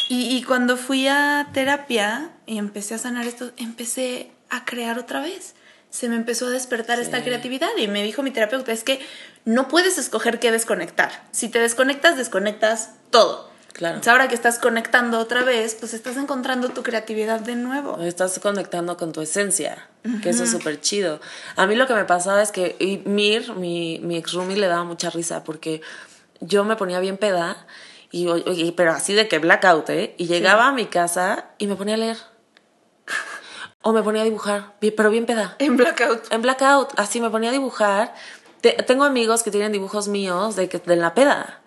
Y, 0.09 0.35
y 0.37 0.43
cuando 0.43 0.77
fui 0.77 1.07
a 1.07 1.47
terapia 1.53 2.31
y 2.45 2.57
empecé 2.57 2.95
a 2.95 2.97
sanar 2.97 3.25
esto, 3.25 3.51
empecé 3.57 4.31
a 4.49 4.65
crear 4.65 4.99
otra 4.99 5.21
vez. 5.21 5.55
Se 5.89 6.09
me 6.09 6.17
empezó 6.17 6.47
a 6.47 6.49
despertar 6.49 6.99
esta 6.99 7.23
creatividad 7.23 7.69
y 7.77 7.87
me 7.87 8.03
dijo 8.03 8.21
mi 8.21 8.31
terapeuta, 8.31 8.73
es 8.73 8.83
que 8.83 8.99
no 9.45 9.69
puedes 9.69 9.97
escoger 9.97 10.39
qué 10.39 10.51
desconectar. 10.51 11.23
Si 11.31 11.47
te 11.47 11.59
desconectas, 11.59 12.17
desconectas 12.17 12.89
todo. 13.11 13.49
Claro. 13.75 13.95
Entonces, 13.95 14.11
ahora 14.13 14.29
que 14.29 14.35
estás 14.35 14.57
conectando 14.57 15.19
otra 15.19 15.43
vez, 15.43 15.75
pues 15.77 15.93
estás 15.93 16.15
encontrando 16.15 16.69
tu 16.69 16.81
creatividad 16.81 17.41
de 17.41 17.57
nuevo. 17.57 17.99
Estás 18.01 18.39
conectando 18.39 18.95
con 18.95 19.11
tu 19.11 19.19
esencia, 19.19 19.89
que 20.23 20.29
eso 20.29 20.45
es 20.45 20.51
súper 20.51 20.79
chido. 20.79 21.19
A 21.57 21.67
mí 21.67 21.75
lo 21.75 21.85
que 21.85 21.93
me 21.93 22.05
pasaba 22.05 22.41
es 22.41 22.51
que 22.53 22.77
y 22.79 22.99
Mir, 23.05 23.53
mi, 23.55 23.99
mi 24.01 24.15
ex 24.15 24.31
roomie, 24.31 24.55
le 24.55 24.67
daba 24.67 24.85
mucha 24.85 25.09
risa 25.09 25.43
porque 25.43 25.81
yo 26.39 26.63
me 26.63 26.77
ponía 26.77 27.01
bien 27.01 27.17
peda, 27.17 27.67
y, 28.11 28.29
y- 28.29 28.71
pero 28.71 28.93
así 28.93 29.13
de 29.13 29.27
que 29.27 29.39
blackout, 29.39 29.89
¿eh? 29.89 30.15
Y 30.17 30.27
llegaba 30.27 30.67
a 30.67 30.71
mi 30.71 30.85
casa 30.85 31.47
y 31.57 31.67
me 31.67 31.75
ponía 31.75 31.95
a 31.95 31.97
leer. 31.97 32.17
O 33.81 33.91
me 33.91 34.01
ponía 34.03 34.21
a 34.21 34.25
dibujar, 34.25 34.73
pero 34.79 35.09
bien 35.09 35.25
peda. 35.25 35.55
En 35.59 35.75
blackout. 35.75 36.31
En 36.31 36.41
blackout, 36.41 36.93
así 36.97 37.19
me 37.19 37.29
ponía 37.29 37.49
a 37.49 37.53
dibujar. 37.53 38.13
Te- 38.65 38.81
tengo 38.81 39.03
amigos 39.03 39.43
que 39.43 39.51
tienen 39.51 39.71
dibujos 39.71 40.07
míos 40.07 40.55
de 40.55 40.67
que 40.67 40.79
de 40.79 40.95
la 40.95 41.13
peda. 41.13 41.61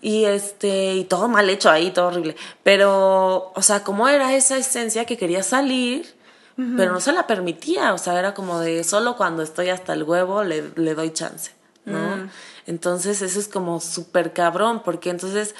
Y 0.00 0.24
este, 0.24 0.94
y 0.94 1.04
todo 1.04 1.28
mal 1.28 1.48
hecho 1.48 1.70
ahí, 1.70 1.92
todo 1.92 2.08
horrible. 2.08 2.34
Pero, 2.64 3.52
o 3.54 3.62
sea, 3.62 3.84
como 3.84 4.08
era 4.08 4.34
esa 4.34 4.56
esencia 4.56 5.04
que 5.04 5.16
quería 5.16 5.44
salir, 5.44 6.16
pero 6.76 6.90
no 6.92 7.00
se 7.00 7.12
la 7.12 7.28
permitía. 7.28 7.94
O 7.94 7.98
sea, 7.98 8.18
era 8.18 8.34
como 8.34 8.58
de 8.58 8.82
solo 8.82 9.16
cuando 9.16 9.44
estoy 9.44 9.68
hasta 9.68 9.92
el 9.92 10.02
huevo 10.02 10.42
le, 10.42 10.72
le 10.74 10.94
doy 10.96 11.12
chance, 11.12 11.52
¿no? 11.84 12.28
Entonces, 12.66 13.22
eso 13.22 13.38
es 13.38 13.46
como 13.46 13.80
súper 13.80 14.32
cabrón, 14.32 14.82
porque 14.84 15.10
entonces, 15.10 15.54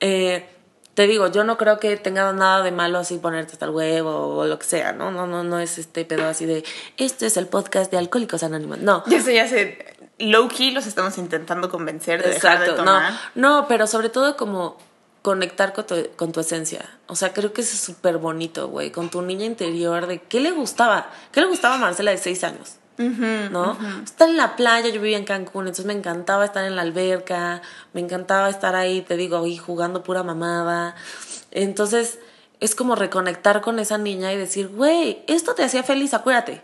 eh, 0.00 0.46
te 0.92 1.06
digo, 1.06 1.28
yo 1.28 1.42
no 1.44 1.56
creo 1.56 1.78
que 1.78 1.96
tenga 1.96 2.30
nada 2.34 2.62
de 2.62 2.72
malo 2.72 2.98
así 2.98 3.16
ponerte 3.18 3.52
hasta 3.52 3.64
el 3.64 3.70
huevo 3.70 4.36
o 4.36 4.46
lo 4.46 4.58
que 4.58 4.66
sea, 4.66 4.92
¿no? 4.92 5.10
No, 5.10 5.26
no, 5.26 5.42
no 5.42 5.58
es 5.58 5.78
este 5.78 6.04
pedo 6.04 6.26
así 6.26 6.44
de, 6.44 6.64
esto 6.98 7.24
es 7.24 7.36
el 7.38 7.46
podcast 7.46 7.90
de 7.90 7.96
Alcohólicos 7.98 8.42
Anónimos. 8.42 8.78
No. 8.78 9.04
Ya 9.06 9.20
sé, 9.22 9.34
ya 9.34 9.48
sé. 9.48 9.96
Low 10.18 10.48
key 10.48 10.72
los 10.72 10.86
estamos 10.86 11.16
intentando 11.18 11.68
convencer 11.68 12.22
de 12.22 12.30
dejar 12.30 12.58
de 12.58 12.66
Exacto, 12.66 12.84
no, 12.84 12.92
tomar. 12.92 13.12
no, 13.34 13.66
pero 13.68 13.86
sobre 13.86 14.08
todo 14.08 14.36
como 14.36 14.76
conectar 15.22 15.72
con 15.72 15.86
tu, 15.86 15.94
con 16.16 16.32
tu 16.32 16.40
esencia. 16.40 16.84
O 17.06 17.14
sea, 17.16 17.32
creo 17.32 17.52
que 17.52 17.60
eso 17.60 17.74
es 17.74 17.80
súper 17.80 18.18
bonito, 18.18 18.68
güey, 18.68 18.90
con 18.90 19.10
tu 19.10 19.22
niña 19.22 19.44
interior 19.44 20.06
de 20.06 20.20
qué 20.20 20.40
le 20.40 20.50
gustaba, 20.50 21.10
qué 21.32 21.40
le 21.40 21.46
gustaba 21.46 21.76
a 21.76 21.78
Marcela 21.78 22.10
de 22.10 22.18
seis 22.18 22.44
años. 22.44 22.76
¿No? 22.98 23.78
Estar 24.02 24.28
en 24.28 24.36
la 24.36 24.56
playa, 24.56 24.88
yo 24.88 25.00
vivía 25.00 25.18
en 25.18 25.24
Cancún, 25.24 25.66
entonces 25.68 25.86
me 25.86 25.92
encantaba 25.92 26.44
estar 26.44 26.64
en 26.64 26.74
la 26.74 26.82
alberca, 26.82 27.62
me 27.92 28.00
encantaba 28.00 28.48
estar 28.48 28.74
ahí, 28.74 29.02
te 29.02 29.16
digo, 29.16 29.36
ahí 29.38 29.56
jugando 29.56 30.02
pura 30.02 30.24
mamada. 30.24 30.96
Entonces, 31.52 32.18
es 32.58 32.74
como 32.74 32.96
reconectar 32.96 33.60
con 33.60 33.78
esa 33.78 33.98
niña 33.98 34.32
y 34.32 34.36
decir, 34.36 34.66
güey, 34.68 35.22
esto 35.28 35.54
te 35.54 35.62
hacía 35.62 35.84
feliz, 35.84 36.12
acuérdate. 36.12 36.60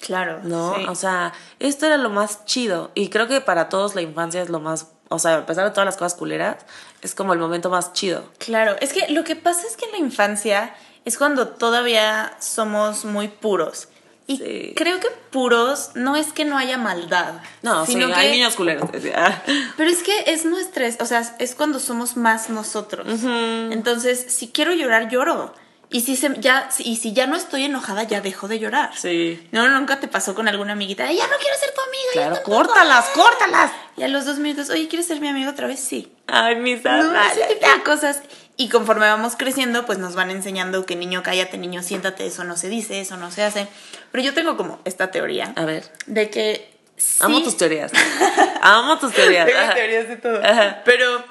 Claro. 0.00 0.40
¿no? 0.44 0.74
sí. 0.76 0.84
O 0.88 0.94
sea, 0.94 1.32
esto 1.58 1.86
era 1.86 1.96
lo 1.96 2.10
más 2.10 2.44
chido. 2.44 2.90
Y 2.94 3.08
creo 3.10 3.26
que 3.28 3.40
para 3.40 3.68
todos 3.68 3.94
la 3.94 4.02
infancia 4.02 4.40
es 4.42 4.48
lo 4.48 4.60
más. 4.60 4.88
O 5.10 5.18
sea, 5.18 5.36
a 5.38 5.46
pesar 5.46 5.64
de 5.64 5.70
todas 5.70 5.86
las 5.86 5.96
cosas 5.96 6.14
culeras, 6.14 6.56
es 7.02 7.14
como 7.14 7.32
el 7.32 7.38
momento 7.38 7.70
más 7.70 7.92
chido. 7.94 8.24
Claro, 8.38 8.76
es 8.80 8.92
que 8.92 9.08
lo 9.12 9.24
que 9.24 9.36
pasa 9.36 9.66
es 9.66 9.76
que 9.76 9.86
en 9.86 9.92
la 9.92 9.98
infancia 9.98 10.74
es 11.04 11.16
cuando 11.18 11.48
todavía 11.48 12.36
somos 12.40 13.04
muy 13.04 13.28
puros. 13.28 13.88
Y 14.26 14.36
Sí. 14.36 14.74
creo 14.76 15.00
que 15.00 15.08
puros 15.30 15.92
no 15.94 16.14
es 16.14 16.34
que 16.34 16.44
no 16.44 16.58
haya 16.58 16.76
maldad. 16.76 17.40
No, 17.62 17.86
sí, 17.86 17.92
sino 17.94 18.14
hay 18.14 18.26
que- 18.26 18.32
niños 18.36 18.56
culeros. 18.56 18.90
Pero 19.78 19.88
es 19.90 20.02
que 20.02 20.24
es 20.26 20.44
nuestra, 20.44 20.86
es- 20.86 20.98
o 21.00 21.06
sea, 21.06 21.22
es 21.38 21.54
cuando 21.54 21.78
somos 21.80 22.18
más 22.18 22.50
nosotros. 22.50 23.06
Entonces, 23.24 24.26
si 24.28 24.48
quiero 24.48 24.72
llorar, 24.74 25.08
lloro. 25.08 25.54
Y 25.90 26.02
si, 26.02 26.16
se, 26.16 26.30
ya, 26.38 26.68
y 26.80 26.96
si 26.96 27.14
ya 27.14 27.26
no 27.26 27.34
estoy 27.36 27.64
enojada, 27.64 28.02
ya 28.02 28.20
dejo 28.20 28.46
de 28.46 28.58
llorar. 28.58 28.90
Sí. 28.94 29.48
No, 29.52 29.66
nunca 29.70 30.00
te 30.00 30.06
pasó 30.08 30.34
con 30.34 30.46
alguna 30.46 30.72
amiguita. 30.74 31.04
"Ay, 31.06 31.16
Ya 31.16 31.26
no 31.26 31.36
quiero 31.40 31.56
ser 31.58 31.70
tu 31.74 31.80
amiga. 31.80 32.04
ya 32.08 32.20
Claro, 32.20 32.34
tampoco". 32.36 32.56
córtalas, 32.56 33.04
córtalas. 33.10 33.72
Y 33.96 34.02
a 34.02 34.08
los 34.08 34.26
dos 34.26 34.38
minutos, 34.38 34.68
oye, 34.68 34.86
¿quieres 34.88 35.06
ser 35.06 35.20
mi 35.20 35.28
amigo 35.28 35.50
otra 35.50 35.66
vez? 35.66 35.80
Sí. 35.80 36.12
Ay, 36.26 36.56
mis 36.56 36.84
No, 36.84 36.90
almas. 36.90 37.32
ese 37.36 37.54
tipo 37.54 37.66
de 37.70 37.82
cosas. 37.84 38.20
Y 38.58 38.68
conforme 38.68 39.06
vamos 39.06 39.36
creciendo, 39.36 39.86
pues 39.86 39.98
nos 39.98 40.14
van 40.14 40.30
enseñando 40.30 40.84
que 40.84 40.94
niño, 40.96 41.22
cállate, 41.22 41.56
niño, 41.58 41.82
siéntate, 41.82 42.26
eso 42.26 42.44
no 42.44 42.56
se 42.56 42.68
dice, 42.68 43.00
eso 43.00 43.16
no 43.16 43.30
se 43.30 43.44
hace. 43.44 43.66
Pero 44.12 44.22
yo 44.24 44.34
tengo 44.34 44.56
como 44.56 44.80
esta 44.84 45.10
teoría 45.10 45.52
A 45.56 45.64
ver. 45.64 45.84
de 46.06 46.28
que. 46.28 46.70
sí- 46.98 47.18
Amo 47.20 47.40
tus 47.42 47.56
teorías. 47.56 47.92
Amo 48.60 48.98
tus 48.98 49.12
teorías. 49.14 49.46
Tengo 49.46 49.60
Ajá. 49.60 49.74
teorías 49.74 50.08
de 50.08 50.16
todo. 50.16 50.44
Ajá. 50.44 50.82
Pero 50.84 51.24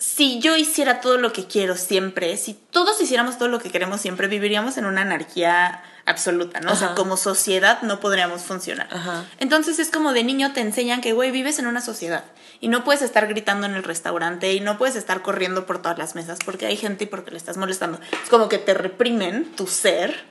si 0.00 0.40
yo 0.40 0.56
hiciera 0.56 1.02
todo 1.02 1.18
lo 1.18 1.30
que 1.32 1.46
quiero 1.46 1.76
siempre, 1.76 2.36
si 2.38 2.54
todos 2.54 2.98
hiciéramos 3.02 3.36
todo 3.36 3.48
lo 3.48 3.58
que 3.58 3.70
queremos 3.70 4.00
siempre, 4.00 4.28
viviríamos 4.28 4.78
en 4.78 4.86
una 4.86 5.02
anarquía 5.02 5.82
absoluta, 6.06 6.58
¿no? 6.60 6.72
O 6.72 6.74
sea, 6.74 6.94
como 6.94 7.18
sociedad 7.18 7.82
no 7.82 8.00
podríamos 8.00 8.42
funcionar. 8.42 8.88
Ajá. 8.90 9.26
Entonces 9.38 9.78
es 9.78 9.90
como 9.90 10.14
de 10.14 10.24
niño 10.24 10.54
te 10.54 10.62
enseñan 10.62 11.02
que, 11.02 11.12
güey, 11.12 11.30
vives 11.30 11.58
en 11.58 11.66
una 11.66 11.82
sociedad 11.82 12.24
y 12.60 12.68
no 12.68 12.82
puedes 12.82 13.02
estar 13.02 13.26
gritando 13.28 13.66
en 13.66 13.74
el 13.74 13.82
restaurante 13.82 14.54
y 14.54 14.60
no 14.60 14.78
puedes 14.78 14.96
estar 14.96 15.20
corriendo 15.20 15.66
por 15.66 15.82
todas 15.82 15.98
las 15.98 16.14
mesas 16.14 16.38
porque 16.44 16.64
hay 16.64 16.78
gente 16.78 17.04
y 17.04 17.06
porque 17.06 17.30
le 17.30 17.36
estás 17.36 17.58
molestando. 17.58 18.00
Es 18.24 18.30
como 18.30 18.48
que 18.48 18.56
te 18.56 18.72
reprimen 18.72 19.52
tu 19.54 19.66
ser 19.66 20.24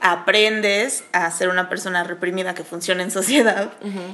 aprendes 0.00 1.04
a 1.12 1.30
ser 1.30 1.48
una 1.48 1.68
persona 1.68 2.04
reprimida 2.04 2.54
que 2.54 2.64
funciona 2.64 3.02
en 3.02 3.10
sociedad 3.10 3.72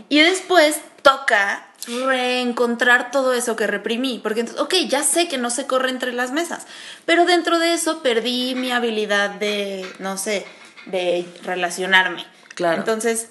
y 0.08 0.20
después 0.20 0.80
toca 1.02 1.66
reencontrar 1.86 3.10
todo 3.10 3.32
eso 3.32 3.54
que 3.54 3.66
reprimí, 3.66 4.18
porque 4.22 4.40
entonces, 4.40 4.62
ok, 4.62 4.74
ya 4.88 5.02
sé 5.02 5.28
que 5.28 5.38
no 5.38 5.50
se 5.50 5.66
corre 5.66 5.90
entre 5.90 6.12
las 6.12 6.32
mesas, 6.32 6.66
pero 7.04 7.24
dentro 7.24 7.58
de 7.58 7.74
eso 7.74 8.02
perdí 8.02 8.54
mi 8.56 8.72
habilidad 8.72 9.30
de, 9.30 9.86
no 10.00 10.18
sé, 10.18 10.44
de 10.86 11.24
relacionarme. 11.44 12.26
Claro. 12.54 12.78
Entonces, 12.78 13.28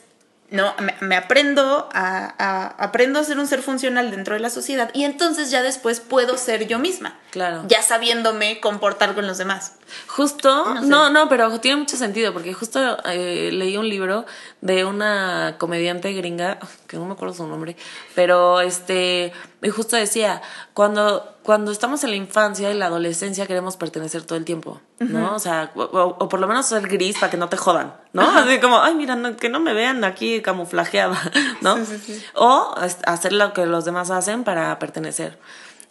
no, 0.55 0.73
me, 0.79 0.95
me 1.01 1.15
aprendo 1.15 1.87
a, 1.93 2.33
a- 2.37 2.67
aprendo 2.83 3.19
a 3.19 3.23
ser 3.23 3.37
un 3.37 3.45
ser 3.47 3.61
funcional 3.61 4.09
dentro 4.11 4.33
de 4.33 4.39
la 4.39 4.49
sociedad 4.49 4.89
y 4.93 5.03
entonces 5.03 5.51
ya 5.51 5.61
después 5.61 5.99
puedo 5.99 6.37
ser 6.37 6.67
yo 6.67 6.79
misma. 6.79 7.19
Claro. 7.31 7.63
Ya 7.67 7.81
sabiéndome 7.81 8.59
comportar 8.61 9.13
con 9.13 9.27
los 9.27 9.37
demás. 9.37 9.73
Justo, 10.07 10.73
No 10.73 10.81
sé. 10.81 10.87
no, 10.87 11.09
no, 11.09 11.27
pero 11.29 11.59
tiene 11.59 11.77
mucho 11.77 11.97
sentido 11.97 12.31
porque 12.33 12.53
justo 12.53 12.97
eh, 13.05 13.49
leí 13.51 13.75
un 13.77 13.87
libro 13.89 14.25
de 14.61 14.85
una 14.85 15.55
comediante 15.57 16.11
gringa, 16.13 16.59
que 16.87 16.97
no 16.97 17.05
me 17.05 17.13
acuerdo 17.13 17.33
su 17.35 17.45
nombre, 17.45 17.75
pero 18.15 18.61
este, 18.61 19.33
y 19.65 19.69
justo 19.71 19.95
decía, 19.95 20.41
cuando, 20.73 21.35
cuando 21.43 21.71
estamos 21.71 22.03
en 22.03 22.11
la 22.11 22.15
infancia 22.15 22.71
y 22.71 22.75
la 22.75 22.85
adolescencia 22.85 23.47
queremos 23.47 23.75
pertenecer 23.77 24.21
todo 24.23 24.37
el 24.37 24.45
tiempo, 24.45 24.79
¿no? 24.99 25.35
O 25.35 25.39
sea, 25.39 25.71
o, 25.75 25.81
o- 25.83 26.15
o 26.19 26.29
por 26.29 26.39
lo 26.39 26.47
menos 26.47 26.67
ser 26.67 26.87
gris 26.87 27.17
para 27.17 27.29
que 27.31 27.37
no 27.37 27.49
te 27.49 27.57
jodan, 27.57 27.93
¿no? 28.13 28.21
Así 28.37 28.59
como, 28.59 28.79
ay, 28.79 28.95
mira, 28.95 29.15
no- 29.15 29.35
que 29.35 29.49
no 29.49 29.59
me 29.59 29.73
vean 29.73 30.03
aquí 30.03 30.41
camuflajeada, 30.41 31.19
¿no? 31.61 31.77
Sí, 31.77 31.85
sí, 31.85 31.97
sí. 32.05 32.25
O 32.35 32.75
hacer 33.05 33.33
lo 33.33 33.53
que 33.53 33.65
los 33.65 33.83
demás 33.85 34.11
hacen 34.11 34.43
para 34.43 34.77
pertenecer. 34.79 35.39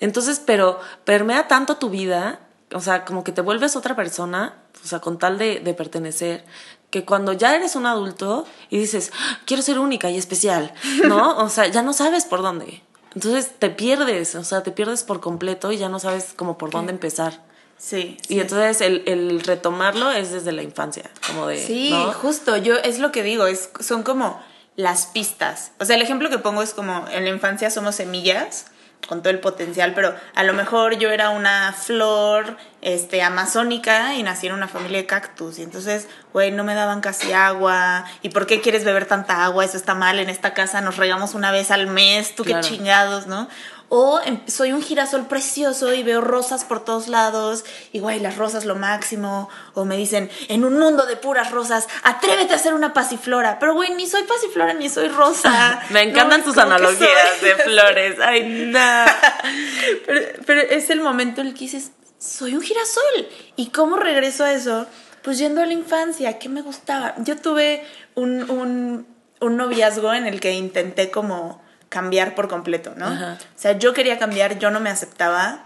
Entonces, 0.00 0.40
pero 0.44 0.80
permea 1.04 1.48
tanto 1.48 1.76
tu 1.76 1.90
vida, 1.90 2.40
o 2.72 2.80
sea, 2.80 3.04
como 3.04 3.24
que 3.24 3.32
te 3.32 3.40
vuelves 3.40 3.76
otra 3.76 3.94
persona, 3.96 4.54
o 4.82 4.86
sea, 4.86 5.00
con 5.00 5.18
tal 5.18 5.38
de, 5.38 5.60
de 5.60 5.74
pertenecer, 5.74 6.44
que 6.90 7.04
cuando 7.04 7.32
ya 7.32 7.54
eres 7.56 7.74
un 7.76 7.86
adulto 7.86 8.44
y 8.70 8.78
dices, 8.78 9.10
"Ah, 9.18 9.38
quiero 9.46 9.62
ser 9.62 9.78
única 9.78 10.10
y 10.10 10.16
especial, 10.16 10.72
¿no? 11.08 11.36
O 11.38 11.48
sea, 11.48 11.66
ya 11.66 11.82
no 11.82 11.92
sabes 11.92 12.24
por 12.24 12.42
dónde. 12.42 12.82
Entonces 13.14 13.50
te 13.58 13.70
pierdes, 13.70 14.34
o 14.34 14.44
sea, 14.44 14.62
te 14.62 14.72
pierdes 14.72 15.04
por 15.04 15.20
completo 15.20 15.72
y 15.72 15.78
ya 15.78 15.88
no 15.88 16.00
sabes 16.00 16.32
como 16.34 16.58
por 16.58 16.70
dónde 16.70 16.92
empezar. 16.92 17.40
Sí. 17.78 18.16
Y 18.28 18.40
entonces 18.40 18.80
el, 18.80 19.02
el 19.06 19.40
retomarlo 19.40 20.10
es 20.10 20.32
desde 20.32 20.52
la 20.52 20.62
infancia, 20.62 21.10
como 21.26 21.46
de... 21.46 21.58
Sí, 21.58 21.90
¿no? 21.90 22.12
justo, 22.12 22.56
yo 22.56 22.76
es 22.76 22.98
lo 22.98 23.12
que 23.12 23.22
digo, 23.22 23.46
es, 23.46 23.70
son 23.80 24.02
como 24.02 24.40
las 24.76 25.06
pistas. 25.06 25.72
O 25.78 25.84
sea, 25.84 25.96
el 25.96 26.02
ejemplo 26.02 26.30
que 26.30 26.38
pongo 26.38 26.62
es 26.62 26.74
como 26.74 27.06
en 27.08 27.24
la 27.24 27.30
infancia 27.30 27.70
somos 27.70 27.96
semillas 27.96 28.66
con 29.06 29.22
todo 29.22 29.30
el 29.30 29.40
potencial, 29.40 29.92
pero 29.94 30.14
a 30.34 30.42
lo 30.44 30.52
mejor 30.54 30.96
yo 30.98 31.10
era 31.10 31.30
una 31.30 31.72
flor 31.72 32.56
este, 32.80 33.22
amazónica 33.22 34.14
y 34.14 34.22
nací 34.22 34.46
en 34.46 34.52
una 34.52 34.68
familia 34.68 34.98
de 34.98 35.06
cactus 35.06 35.58
y 35.58 35.62
entonces, 35.62 36.08
güey, 36.32 36.50
no 36.50 36.64
me 36.64 36.74
daban 36.74 37.00
casi 37.00 37.32
agua. 37.32 38.04
¿Y 38.22 38.30
por 38.30 38.46
qué 38.46 38.60
quieres 38.60 38.84
beber 38.84 39.06
tanta 39.06 39.44
agua? 39.44 39.64
Eso 39.64 39.76
está 39.76 39.94
mal, 39.94 40.18
en 40.18 40.28
esta 40.28 40.54
casa 40.54 40.80
nos 40.80 40.96
regamos 40.96 41.34
una 41.34 41.50
vez 41.50 41.70
al 41.70 41.86
mes, 41.86 42.34
tú 42.34 42.44
Claro. 42.44 42.62
qué 42.62 42.68
chingados, 42.68 43.26
¿no? 43.26 43.48
O 43.96 44.20
em- 44.24 44.40
soy 44.48 44.72
un 44.72 44.82
girasol 44.82 45.28
precioso 45.28 45.94
y 45.94 46.02
veo 46.02 46.20
rosas 46.20 46.64
por 46.64 46.84
todos 46.84 47.06
lados 47.06 47.64
y 47.92 48.00
güey, 48.00 48.18
las 48.18 48.36
rosas 48.36 48.64
lo 48.64 48.74
máximo. 48.74 49.48
O 49.74 49.84
me 49.84 49.96
dicen, 49.96 50.30
en 50.48 50.64
un 50.64 50.76
mundo 50.80 51.06
de 51.06 51.14
puras 51.16 51.52
rosas, 51.52 51.86
atrévete 52.02 52.54
a 52.54 52.58
ser 52.58 52.74
una 52.74 52.92
pasiflora. 52.92 53.60
Pero 53.60 53.74
güey, 53.74 53.94
ni 53.94 54.08
soy 54.08 54.24
pasiflora 54.24 54.72
ni 54.74 54.88
soy 54.88 55.06
rosa. 55.06 55.80
Me 55.90 56.02
encantan 56.02 56.40
No, 56.40 56.44
tus 56.46 56.54
¿cómo 56.56 56.66
que 56.66 56.74
analogías 56.74 57.40
de 57.40 57.54
flores. 57.64 58.16
Ay, 58.20 58.42
no. 58.72 59.04
pero, 60.06 60.20
pero 60.44 60.60
es 60.62 60.90
el 60.90 61.00
momento 61.00 61.40
en 61.40 61.46
el 61.48 61.54
que 61.54 61.60
dices, 61.60 61.92
soy 62.18 62.56
un 62.56 62.62
girasol. 62.62 63.28
¿Y 63.54 63.68
cómo 63.70 63.96
regreso 63.96 64.42
a 64.44 64.52
eso? 64.52 64.86
Pues 65.22 65.38
yendo 65.38 65.62
a 65.62 65.66
la 65.66 65.72
infancia, 65.72 66.38
¿qué 66.40 66.48
me 66.48 66.62
gustaba? 66.62 67.14
Yo 67.18 67.36
tuve 67.36 67.86
un, 68.16 68.50
un, 68.50 69.06
un 69.40 69.56
noviazgo 69.56 70.12
en 70.12 70.26
el 70.26 70.40
que 70.40 70.52
intenté 70.52 71.10
como 71.12 71.62
cambiar 71.88 72.34
por 72.34 72.48
completo, 72.48 72.94
¿no? 72.96 73.06
Ajá. 73.06 73.38
O 73.40 73.58
sea, 73.58 73.78
yo 73.78 73.92
quería 73.92 74.18
cambiar, 74.18 74.58
yo 74.58 74.70
no 74.70 74.80
me 74.80 74.90
aceptaba. 74.90 75.64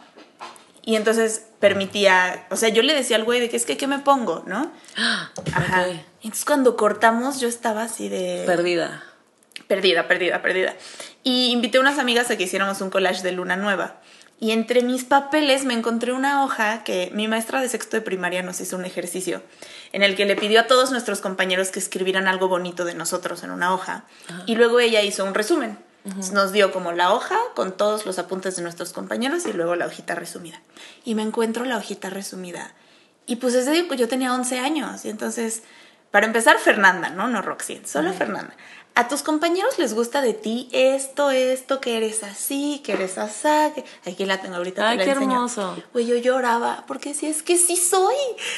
Y 0.84 0.96
entonces 0.96 1.44
permitía, 1.60 2.46
o 2.50 2.56
sea, 2.56 2.70
yo 2.70 2.82
le 2.82 2.94
decía 2.94 3.16
al 3.16 3.24
güey 3.24 3.40
de 3.40 3.50
que 3.50 3.56
es 3.56 3.66
que, 3.66 3.76
¿qué 3.76 3.86
me 3.86 3.98
pongo? 3.98 4.42
¿No? 4.46 4.72
Ajá. 5.54 5.86
Entonces 6.22 6.44
cuando 6.44 6.76
cortamos 6.76 7.40
yo 7.40 7.48
estaba 7.48 7.82
así 7.82 8.08
de... 8.08 8.44
Perdida. 8.46 9.02
Perdida, 9.66 10.08
perdida, 10.08 10.40
perdida. 10.40 10.74
Y 11.22 11.50
invité 11.50 11.78
a 11.78 11.82
unas 11.82 11.98
amigas 11.98 12.30
a 12.30 12.36
que 12.36 12.44
hiciéramos 12.44 12.80
un 12.80 12.90
collage 12.90 13.22
de 13.22 13.32
luna 13.32 13.56
nueva. 13.56 14.00
Y 14.40 14.52
entre 14.52 14.82
mis 14.82 15.04
papeles 15.04 15.64
me 15.64 15.74
encontré 15.74 16.12
una 16.12 16.44
hoja 16.44 16.84
que 16.84 17.10
mi 17.12 17.26
maestra 17.26 17.60
de 17.60 17.68
sexto 17.68 17.96
de 17.96 18.02
primaria 18.02 18.42
nos 18.42 18.60
hizo 18.60 18.76
un 18.76 18.84
ejercicio 18.84 19.42
en 19.92 20.02
el 20.02 20.14
que 20.14 20.26
le 20.26 20.36
pidió 20.36 20.60
a 20.60 20.66
todos 20.68 20.92
nuestros 20.92 21.20
compañeros 21.20 21.70
que 21.70 21.80
escribieran 21.80 22.28
algo 22.28 22.46
bonito 22.48 22.84
de 22.84 22.94
nosotros 22.94 23.42
en 23.42 23.50
una 23.50 23.74
hoja. 23.74 24.04
Y 24.46 24.54
luego 24.54 24.78
ella 24.78 25.02
hizo 25.02 25.24
un 25.24 25.34
resumen. 25.34 25.78
Nos 26.32 26.52
dio 26.52 26.72
como 26.72 26.92
la 26.92 27.12
hoja 27.12 27.36
con 27.54 27.76
todos 27.76 28.06
los 28.06 28.18
apuntes 28.18 28.56
de 28.56 28.62
nuestros 28.62 28.92
compañeros 28.92 29.44
y 29.46 29.52
luego 29.52 29.76
la 29.76 29.86
hojita 29.86 30.14
resumida. 30.14 30.60
Y 31.04 31.14
me 31.14 31.22
encuentro 31.22 31.64
la 31.64 31.76
hojita 31.76 32.08
resumida. 32.08 32.72
Y 33.26 33.36
pues 33.36 33.54
ese 33.54 33.72
día 33.72 33.84
yo 33.94 34.08
tenía 34.08 34.32
11 34.32 34.58
años. 34.58 35.04
Y 35.04 35.10
entonces, 35.10 35.62
para 36.10 36.26
empezar, 36.26 36.58
Fernanda, 36.58 37.10
¿no? 37.10 37.28
No 37.28 37.42
Roxy, 37.42 37.82
solo 37.84 38.12
Fernanda 38.14 38.54
a 38.98 39.06
tus 39.06 39.22
compañeros 39.22 39.78
les 39.78 39.94
gusta 39.94 40.22
de 40.22 40.34
ti 40.34 40.68
esto, 40.72 41.30
esto, 41.30 41.80
que 41.80 41.96
eres 41.96 42.24
así, 42.24 42.82
que 42.84 42.94
eres 42.94 43.16
asá, 43.16 43.72
que 43.72 43.84
aquí 44.10 44.24
la 44.24 44.40
tengo 44.40 44.56
ahorita. 44.56 44.88
Ay, 44.88 44.98
qué 44.98 45.10
hermoso. 45.10 45.76
Pues 45.92 46.08
yo 46.08 46.16
lloraba, 46.16 46.82
porque 46.88 47.14
sí, 47.14 47.26
es 47.26 47.44
que 47.44 47.56
sí 47.56 47.76
soy, 47.76 48.16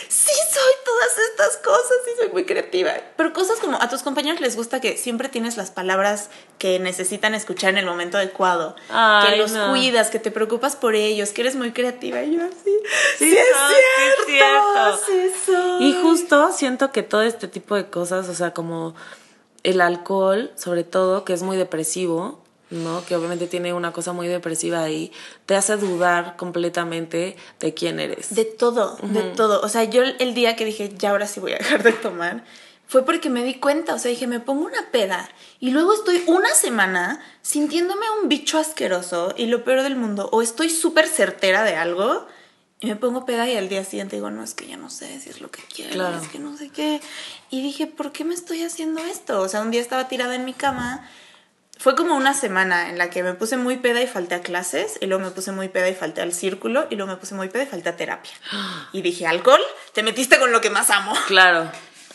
sí 0.09 0.32
soy 0.51 0.72
todas 0.82 1.18
estas 1.30 1.57
cosas, 1.59 1.97
sí 2.07 2.12
soy 2.16 2.30
muy 2.30 2.47
creativa. 2.47 2.91
Pero 3.18 3.34
cosas 3.34 3.59
como 3.59 3.76
a 3.82 3.91
tus 3.91 4.03
compañeros 4.03 4.41
les 4.41 4.57
gusta 4.57 4.80
que 4.80 4.97
siempre 4.97 5.28
tienes 5.28 5.59
las 5.59 5.70
palabras 5.70 6.30
que 6.57 6.78
necesitan 6.78 7.34
escuchar 7.34 7.68
en 7.70 7.76
el 7.76 7.84
momento 7.84 8.16
adecuado, 8.16 8.76
que 8.88 9.36
los 9.36 9.53
cuidas, 9.53 10.09
que 10.09 10.20
te 10.20 10.30
preocupas 10.30 10.74
por 10.74 10.95
ellos, 10.95 11.32
que 11.32 11.43
eres 11.43 11.55
muy 11.55 11.72
creativa. 11.72 12.22
Y 12.22 12.36
yo 12.36 12.45
así, 12.47 12.78
sí, 13.18 13.36
es 13.36 14.26
cierto, 14.26 15.01
sí 15.05 15.32
soy. 15.45 15.84
Y 15.84 16.01
justo 16.01 16.51
siento 16.53 16.93
que 16.93 17.03
todo 17.03 17.20
este 17.20 17.47
tipo 17.47 17.74
de 17.74 17.91
cosas, 17.91 18.26
o 18.30 18.34
sea, 18.34 18.55
como 18.55 18.95
el 19.63 19.81
alcohol, 19.81 20.51
sobre 20.57 20.85
todo, 20.85 21.25
que 21.25 21.33
es 21.33 21.43
muy 21.43 21.57
depresivo, 21.57 22.41
¿no? 22.71 23.05
Que 23.05 23.17
obviamente 23.17 23.47
tiene 23.47 23.73
una 23.73 23.93
cosa 23.93 24.13
muy 24.13 24.29
depresiva 24.29 24.83
ahí, 24.83 25.13
te 25.47 25.57
hace 25.57 25.77
dudar 25.77 26.37
completamente 26.37 27.37
de 27.59 27.75
quién 27.75 28.01
eres. 28.01 28.35
De 28.35 28.45
todo, 28.45 28.97
de 29.03 29.23
todo. 29.23 29.61
O 29.63 29.69
sea, 29.69 29.85
yo 29.85 30.03
el 30.03 30.35
día 30.35 30.57
que 30.57 30.65
dije, 30.65 30.93
ya 30.97 31.11
ahora 31.11 31.27
sí 31.27 31.41
voy 31.41 31.53
a 31.53 31.59
dejar 31.59 31.83
de 31.83 31.93
tomar, 31.93 32.45
fue 32.87 33.05
porque 33.05 33.31
me 33.31 33.45
di 33.45 33.55
cuenta, 33.55 33.95
o 33.95 33.99
sea, 33.99 34.11
dije, 34.11 34.27
me 34.27 34.41
pongo 34.41 34.67
una 34.67 34.91
peda 34.91 35.29
y 35.61 35.71
luego 35.71 35.95
estoy 35.95 36.25
una 36.27 36.53
semana 36.55 37.21
sintiéndome 37.41 38.07
un 38.21 38.29
bicho 38.29 38.59
asqueroso 38.59 39.33
y 39.37 39.47
lo 39.47 39.63
peor 39.63 39.83
del 39.83 39.97
mundo, 39.97 40.29
o 40.33 40.43
estoy 40.43 40.71
súper 40.71 41.07
certera 41.07 41.63
de 41.63 41.77
algo 41.77 42.27
y 42.81 42.87
me 42.87 42.97
pongo 42.97 43.26
peda 43.26 43.47
y 43.49 43.57
al 43.57 43.68
día 43.68 43.85
siguiente 43.85 44.16
digo, 44.16 44.31
no, 44.31 44.43
es 44.43 44.55
que 44.55 44.66
ya 44.66 44.78
no 44.78 44.89
sé 44.89 45.20
si 45.20 45.28
es 45.28 45.43
lo 45.43 45.51
que 45.51 45.62
quiero, 45.62 46.09
es 46.16 46.28
que 46.28 46.39
no 46.39 46.57
sé 46.57 46.70
qué. 46.70 47.03
Y 47.51 47.62
dije, 47.62 47.87
¿por 47.87 48.11
qué 48.11 48.24
me 48.24 48.35
estoy 48.35 48.62
haciendo 48.62 49.03
esto? 49.05 49.41
O 49.41 49.49
sea, 49.49 49.61
un 49.61 49.70
día 49.70 49.83
estaba 49.83 50.09
tirada 50.09 50.35
en 50.35 50.47
mi 50.47 50.55
cama. 50.55 51.07
Fue 51.78 51.95
como 51.95 52.16
una 52.16 52.33
semana 52.33 52.89
en 52.89 52.97
la 52.97 53.11
que 53.11 53.22
me 53.22 53.35
puse 53.35 53.59
muy 53.59 53.76
peda 53.76 54.03
y 54.03 54.07
falté 54.07 54.35
a 54.35 54.41
clases, 54.41 54.99
y 55.01 55.07
luego 55.07 55.24
me 55.24 55.31
puse 55.31 55.53
muy 55.53 55.68
peda 55.68 55.91
y 55.91 55.95
falté 55.95 56.22
al 56.22 56.33
círculo, 56.33 56.87
y 56.91 56.97
luego 56.97 57.12
me 57.12 57.18
puse 57.18 57.35
muy 57.35 57.49
peda 57.49 57.64
y 57.64 57.66
falté 57.66 57.91
a 57.91 57.97
terapia. 57.97 58.33
Y 58.93 59.03
dije, 59.03 59.26
alcohol, 59.26 59.61
te 59.93 60.03
metiste 60.03 60.39
con 60.39 60.51
lo 60.51 60.62
que 60.62 60.70
más 60.70 60.89
amo. 60.91 61.12
Claro. 61.26 61.70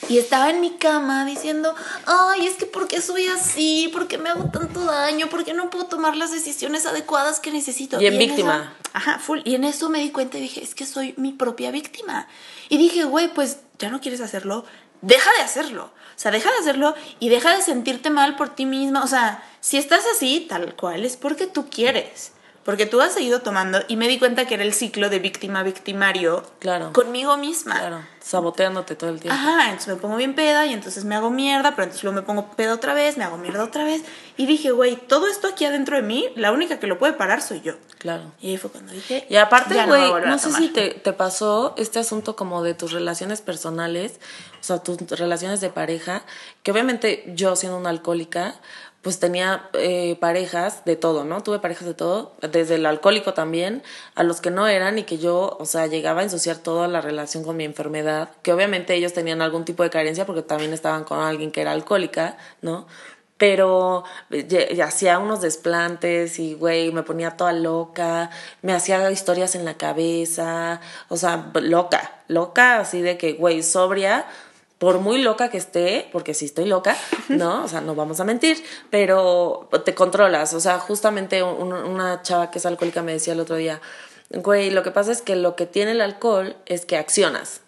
Y 0.10 0.20
estaba 0.20 0.50
en 0.50 0.62
mi 0.62 0.72
cama 0.72 1.26
diciendo, 1.26 1.74
ay, 2.06 2.46
es 2.46 2.56
que 2.56 2.66
¿por 2.66 2.88
qué 2.88 3.02
soy 3.02 3.28
así? 3.28 3.90
¿Por 3.92 4.08
qué 4.08 4.18
me 4.18 4.30
hago 4.30 4.50
tanto 4.52 4.84
daño? 4.86 5.30
¿Por 5.30 5.44
qué 5.44 5.54
no 5.54 5.70
puedo 5.70 5.86
tomar 5.86 6.16
las 6.16 6.32
decisiones 6.32 6.86
adecuadas 6.86 7.40
que 7.40 7.52
necesito? 7.52 8.00
Y 8.00 8.06
en 8.06 8.18
víctima. 8.18 8.76
ajá, 8.94 9.20
full. 9.20 9.40
Y 9.46 9.56
en 9.56 9.64
eso 9.64 9.90
me 9.90 10.00
di 10.00 10.12
cuenta 10.12 10.38
y 10.38 10.42
dije, 10.42 10.64
es 10.64 10.76
que 10.76 10.86
soy 10.86 11.14
mi 11.18 11.32
propia 11.32 11.72
víctima. 11.72 12.28
Y 12.70 12.78
dije, 12.78 13.06
güey, 13.06 13.34
pues 13.34 13.60
ya 13.80 13.90
no 13.90 14.00
quieres 14.02 14.22
hacerlo, 14.22 14.66
deja 15.02 15.30
de 15.38 15.44
hacerlo. 15.44 15.86
O 15.86 16.20
sea, 16.20 16.32
deja 16.32 16.52
de 16.52 16.58
hacerlo 16.58 16.94
y 17.20 17.30
deja 17.30 17.56
de 17.56 17.62
sentirte 17.62 18.10
mal 18.10 18.36
por 18.36 18.50
ti 18.50 18.66
misma. 18.66 19.04
O 19.04 19.08
sea, 19.08 19.44
si 19.60 19.78
estás 19.78 20.04
así, 20.16 20.46
tal 20.48 20.76
cual, 20.76 21.04
es 21.04 21.18
porque 21.18 21.48
tú 21.48 21.70
quieres 21.70 22.32
porque 22.66 22.88
tú 22.88 23.00
has 23.00 23.14
seguido 23.14 23.42
tomando 23.42 23.80
y 23.88 23.96
me 23.96 24.08
di 24.08 24.18
cuenta 24.18 24.46
que 24.46 24.56
era 24.56 24.64
el 24.64 24.74
ciclo 24.74 25.10
de 25.10 25.20
víctima-victimario 25.20 26.44
claro. 26.58 26.92
conmigo 26.94 27.38
misma. 27.38 27.78
Claro, 27.78 28.04
saboteándote 28.20 28.96
todo 28.96 29.12
el 29.12 29.20
tiempo. 29.20 29.40
Ajá, 29.40 29.66
entonces 29.66 29.88
me 29.88 29.96
pongo 30.02 30.18
bien 30.18 30.34
peda 30.34 30.66
y 30.66 30.74
entonces 30.74 31.06
me 31.06 31.14
hago 31.14 31.30
mierda, 31.30 31.76
pero 31.76 31.84
entonces 31.84 32.04
luego 32.04 32.20
me 32.20 32.24
pongo 32.24 32.50
peda 32.56 32.74
otra 32.74 32.96
vez, 32.96 33.18
me 33.18 33.24
hago 33.24 33.38
mierda 33.38 33.64
otra 33.64 33.84
vez. 33.84 34.02
Y 34.36 34.48
dije, 34.48 34.72
güey, 34.72 34.96
todo 34.96 35.28
esto 35.28 35.48
aquí 35.48 35.64
adentro 35.64 35.96
de 35.98 36.02
mí, 36.02 36.28
la 36.36 36.52
única 36.52 36.80
que 36.80 36.88
lo 36.88 36.98
puede 36.98 37.14
parar 37.14 37.44
soy 37.44 37.62
yo. 37.62 37.76
Claro. 38.00 38.32
Y 38.42 38.50
ahí 38.50 38.58
fue 38.58 38.72
cuando 38.72 38.94
dije. 38.94 39.28
Y 39.30 39.36
aparte, 39.36 39.86
güey, 39.86 40.12
no, 40.26 40.40
sé 40.40 40.52
si 40.52 40.70
te, 40.70 40.90
te 40.90 41.14
pasó 41.14 41.76
este 41.78 42.00
asunto 42.00 42.36
como 42.36 42.64
de 42.64 42.74
tus 42.74 42.94
relaciones 42.94 43.42
personales, 43.42 44.20
o 44.60 44.64
sea, 44.64 44.80
tus 44.80 44.98
relaciones 45.20 45.62
de 45.62 45.70
pareja, 45.70 46.24
que 46.64 46.72
obviamente 46.72 47.32
yo 47.36 47.56
siendo 47.56 47.78
una 47.78 47.92
alcohólica, 47.92 48.56
pues 49.06 49.20
tenía 49.20 49.70
eh, 49.74 50.18
parejas 50.20 50.84
de 50.84 50.96
todo, 50.96 51.26
¿no? 51.26 51.44
Tuve 51.44 51.60
parejas 51.60 51.86
de 51.86 51.94
todo, 51.94 52.34
desde 52.42 52.74
el 52.74 52.88
alcohólico 52.88 53.36
también, 53.36 53.84
a 54.16 54.24
los 54.24 54.42
que 54.42 54.50
no 54.50 54.68
eran 54.68 54.98
y 54.98 55.04
que 55.04 55.20
yo, 55.20 55.58
o 55.60 55.66
sea, 55.66 55.86
llegaba 55.86 56.22
a 56.22 56.24
ensuciar 56.24 56.58
toda 56.58 56.88
la 56.88 57.02
relación 57.02 57.44
con 57.44 57.56
mi 57.56 57.66
enfermedad, 57.66 58.32
que 58.42 58.52
obviamente 58.52 58.96
ellos 58.96 59.14
tenían 59.14 59.44
algún 59.44 59.64
tipo 59.64 59.84
de 59.84 59.92
carencia 59.92 60.26
porque 60.26 60.42
también 60.42 60.74
estaban 60.74 61.04
con 61.04 61.20
alguien 61.20 61.52
que 61.52 61.62
era 61.62 61.74
alcohólica, 61.74 62.40
¿no? 62.64 62.88
Pero 63.38 64.06
hacía 64.84 65.20
unos 65.20 65.40
desplantes 65.42 66.40
y, 66.40 66.56
güey, 66.56 66.92
me 66.92 67.04
ponía 67.04 67.38
toda 67.38 67.54
loca, 67.54 68.32
me 68.64 68.74
hacía 68.74 69.12
historias 69.12 69.54
en 69.54 69.66
la 69.66 69.76
cabeza, 69.76 70.82
o 71.10 71.18
sea, 71.18 71.52
loca, 71.62 72.24
loca, 72.28 72.80
así 72.80 73.02
de 73.04 73.20
que, 73.20 73.34
güey, 73.34 73.62
sobria, 73.62 74.26
por 74.78 75.00
muy 75.00 75.22
loca 75.22 75.50
que 75.50 75.58
esté, 75.58 76.10
porque 76.12 76.34
sí 76.34 76.46
estoy 76.46 76.66
loca, 76.66 76.98
¿no? 77.30 77.64
O 77.64 77.68
sea, 77.68 77.82
no 77.82 77.96
vamos 77.96 78.20
a 78.20 78.26
mentir, 78.26 78.64
pero 78.90 79.70
te 79.86 79.96
controlas. 79.96 80.54
O 80.54 80.60
sea, 80.60 80.80
justamente 80.80 81.44
una 81.44 82.22
chava 82.22 82.52
que 82.52 82.60
es 82.60 82.66
alcohólica 82.66 83.02
me 83.02 83.14
decía 83.14 83.34
el 83.34 83.40
otro 83.40 83.56
día, 83.56 83.82
güey, 84.32 84.72
lo 84.72 84.84
que 84.84 84.92
pasa 84.92 85.12
es 85.12 85.22
que 85.22 85.36
lo 85.36 85.56
que 85.56 85.66
tiene 85.66 85.92
el 85.92 86.02
alcohol 86.02 86.58
es 86.66 86.86
que 86.86 86.98
accionas, 86.98 87.62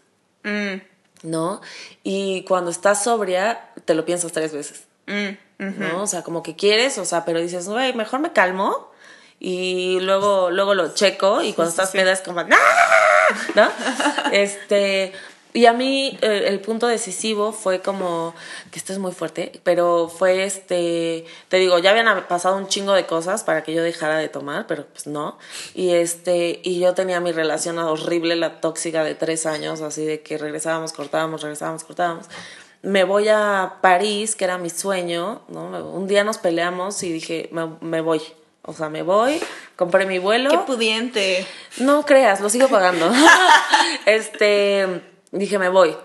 mm. 0.43 0.81
¿no? 1.23 1.61
Y 2.03 2.43
cuando 2.43 2.71
estás 2.71 3.03
sobria, 3.03 3.69
te 3.85 3.93
lo 3.93 4.05
piensas 4.05 4.31
tres 4.31 4.51
veces, 4.51 4.83
mm, 5.07 5.63
¿no? 5.79 6.03
O 6.03 6.07
sea, 6.07 6.23
como 6.23 6.43
que 6.43 6.55
quieres, 6.55 6.97
o 6.97 7.05
sea, 7.05 7.23
pero 7.23 7.39
dices, 7.39 7.69
güey, 7.69 7.93
mejor 7.93 8.19
me 8.19 8.33
calmo 8.33 8.91
y 9.39 9.99
luego, 10.01 10.49
luego 10.49 10.73
lo 10.73 10.93
checo 10.93 11.41
y 11.41 11.53
cuando 11.53 11.69
estás 11.69 11.91
peda 11.91 12.11
es 12.11 12.21
como, 12.21 12.43
¿no? 12.43 12.55
Este, 14.31 15.13
y 15.53 15.65
a 15.65 15.73
mí 15.73 16.17
eh, 16.21 16.45
el 16.47 16.59
punto 16.59 16.87
decisivo 16.87 17.51
fue 17.51 17.81
como, 17.81 18.35
que 18.71 18.79
esto 18.79 18.93
es 18.93 18.99
muy 18.99 19.11
fuerte, 19.11 19.59
pero 19.63 20.07
fue 20.07 20.43
este, 20.43 21.25
te 21.47 21.57
digo, 21.57 21.79
ya 21.79 21.91
habían 21.91 22.27
pasado 22.27 22.57
un 22.57 22.67
chingo 22.67 22.93
de 22.93 23.05
cosas 23.05 23.43
para 23.43 23.63
que 23.63 23.73
yo 23.73 23.81
dejara 23.81 24.17
de 24.17 24.29
tomar, 24.29 24.67
pero 24.67 24.85
pues 24.85 25.07
no. 25.07 25.37
Y 25.73 25.91
este, 25.91 26.59
y 26.63 26.79
yo 26.79 26.93
tenía 26.93 27.19
mi 27.19 27.31
relación 27.31 27.79
horrible, 27.79 28.35
la 28.35 28.61
tóxica 28.61 29.03
de 29.03 29.15
tres 29.15 29.45
años, 29.45 29.81
así 29.81 30.05
de 30.05 30.21
que 30.21 30.37
regresábamos, 30.37 30.93
cortábamos, 30.93 31.41
regresábamos, 31.41 31.83
cortábamos. 31.83 32.27
Me 32.83 33.03
voy 33.03 33.27
a 33.29 33.77
París, 33.81 34.35
que 34.35 34.45
era 34.45 34.57
mi 34.57 34.69
sueño, 34.69 35.41
¿no? 35.47 35.67
Un 35.89 36.07
día 36.07 36.23
nos 36.23 36.37
peleamos 36.37 37.01
y 37.03 37.11
dije, 37.11 37.49
me, 37.51 37.67
me 37.81 38.01
voy. 38.01 38.21
O 38.61 38.73
sea, 38.73 38.89
me 38.89 39.01
voy, 39.01 39.41
compré 39.75 40.05
mi 40.05 40.19
vuelo. 40.19 40.49
¡Qué 40.49 40.57
pudiente! 40.57 41.47
No 41.77 42.05
creas, 42.05 42.41
lo 42.41 42.49
sigo 42.49 42.67
pagando. 42.67 43.09
este 44.05 45.01
dije, 45.31 45.59
me 45.59 45.69
voy. 45.69 45.95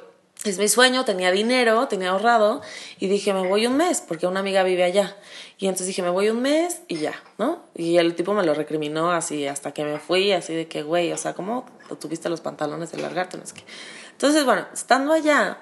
Es 0.45 0.59
mi 0.59 0.67
sueño, 0.67 1.05
tenía 1.05 1.31
dinero, 1.31 1.87
tenía 1.87 2.11
ahorrado 2.11 2.63
y 2.99 3.07
dije, 3.07 3.33
me 3.33 3.47
voy 3.47 3.67
un 3.67 3.77
mes 3.77 4.01
porque 4.01 4.27
una 4.27 4.41
amiga 4.41 4.65
vive 4.65 4.83
allá. 4.83 5.17
Y 5.59 5.67
entonces 5.67 5.87
dije, 5.87 6.03
me 6.03 6.11
voy 6.11 6.31
un 6.31 6.43
mes 6.43 6.83
y 6.89 6.97
ya, 6.97 7.15
¿no? 7.39 7.63
Y 7.77 7.99
el 7.99 8.17
tipo 8.17 8.35
me 8.35 8.45
lo 8.45 8.53
recriminó 8.53 9.13
así 9.13 9.47
hasta 9.47 9.73
que 9.73 9.85
me 9.85 10.01
fui, 10.01 10.33
así 10.33 10.53
de 10.53 10.67
que, 10.67 10.83
güey, 10.83 11.13
o 11.13 11.17
sea, 11.17 11.35
¿cómo 11.35 11.67
tuviste 12.01 12.29
los 12.29 12.41
pantalones 12.41 12.91
de 12.91 12.99
largarte? 12.99 13.37
No 13.37 13.45
que... 13.45 13.63
Entonces, 14.11 14.45
bueno, 14.45 14.67
estando 14.73 15.13
allá, 15.13 15.59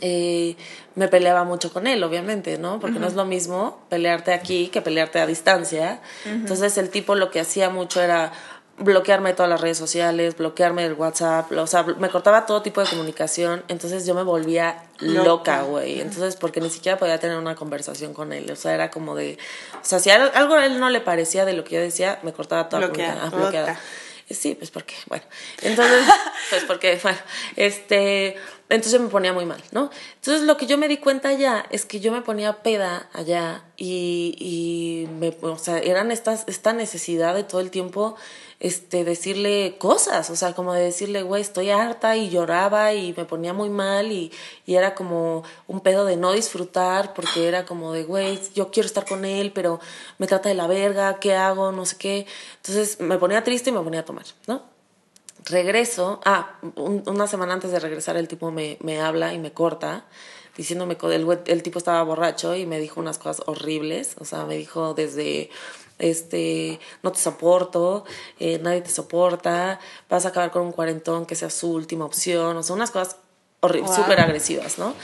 eh, 0.00 0.56
me 0.94 1.08
peleaba 1.08 1.44
mucho 1.44 1.72
con 1.72 1.86
él, 1.86 2.02
obviamente, 2.04 2.58
¿no? 2.58 2.80
Porque 2.80 2.98
no 2.98 3.06
es 3.06 3.14
lo 3.14 3.24
mismo 3.24 3.84
pelearte 3.88 4.32
aquí 4.32 4.68
que 4.68 4.82
pelearte 4.82 5.20
a 5.20 5.26
distancia. 5.26 6.00
Entonces 6.24 6.78
el 6.78 6.90
tipo 6.90 7.14
lo 7.14 7.30
que 7.30 7.40
hacía 7.40 7.70
mucho 7.70 8.00
era 8.00 8.32
bloquearme 8.78 9.32
todas 9.32 9.48
las 9.48 9.60
redes 9.60 9.78
sociales, 9.78 10.36
bloquearme 10.36 10.84
el 10.84 10.94
WhatsApp, 10.94 11.50
o 11.52 11.66
sea, 11.66 11.82
me 11.82 12.10
cortaba 12.10 12.44
todo 12.44 12.62
tipo 12.62 12.82
de 12.82 12.88
comunicación, 12.88 13.64
entonces 13.68 14.06
yo 14.06 14.14
me 14.14 14.22
volvía 14.22 14.82
loca, 14.98 15.62
güey. 15.62 16.00
Entonces, 16.00 16.36
porque 16.36 16.60
ni 16.60 16.68
siquiera 16.68 16.98
podía 16.98 17.18
tener 17.18 17.38
una 17.38 17.54
conversación 17.54 18.12
con 18.12 18.32
él, 18.32 18.50
o 18.50 18.56
sea, 18.56 18.74
era 18.74 18.90
como 18.90 19.14
de, 19.14 19.38
o 19.74 19.84
sea, 19.84 19.98
si 19.98 20.10
algo 20.10 20.54
a 20.54 20.66
él 20.66 20.78
no 20.78 20.90
le 20.90 21.00
parecía 21.00 21.44
de 21.44 21.54
lo 21.54 21.64
que 21.64 21.76
yo 21.76 21.80
decía, 21.80 22.18
me 22.22 22.32
cortaba 22.32 22.68
toda 22.68 22.82
la 22.82 22.88
comunicación. 22.88 23.66
Ah, 23.68 23.78
sí, 24.30 24.54
pues 24.54 24.70
porque, 24.70 24.94
bueno, 25.06 25.24
entonces, 25.62 26.04
pues 26.50 26.64
porque, 26.64 26.98
bueno, 27.02 27.18
este, 27.56 28.36
entonces 28.68 29.00
me 29.00 29.08
ponía 29.08 29.32
muy 29.32 29.46
mal, 29.46 29.62
¿no? 29.70 29.90
Entonces 30.16 30.42
lo 30.42 30.56
que 30.56 30.66
yo 30.66 30.76
me 30.76 30.88
di 30.88 30.98
cuenta 30.98 31.30
allá 31.30 31.64
es 31.70 31.86
que 31.86 32.00
yo 32.00 32.12
me 32.12 32.20
ponía 32.20 32.62
peda 32.62 33.08
allá 33.12 33.62
y, 33.76 34.36
y 34.38 35.06
me, 35.14 35.34
o 35.40 35.58
sea, 35.58 35.78
eran 35.78 36.10
estas, 36.10 36.44
esta 36.46 36.72
necesidad 36.72 37.34
de 37.34 37.44
todo 37.44 37.60
el 37.60 37.70
tiempo 37.70 38.16
este, 38.58 39.04
decirle 39.04 39.76
cosas, 39.78 40.30
o 40.30 40.36
sea, 40.36 40.54
como 40.54 40.72
de 40.72 40.82
decirle, 40.82 41.22
güey, 41.22 41.42
estoy 41.42 41.70
harta 41.70 42.16
y 42.16 42.30
lloraba 42.30 42.94
y 42.94 43.12
me 43.16 43.24
ponía 43.24 43.52
muy 43.52 43.68
mal 43.68 44.10
y, 44.12 44.32
y 44.64 44.76
era 44.76 44.94
como 44.94 45.42
un 45.66 45.80
pedo 45.80 46.04
de 46.04 46.16
no 46.16 46.32
disfrutar 46.32 47.12
porque 47.12 47.48
era 47.48 47.66
como 47.66 47.92
de, 47.92 48.04
güey, 48.04 48.40
yo 48.54 48.70
quiero 48.70 48.86
estar 48.86 49.04
con 49.04 49.24
él, 49.24 49.52
pero 49.52 49.80
me 50.18 50.26
trata 50.26 50.48
de 50.48 50.54
la 50.54 50.66
verga, 50.66 51.18
¿qué 51.20 51.34
hago? 51.34 51.70
No 51.72 51.84
sé 51.84 51.96
qué. 51.98 52.26
Entonces 52.56 53.00
me 53.00 53.18
ponía 53.18 53.44
triste 53.44 53.70
y 53.70 53.72
me 53.72 53.80
ponía 53.80 54.00
a 54.00 54.04
tomar, 54.04 54.24
¿no? 54.46 54.62
Regreso, 55.44 56.20
ah, 56.24 56.58
una 56.74 57.26
semana 57.26 57.52
antes 57.52 57.70
de 57.70 57.78
regresar 57.78 58.16
el 58.16 58.26
tipo 58.26 58.50
me, 58.50 58.78
me 58.80 59.00
habla 59.00 59.32
y 59.32 59.38
me 59.38 59.52
corta 59.52 60.06
diciéndome 60.56 60.96
que 60.96 61.14
el, 61.14 61.40
el 61.46 61.62
tipo 61.62 61.78
estaba 61.78 62.02
borracho 62.02 62.56
y 62.56 62.66
me 62.66 62.80
dijo 62.80 63.00
unas 63.00 63.18
cosas 63.18 63.46
horribles, 63.46 64.16
o 64.18 64.24
sea, 64.24 64.44
me 64.46 64.56
dijo 64.56 64.94
desde 64.94 65.50
este, 65.98 66.80
no 67.02 67.12
te 67.12 67.18
soporto, 67.18 68.04
eh, 68.38 68.58
nadie 68.62 68.82
te 68.82 68.90
soporta, 68.90 69.80
vas 70.08 70.24
a 70.26 70.28
acabar 70.28 70.50
con 70.50 70.62
un 70.62 70.72
cuarentón 70.72 71.26
que 71.26 71.34
sea 71.34 71.50
su 71.50 71.72
última 71.72 72.04
opción, 72.04 72.56
o 72.56 72.62
sea, 72.62 72.76
unas 72.76 72.90
cosas 72.90 73.16
horribles, 73.60 73.94
súper 73.94 74.20
agresivas, 74.20 74.78
¿no? 74.78 74.94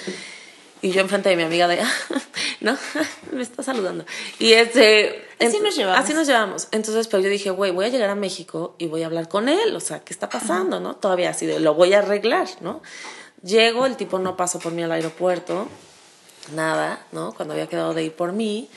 Y 0.82 0.90
yo 0.90 1.01
enfrente 1.01 1.28
de 1.28 1.36
mi 1.36 1.45
amiga 1.45 1.68
de, 1.68 1.80
¿no? 2.61 2.76
Me 3.32 3.43
está 3.43 3.62
saludando. 3.62 4.05
Y 4.40 4.53
este... 4.53 5.24
Así 5.38 5.61
nos 5.61 5.76
llevamos. 5.76 6.05
Así 6.05 6.12
nos 6.12 6.26
llevamos. 6.26 6.68
Entonces, 6.72 7.07
pero 7.07 7.22
yo 7.22 7.28
dije, 7.28 7.51
güey, 7.51 7.70
voy 7.70 7.84
a 7.84 7.88
llegar 7.88 8.11
a 8.11 8.16
México 8.16 8.74
y 8.78 8.88
voy 8.88 9.05
a 9.05 9.07
hablar 9.07 9.28
con 9.28 9.49
él. 9.49 9.76
O 9.76 9.80
sea, 9.80 10.01
¿qué 10.01 10.12
está 10.12 10.28
pasando, 10.28 10.80
no? 10.80 10.97
Todavía 10.97 11.30
así 11.30 11.47
de, 11.47 11.61
lo 11.61 11.74
voy 11.74 11.95
a 11.95 12.01
arreglar, 12.01 12.49
¿no? 12.61 12.82
Llego, 13.45 13.86
el 13.86 13.97
tipo 13.97 14.18
no 14.18 14.36
pasó 14.36 14.59
por 14.59 14.72
mí 14.72 14.82
al 14.82 14.93
aeropuerto, 14.93 15.68
nada, 16.55 17.07
¿no? 17.12 17.32
Cuando 17.32 17.55
había 17.55 17.68
quedado 17.68 17.95
de 17.95 18.05
ir 18.05 18.12
por 18.14 18.32
mí. 18.32 18.68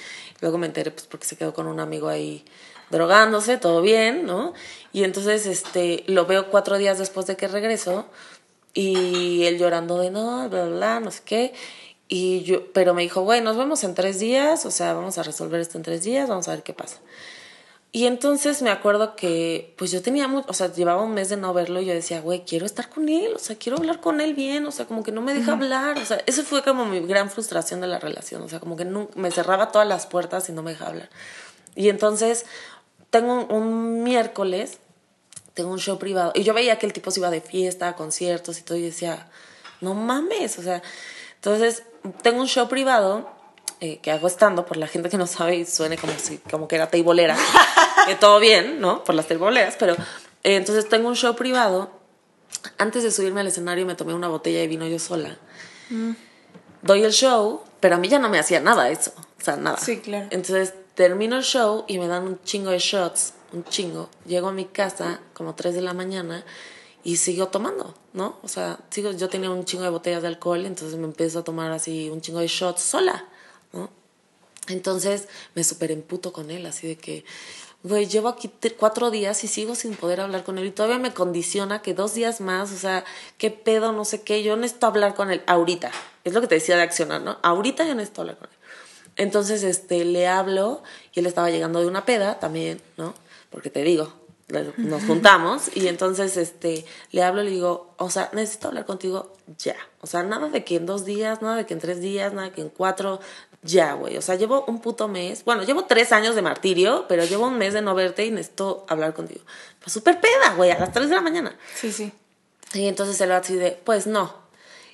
Luego 0.41 0.57
me 0.57 0.67
enteré, 0.67 0.91
pues, 0.91 1.05
porque 1.07 1.25
se 1.25 1.37
quedó 1.37 1.53
con 1.53 1.67
un 1.67 1.79
amigo 1.79 2.07
ahí 2.07 2.43
drogándose, 2.89 3.57
todo 3.57 3.81
bien, 3.81 4.25
¿no? 4.25 4.53
Y 4.93 5.03
entonces, 5.03 5.45
este, 5.45 6.03
lo 6.07 6.25
veo 6.25 6.49
cuatro 6.49 6.77
días 6.77 6.97
después 6.97 7.25
de 7.25 7.35
que 7.35 7.47
regreso 7.47 8.05
y 8.73 9.45
él 9.45 9.57
llorando 9.57 9.97
de 9.99 10.11
no, 10.11 10.49
bla, 10.49 10.65
bla, 10.65 10.75
bla, 10.75 10.99
no 10.99 11.11
sé 11.11 11.21
qué. 11.25 11.53
Y 12.07 12.43
yo, 12.43 12.71
pero 12.73 12.93
me 12.93 13.01
dijo, 13.01 13.21
güey, 13.21 13.41
nos 13.41 13.57
vemos 13.57 13.83
en 13.83 13.95
tres 13.95 14.19
días, 14.19 14.65
o 14.65 14.71
sea, 14.71 14.93
vamos 14.93 15.17
a 15.17 15.23
resolver 15.23 15.59
esto 15.59 15.77
en 15.77 15.83
tres 15.83 16.03
días, 16.03 16.29
vamos 16.29 16.47
a 16.47 16.51
ver 16.51 16.63
qué 16.63 16.73
pasa. 16.73 16.99
Y 17.95 18.07
entonces 18.07 18.61
me 18.61 18.71
acuerdo 18.71 19.15
que, 19.15 19.73
pues 19.77 19.89
yo 19.89 20.01
tenía 20.01 20.27
mucho, 20.27 20.47
o 20.49 20.53
sea, 20.53 20.69
llevaba 20.69 21.01
un 21.01 21.13
mes 21.13 21.29
de 21.29 21.37
no 21.37 21.53
verlo 21.53 21.79
y 21.79 21.85
yo 21.85 21.93
decía, 21.93 22.19
güey, 22.19 22.43
quiero 22.43 22.65
estar 22.65 22.89
con 22.89 23.07
él, 23.07 23.31
o 23.33 23.39
sea, 23.39 23.55
quiero 23.55 23.77
hablar 23.77 24.01
con 24.01 24.19
él 24.19 24.33
bien, 24.33 24.65
o 24.65 24.71
sea, 24.71 24.85
como 24.85 25.01
que 25.01 25.13
no 25.13 25.21
me 25.21 25.33
deja 25.33 25.53
hablar, 25.53 25.97
o 25.97 26.03
sea, 26.03 26.21
eso 26.25 26.43
fue 26.43 26.61
como 26.61 26.83
mi 26.83 26.99
gran 27.07 27.31
frustración 27.31 27.79
de 27.79 27.87
la 27.87 27.97
relación, 27.97 28.41
o 28.41 28.49
sea, 28.49 28.59
como 28.59 28.75
que 28.75 28.83
no, 28.83 29.07
me 29.15 29.31
cerraba 29.31 29.71
todas 29.71 29.87
las 29.87 30.07
puertas 30.07 30.49
y 30.49 30.51
no 30.51 30.61
me 30.61 30.71
dejaba 30.71 30.89
hablar. 30.89 31.09
Y 31.73 31.87
entonces, 31.87 32.45
tengo 33.11 33.33
un, 33.33 33.49
un 33.49 34.03
miércoles, 34.03 34.79
tengo 35.53 35.71
un 35.71 35.79
show 35.79 35.97
privado, 35.97 36.33
y 36.35 36.43
yo 36.43 36.53
veía 36.53 36.77
que 36.77 36.87
el 36.87 36.91
tipo 36.91 37.11
se 37.11 37.21
iba 37.21 37.29
de 37.29 37.39
fiesta, 37.39 37.87
a 37.87 37.95
conciertos 37.95 38.59
y 38.59 38.63
todo, 38.63 38.77
y 38.77 38.81
decía, 38.81 39.29
no 39.79 39.93
mames, 39.93 40.59
o 40.59 40.63
sea, 40.63 40.83
entonces 41.35 41.83
tengo 42.23 42.41
un 42.41 42.47
show 42.47 42.67
privado 42.67 43.34
eh, 43.85 43.99
que 44.01 44.09
hago 44.09 44.25
estando, 44.25 44.65
por 44.65 44.77
la 44.77 44.87
gente 44.87 45.09
que 45.09 45.17
no 45.17 45.27
sabe 45.27 45.57
y 45.57 45.65
suene 45.65 45.95
como, 45.95 46.11
si, 46.17 46.39
como 46.39 46.67
que 46.67 46.75
era 46.75 46.89
teibolera, 46.89 47.37
que 48.07 48.15
todo 48.15 48.39
bien, 48.39 48.81
¿no? 48.81 49.03
Por 49.03 49.13
las 49.13 49.27
teiboleras, 49.27 49.75
pero 49.77 49.93
eh, 49.93 50.55
entonces 50.55 50.89
tengo 50.89 51.07
un 51.07 51.15
show 51.15 51.35
privado. 51.35 51.91
Antes 52.79 53.03
de 53.03 53.11
subirme 53.11 53.41
al 53.41 53.47
escenario 53.47 53.85
me 53.85 53.93
tomé 53.93 54.15
una 54.15 54.27
botella 54.27 54.59
de 54.59 54.67
vino 54.67 54.87
yo 54.87 54.97
sola. 54.97 55.37
Doy 56.81 57.03
el 57.03 57.11
show, 57.11 57.61
pero 57.79 57.95
a 57.95 57.97
mí 57.99 58.07
ya 58.07 58.17
no 58.17 58.27
me 58.27 58.39
hacía 58.39 58.59
nada 58.59 58.89
eso, 58.89 59.13
o 59.39 59.43
sea, 59.43 59.55
nada. 59.55 59.77
Sí, 59.77 59.99
claro. 59.99 60.29
Entonces 60.31 60.73
termino 60.95 61.37
el 61.37 61.43
show 61.43 61.85
y 61.87 61.99
me 61.99 62.07
dan 62.07 62.23
un 62.23 62.41
chingo 62.41 62.71
de 62.71 62.79
shots, 62.79 63.33
un 63.53 63.65
chingo. 63.65 64.09
Llego 64.25 64.47
a 64.47 64.51
mi 64.51 64.65
casa 64.65 65.19
como 65.35 65.53
3 65.53 65.75
de 65.75 65.81
la 65.81 65.93
mañana 65.93 66.43
y 67.03 67.17
sigo 67.17 67.49
tomando, 67.49 67.93
¿no? 68.13 68.39
O 68.41 68.47
sea, 68.47 68.79
sigo, 68.89 69.11
yo 69.11 69.29
tenía 69.29 69.51
un 69.51 69.63
chingo 69.63 69.83
de 69.83 69.91
botellas 69.91 70.23
de 70.23 70.29
alcohol, 70.29 70.65
entonces 70.65 70.97
me 70.97 71.05
empiezo 71.05 71.39
a 71.39 71.43
tomar 71.43 71.71
así 71.71 72.09
un 72.09 72.21
chingo 72.21 72.39
de 72.39 72.47
shots 72.47 72.81
sola. 72.81 73.25
Entonces 74.67 75.27
me 75.53 75.63
super 75.63 75.91
emputo 75.91 76.33
con 76.33 76.51
él, 76.51 76.65
así 76.65 76.87
de 76.87 76.95
que, 76.97 77.25
güey, 77.83 78.07
llevo 78.07 78.29
aquí 78.29 78.51
cuatro 78.77 79.11
días 79.11 79.43
y 79.43 79.47
sigo 79.47 79.75
sin 79.75 79.95
poder 79.95 80.21
hablar 80.21 80.43
con 80.43 80.57
él 80.57 80.65
y 80.65 80.71
todavía 80.71 80.97
me 80.97 81.13
condiciona 81.13 81.81
que 81.81 81.93
dos 81.93 82.13
días 82.13 82.41
más, 82.41 82.71
o 82.71 82.77
sea, 82.77 83.03
qué 83.37 83.51
pedo, 83.51 83.91
no 83.91 84.05
sé 84.05 84.21
qué, 84.23 84.43
yo 84.43 84.55
necesito 84.55 84.87
hablar 84.87 85.13
con 85.13 85.31
él 85.31 85.43
ahorita. 85.47 85.91
Es 86.23 86.33
lo 86.33 86.41
que 86.41 86.47
te 86.47 86.55
decía 86.55 86.77
de 86.77 86.83
accionar, 86.83 87.21
¿no? 87.21 87.37
Ahorita 87.43 87.85
yo 87.85 87.93
necesito 87.93 88.21
hablar 88.21 88.37
con 88.37 88.49
él. 88.49 88.55
Entonces, 89.17 89.63
este, 89.63 90.03
le 90.03 90.27
hablo 90.27 90.83
y 91.13 91.19
él 91.19 91.25
estaba 91.25 91.49
llegando 91.49 91.79
de 91.79 91.87
una 91.87 92.05
peda 92.05 92.39
también, 92.39 92.81
¿no? 92.97 93.13
Porque 93.49 93.69
te 93.69 93.83
digo, 93.83 94.13
nos 94.77 95.03
juntamos 95.05 95.75
y 95.75 95.87
entonces 95.87 96.37
este 96.37 96.85
le 97.11 97.23
hablo 97.23 97.41
y 97.41 97.45
le 97.45 97.51
digo, 97.51 97.95
o 97.97 98.09
sea, 98.11 98.29
necesito 98.33 98.67
hablar 98.67 98.85
contigo 98.85 99.33
ya. 99.57 99.75
O 100.01 100.07
sea, 100.07 100.21
nada 100.21 100.49
de 100.49 100.63
que 100.63 100.75
en 100.75 100.85
dos 100.85 101.03
días, 101.03 101.41
nada 101.41 101.55
de 101.55 101.65
que 101.65 101.73
en 101.73 101.79
tres 101.79 101.99
días, 101.99 102.33
nada 102.33 102.49
de 102.49 102.53
que 102.53 102.61
en 102.61 102.69
cuatro, 102.69 103.19
ya, 103.65 103.93
güey. 103.93 104.17
O 104.17 104.21
sea, 104.21 104.35
llevo 104.35 104.63
un 104.67 104.79
puto 104.79 105.07
mes, 105.07 105.43
bueno, 105.43 105.63
llevo 105.63 105.85
tres 105.85 106.11
años 106.11 106.35
de 106.35 106.41
martirio, 106.41 107.05
pero 107.09 107.25
llevo 107.25 107.47
un 107.47 107.57
mes 107.57 107.73
de 107.73 107.81
no 107.81 107.95
verte 107.95 108.25
y 108.25 108.31
necesito 108.31 108.85
hablar 108.87 109.13
contigo. 109.13 109.41
Pues 109.79 109.91
súper 109.91 110.21
peda, 110.21 110.53
güey, 110.55 110.71
a 110.71 110.79
las 110.79 110.93
tres 110.93 111.09
de 111.09 111.15
la 111.15 111.21
mañana. 111.21 111.57
Sí, 111.75 111.91
sí. 111.91 112.11
Y 112.73 112.87
entonces 112.87 113.19
él 113.21 113.31
va 113.31 113.37
así 113.37 113.55
de, 113.55 113.71
pues 113.71 114.07
no. 114.07 114.33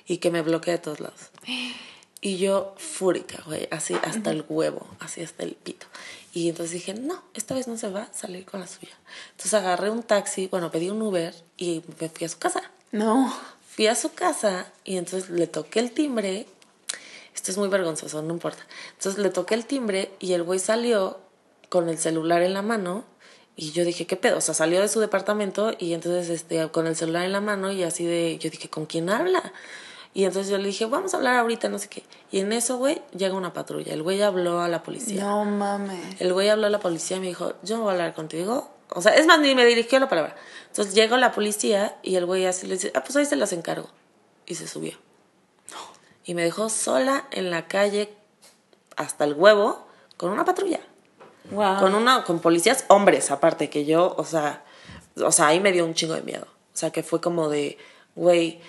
Y 0.06 0.18
que 0.18 0.30
me 0.30 0.42
bloquee 0.42 0.72
de 0.72 0.78
todos 0.78 1.00
lados. 1.00 1.30
Y 2.20 2.38
yo 2.38 2.74
fúrica, 2.78 3.42
güey, 3.46 3.68
así 3.70 3.94
hasta 4.02 4.30
el 4.30 4.44
huevo, 4.48 4.86
así 5.00 5.22
hasta 5.22 5.42
el 5.42 5.54
pito. 5.54 5.86
Y 6.32 6.48
entonces 6.48 6.72
dije, 6.72 6.94
no, 6.94 7.22
esta 7.34 7.54
vez 7.54 7.68
no 7.68 7.76
se 7.76 7.90
va 7.90 8.02
a 8.04 8.14
salir 8.14 8.46
con 8.46 8.60
la 8.60 8.66
suya. 8.66 8.96
Entonces 9.32 9.54
agarré 9.54 9.90
un 9.90 10.02
taxi, 10.02 10.46
bueno, 10.46 10.70
pedí 10.70 10.88
un 10.88 11.02
Uber 11.02 11.34
y 11.56 11.82
me 12.00 12.08
fui 12.08 12.24
a 12.24 12.28
su 12.28 12.38
casa. 12.38 12.62
No. 12.90 13.34
Fui 13.68 13.86
a 13.86 13.94
su 13.94 14.12
casa 14.12 14.66
y 14.84 14.96
entonces 14.96 15.30
le 15.30 15.46
toqué 15.46 15.80
el 15.80 15.92
timbre. 15.92 16.46
Esto 17.34 17.50
es 17.50 17.58
muy 17.58 17.68
vergonzoso, 17.68 18.22
no 18.22 18.32
importa. 18.32 18.64
Entonces 18.92 19.22
le 19.22 19.30
toqué 19.30 19.54
el 19.54 19.66
timbre 19.66 20.12
y 20.20 20.32
el 20.34 20.42
güey 20.42 20.58
salió 20.58 21.20
con 21.68 21.88
el 21.88 21.98
celular 21.98 22.42
en 22.42 22.54
la 22.54 22.62
mano. 22.62 23.04
Y 23.54 23.72
yo 23.72 23.84
dije, 23.84 24.06
¿qué 24.06 24.16
pedo? 24.16 24.38
O 24.38 24.40
sea, 24.40 24.54
salió 24.54 24.80
de 24.80 24.88
su 24.88 25.00
departamento 25.00 25.72
y 25.78 25.92
entonces 25.92 26.30
este, 26.30 26.68
con 26.68 26.86
el 26.86 26.96
celular 26.96 27.24
en 27.24 27.32
la 27.32 27.40
mano 27.40 27.70
y 27.70 27.82
así 27.82 28.04
de, 28.04 28.38
yo 28.38 28.50
dije, 28.50 28.70
¿con 28.70 28.86
quién 28.86 29.10
habla? 29.10 29.52
Y 30.14 30.24
entonces 30.24 30.50
yo 30.50 30.58
le 30.58 30.66
dije, 30.66 30.84
vamos 30.84 31.14
a 31.14 31.16
hablar 31.16 31.36
ahorita, 31.36 31.68
no 31.68 31.78
sé 31.78 31.88
qué. 31.88 32.02
Y 32.30 32.40
en 32.40 32.52
eso, 32.52 32.76
güey, 32.76 33.00
llega 33.16 33.34
una 33.34 33.52
patrulla. 33.52 33.94
El 33.94 34.02
güey 34.02 34.20
habló 34.20 34.60
a 34.60 34.68
la 34.68 34.82
policía. 34.82 35.22
No 35.22 35.44
mames. 35.44 36.20
El 36.20 36.32
güey 36.34 36.50
habló 36.50 36.66
a 36.66 36.70
la 36.70 36.80
policía 36.80 37.16
y 37.16 37.20
me 37.20 37.26
dijo, 37.28 37.54
yo 37.62 37.76
no 37.76 37.84
voy 37.84 37.90
a 37.90 37.92
hablar 37.92 38.14
contigo. 38.14 38.70
O 38.90 39.00
sea, 39.00 39.14
es 39.14 39.26
más, 39.26 39.40
ni 39.40 39.54
me 39.54 39.64
dirigió 39.64 39.98
la 39.98 40.08
palabra. 40.10 40.36
Entonces 40.68 40.94
llegó 40.94 41.16
la 41.16 41.32
policía 41.32 41.96
y 42.02 42.16
el 42.16 42.26
güey 42.26 42.44
así 42.44 42.66
le 42.66 42.74
dice, 42.74 42.92
ah, 42.94 43.02
pues 43.02 43.16
ahí 43.16 43.24
se 43.24 43.36
las 43.36 43.54
encargo. 43.54 43.88
Y 44.44 44.54
se 44.54 44.68
subió. 44.68 44.98
Y 46.24 46.34
me 46.34 46.42
dejó 46.42 46.68
sola 46.68 47.26
en 47.30 47.50
la 47.50 47.66
calle 47.66 48.14
hasta 48.96 49.24
el 49.24 49.34
huevo 49.34 49.86
con 50.16 50.30
una 50.30 50.44
patrulla. 50.44 50.80
Wow. 51.50 51.80
Con 51.80 51.94
una, 51.94 52.24
con 52.24 52.40
policías 52.40 52.84
hombres, 52.88 53.30
aparte 53.30 53.68
que 53.68 53.84
yo, 53.84 54.14
o 54.16 54.24
sea, 54.24 54.64
o 55.16 55.32
sea, 55.32 55.48
ahí 55.48 55.60
me 55.60 55.72
dio 55.72 55.84
un 55.84 55.94
chingo 55.94 56.14
de 56.14 56.22
miedo. 56.22 56.46
O 56.72 56.76
sea, 56.76 56.90
que 56.90 57.02
fue 57.02 57.20
como 57.20 57.48
de, 57.48 57.78
güey, 58.14 58.60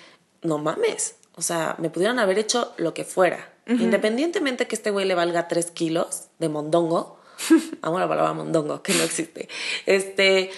no 0.42 0.58
mames. 0.58 1.16
O 1.36 1.42
sea, 1.42 1.74
me 1.78 1.90
pudieron 1.90 2.18
haber 2.18 2.38
hecho 2.38 2.72
lo 2.76 2.94
que 2.94 3.04
fuera. 3.04 3.50
Independientemente 3.66 4.66
que 4.66 4.74
este 4.74 4.90
güey 4.90 5.06
le 5.06 5.14
valga 5.14 5.48
tres 5.48 5.70
kilos 5.70 6.24
de 6.38 6.50
mondongo. 6.50 7.18
Amo 7.82 7.98
la 7.98 8.06
palabra 8.06 8.34
mondongo, 8.34 8.82
que 8.82 8.92
no 8.92 9.02
existe. 9.02 9.48
Este, 9.86 10.50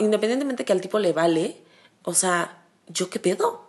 independientemente 0.00 0.64
que 0.64 0.72
al 0.72 0.80
tipo 0.80 0.98
le 0.98 1.12
vale, 1.12 1.56
o 2.02 2.14
sea, 2.14 2.64
¿yo 2.88 3.10
qué 3.10 3.20
pedo? 3.20 3.67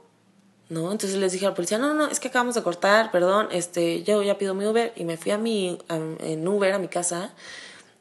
¿No? 0.70 0.92
Entonces 0.92 1.18
les 1.18 1.32
dije 1.32 1.48
a 1.48 1.50
la 1.50 1.56
policía, 1.56 1.80
no, 1.80 1.88
no, 1.88 1.94
no, 1.96 2.08
es 2.08 2.20
que 2.20 2.28
acabamos 2.28 2.54
de 2.54 2.62
cortar, 2.62 3.10
perdón, 3.10 3.48
este, 3.52 4.04
yo 4.04 4.22
ya 4.22 4.38
pido 4.38 4.54
mi 4.54 4.66
Uber 4.66 4.94
y 4.96 5.04
me 5.04 5.18
fui 5.18 5.32
a 5.32 5.38
mi, 5.40 5.80
a, 5.90 5.96
en 5.96 6.48
Uber 6.48 6.74
a 6.74 6.78
mi 6.78 6.88
casa 6.88 7.34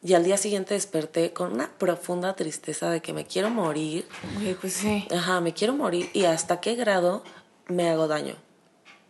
y 0.02 0.14
al 0.14 0.24
día 0.24 0.36
siguiente 0.36 0.74
desperté 0.74 1.32
con 1.32 1.52
una 1.52 1.70
profunda 1.78 2.34
tristeza 2.34 2.90
de 2.90 3.00
que 3.00 3.12
me 3.12 3.26
quiero 3.26 3.50
morir. 3.50 4.06
Oye, 4.38 4.54
pues 4.54 4.74
sí. 4.74 5.08
Ajá, 5.10 5.40
me 5.40 5.54
quiero 5.54 5.74
morir 5.74 6.10
y 6.12 6.24
hasta 6.24 6.60
qué 6.60 6.74
grado 6.74 7.24
me 7.66 7.88
hago 7.88 8.06
daño. 8.06 8.36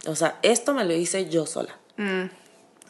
O 0.07 0.15
sea, 0.15 0.39
esto 0.43 0.73
me 0.73 0.85
lo 0.85 0.95
hice 0.95 1.29
yo 1.29 1.47
sola. 1.47 1.77
Mm. 1.97 2.27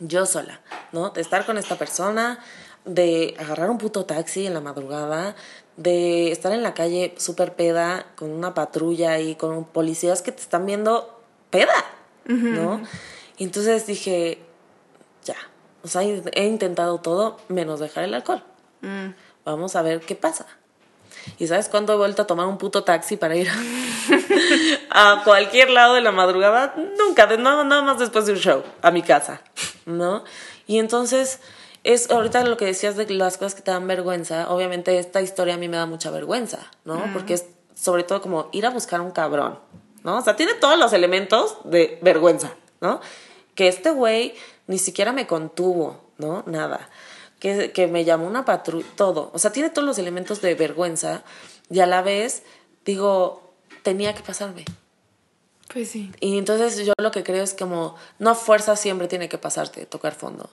Yo 0.01 0.27
sola, 0.27 0.61
¿no? 0.93 1.11
De 1.11 1.21
estar 1.21 1.45
con 1.45 1.59
esta 1.59 1.77
persona, 1.77 2.39
de 2.85 3.35
agarrar 3.39 3.69
un 3.71 3.79
puto 3.79 4.05
taxi 4.05 4.47
en 4.47 4.55
la 4.55 4.61
madrugada, 4.61 5.35
de 5.79 6.33
estar 6.33 6.53
en 6.53 6.65
la 6.65 6.75
calle 6.75 7.15
súper 7.19 7.55
peda 7.55 8.05
con 8.17 8.31
una 8.31 8.53
patrulla 8.53 9.21
y 9.21 9.37
con 9.37 9.65
policías 9.65 10.23
que 10.23 10.33
te 10.33 10.43
están 10.43 10.67
viendo 10.67 11.23
peda, 11.51 11.85
¿no? 12.27 12.83
Y 13.39 13.45
entonces 13.45 13.87
dije, 13.87 14.39
ya, 15.25 15.37
o 15.85 15.89
sea, 15.89 16.03
he 16.03 16.47
intentado 16.47 16.99
todo 16.99 17.39
menos 17.47 17.79
dejar 17.79 18.03
el 18.05 18.15
alcohol. 18.15 18.43
Mm. 18.81 19.11
Vamos 19.45 19.77
a 19.77 19.83
ver 19.83 20.01
qué 20.01 20.17
pasa. 20.17 20.47
¿Y 21.39 21.47
sabes 21.47 21.69
cuándo 21.69 21.93
he 21.93 21.97
vuelto 21.97 22.23
a 22.23 22.27
tomar 22.27 22.47
un 22.47 22.59
puto 22.59 22.83
taxi 22.83 23.17
para 23.17 23.37
ir 23.37 23.49
a 24.91 25.23
cualquier 25.25 25.71
lado 25.71 25.95
de 25.95 26.01
la 26.01 26.11
madrugada? 26.11 26.75
Nunca, 26.99 27.29
de 27.29 27.39
nada, 27.39 27.63
nada 27.63 27.83
más 27.83 28.01
después 28.01 28.27
de 28.27 28.33
un 28.33 28.39
show, 28.39 28.65
a 28.83 28.91
mi 28.91 29.03
casa, 29.03 29.43
¿no? 29.87 30.25
Y 30.67 30.79
entonces, 30.79 31.39
es 31.85 32.11
ahorita 32.11 32.45
lo 32.45 32.57
que 32.57 32.67
decías 32.67 32.97
de 32.97 33.09
las 33.11 33.39
cosas 33.39 33.55
que 33.55 33.63
te 33.63 33.71
dan 33.71 33.87
vergüenza, 33.87 34.51
obviamente 34.51 34.99
esta 34.99 35.23
historia 35.23 35.55
a 35.55 35.57
mí 35.59 35.69
me 35.69 35.77
da 35.77 35.87
mucha 35.87 36.11
vergüenza, 36.11 36.71
¿no? 36.85 37.03
Porque 37.13 37.35
es 37.35 37.47
sobre 37.75 38.03
todo 38.03 38.21
como 38.21 38.49
ir 38.53 38.67
a 38.67 38.71
buscar 38.71 39.01
un 39.01 39.11
cabrón, 39.11 39.59
¿no? 40.03 40.19
O 40.19 40.23
sea, 40.23 40.37
tiene 40.37 40.55
todos 40.55 40.79
los 40.79 40.93
elementos 40.93 41.59
de 41.65 41.99
vergüenza, 42.03 42.55
¿no? 42.81 43.01
Que 43.55 43.69
este 43.69 43.91
güey 43.91 44.35
ni 44.67 44.79
siquiera 44.79 45.13
me 45.13 45.27
contuvo, 45.27 46.01
¿no? 46.19 46.43
Nada 46.47 46.89
que, 47.39 47.73
que 47.73 47.87
me 47.87 48.05
llamó 48.05 48.27
una 48.27 48.45
patrulla, 48.45 48.87
todo. 48.97 49.31
O 49.33 49.39
sea, 49.39 49.53
tiene 49.53 49.71
todos 49.71 49.87
los 49.87 49.99
elementos 49.99 50.41
de 50.41 50.55
vergüenza 50.55 51.23
y 51.71 51.81
a 51.81 51.87
la 51.87 52.03
vez, 52.03 52.43
digo, 52.85 53.53
tenía 53.83 54.15
que 54.15 54.23
pasarme. 54.23 54.65
Pues 55.73 55.91
sí. 55.91 56.11
Y 56.21 56.39
entonces 56.39 56.85
yo 56.85 56.95
lo 56.99 57.11
que 57.11 57.23
creo 57.23 57.45
es 57.45 57.55
como, 57.55 57.95
no 58.19 58.35
fuerza 58.35 58.75
siempre 58.77 59.07
tiene 59.07 59.29
que 59.29 59.39
pasarte 59.39 59.87
tocar 59.87 60.15
fondo. 60.15 60.51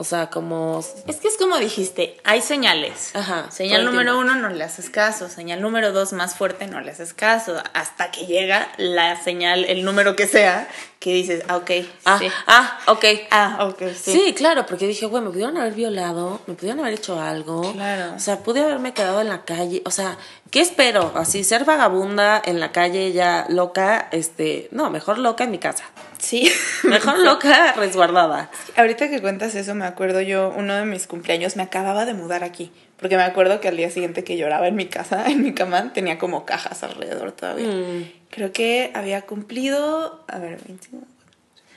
O 0.00 0.04
sea, 0.04 0.30
como... 0.30 0.78
Es 1.08 1.16
que 1.16 1.26
es 1.26 1.36
como 1.36 1.58
dijiste, 1.58 2.18
hay 2.22 2.40
señales. 2.40 3.10
Ajá, 3.16 3.50
Señal 3.50 3.84
número 3.84 4.16
uno 4.16 4.36
no 4.36 4.48
le 4.48 4.62
haces 4.62 4.90
caso. 4.90 5.28
Señal 5.28 5.60
número 5.60 5.90
dos 5.90 6.12
más 6.12 6.36
fuerte 6.36 6.68
no 6.68 6.80
le 6.80 6.92
haces 6.92 7.12
caso. 7.14 7.60
Hasta 7.74 8.12
que 8.12 8.26
llega 8.26 8.68
la 8.76 9.20
señal, 9.20 9.64
el 9.64 9.84
número 9.84 10.14
que 10.14 10.28
sea, 10.28 10.68
que 11.00 11.12
dices, 11.14 11.42
ah, 11.48 11.56
ok, 11.56 11.70
Ah, 12.04 12.18
sí. 12.20 12.28
ah, 12.46 12.78
ok. 12.86 13.04
Ah, 13.32 13.66
ok, 13.68 13.82
sí. 14.00 14.12
Sí. 14.12 14.34
claro, 14.34 14.66
porque 14.66 14.86
dije, 14.86 15.06
güey, 15.06 15.20
me 15.20 15.30
pudieron 15.30 15.56
haber 15.56 15.74
violado, 15.74 16.40
me 16.46 16.54
pudieron 16.54 16.78
haber 16.78 16.94
hecho 16.94 17.20
algo. 17.20 17.72
Claro. 17.72 18.14
O 18.14 18.20
sea, 18.20 18.38
pude 18.38 18.62
haberme 18.62 18.94
quedado 18.94 19.20
en 19.20 19.28
la 19.28 19.44
calle. 19.44 19.82
O 19.84 19.90
sea, 19.90 20.16
¿qué 20.52 20.60
espero? 20.60 21.10
Así, 21.16 21.42
ser 21.42 21.64
vagabunda 21.64 22.40
en 22.44 22.60
la 22.60 22.70
calle 22.70 23.10
ya 23.12 23.46
loca, 23.48 24.08
este, 24.12 24.68
no, 24.70 24.90
mejor 24.90 25.18
loca 25.18 25.42
en 25.42 25.50
mi 25.50 25.58
casa. 25.58 25.82
Sí. 26.18 26.50
Mejor 26.84 27.18
loca 27.20 27.72
resguardada. 27.72 28.50
Ahorita 28.76 29.08
que 29.08 29.20
cuentas 29.20 29.54
eso, 29.54 29.74
me 29.74 29.84
acuerdo 29.84 30.20
yo, 30.20 30.52
uno 30.56 30.74
de 30.74 30.84
mis 30.84 31.06
cumpleaños, 31.06 31.56
me 31.56 31.62
acababa 31.62 32.04
de 32.04 32.14
mudar 32.14 32.44
aquí. 32.44 32.70
Porque 32.98 33.16
me 33.16 33.22
acuerdo 33.22 33.60
que 33.60 33.68
al 33.68 33.76
día 33.76 33.90
siguiente 33.90 34.24
que 34.24 34.36
lloraba 34.36 34.68
en 34.68 34.74
mi 34.74 34.86
casa, 34.86 35.26
en 35.30 35.42
mi 35.42 35.54
cama, 35.54 35.92
tenía 35.92 36.18
como 36.18 36.44
cajas 36.44 36.82
alrededor 36.82 37.32
todavía. 37.32 37.68
Mm. 37.68 38.12
Creo 38.30 38.52
que 38.52 38.90
había 38.94 39.22
cumplido, 39.22 40.24
a 40.28 40.38
ver, 40.38 40.60
21, 40.66 41.06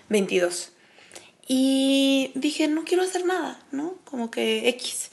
22. 0.09 0.71
Y 1.47 2.31
dije, 2.35 2.67
no 2.67 2.83
quiero 2.83 3.03
hacer 3.03 3.25
nada, 3.25 3.59
¿no? 3.71 3.95
Como 4.05 4.31
que 4.31 4.69
X. 4.69 5.11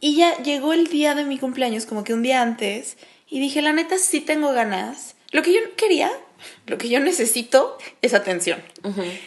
Y 0.00 0.16
ya 0.16 0.36
llegó 0.38 0.72
el 0.72 0.86
día 0.86 1.14
de 1.14 1.24
mi 1.24 1.38
cumpleaños, 1.38 1.86
como 1.86 2.04
que 2.04 2.14
un 2.14 2.22
día 2.22 2.40
antes, 2.40 2.96
y 3.28 3.38
dije, 3.38 3.62
la 3.62 3.72
neta, 3.72 3.98
sí 3.98 4.20
tengo 4.20 4.52
ganas. 4.52 5.14
Lo 5.30 5.42
que 5.42 5.52
yo 5.52 5.60
quería, 5.76 6.10
lo 6.70 6.78
que 6.78 6.88
yo 6.88 7.00
necesito 7.00 7.76
es 8.00 8.14
atención. 8.14 8.62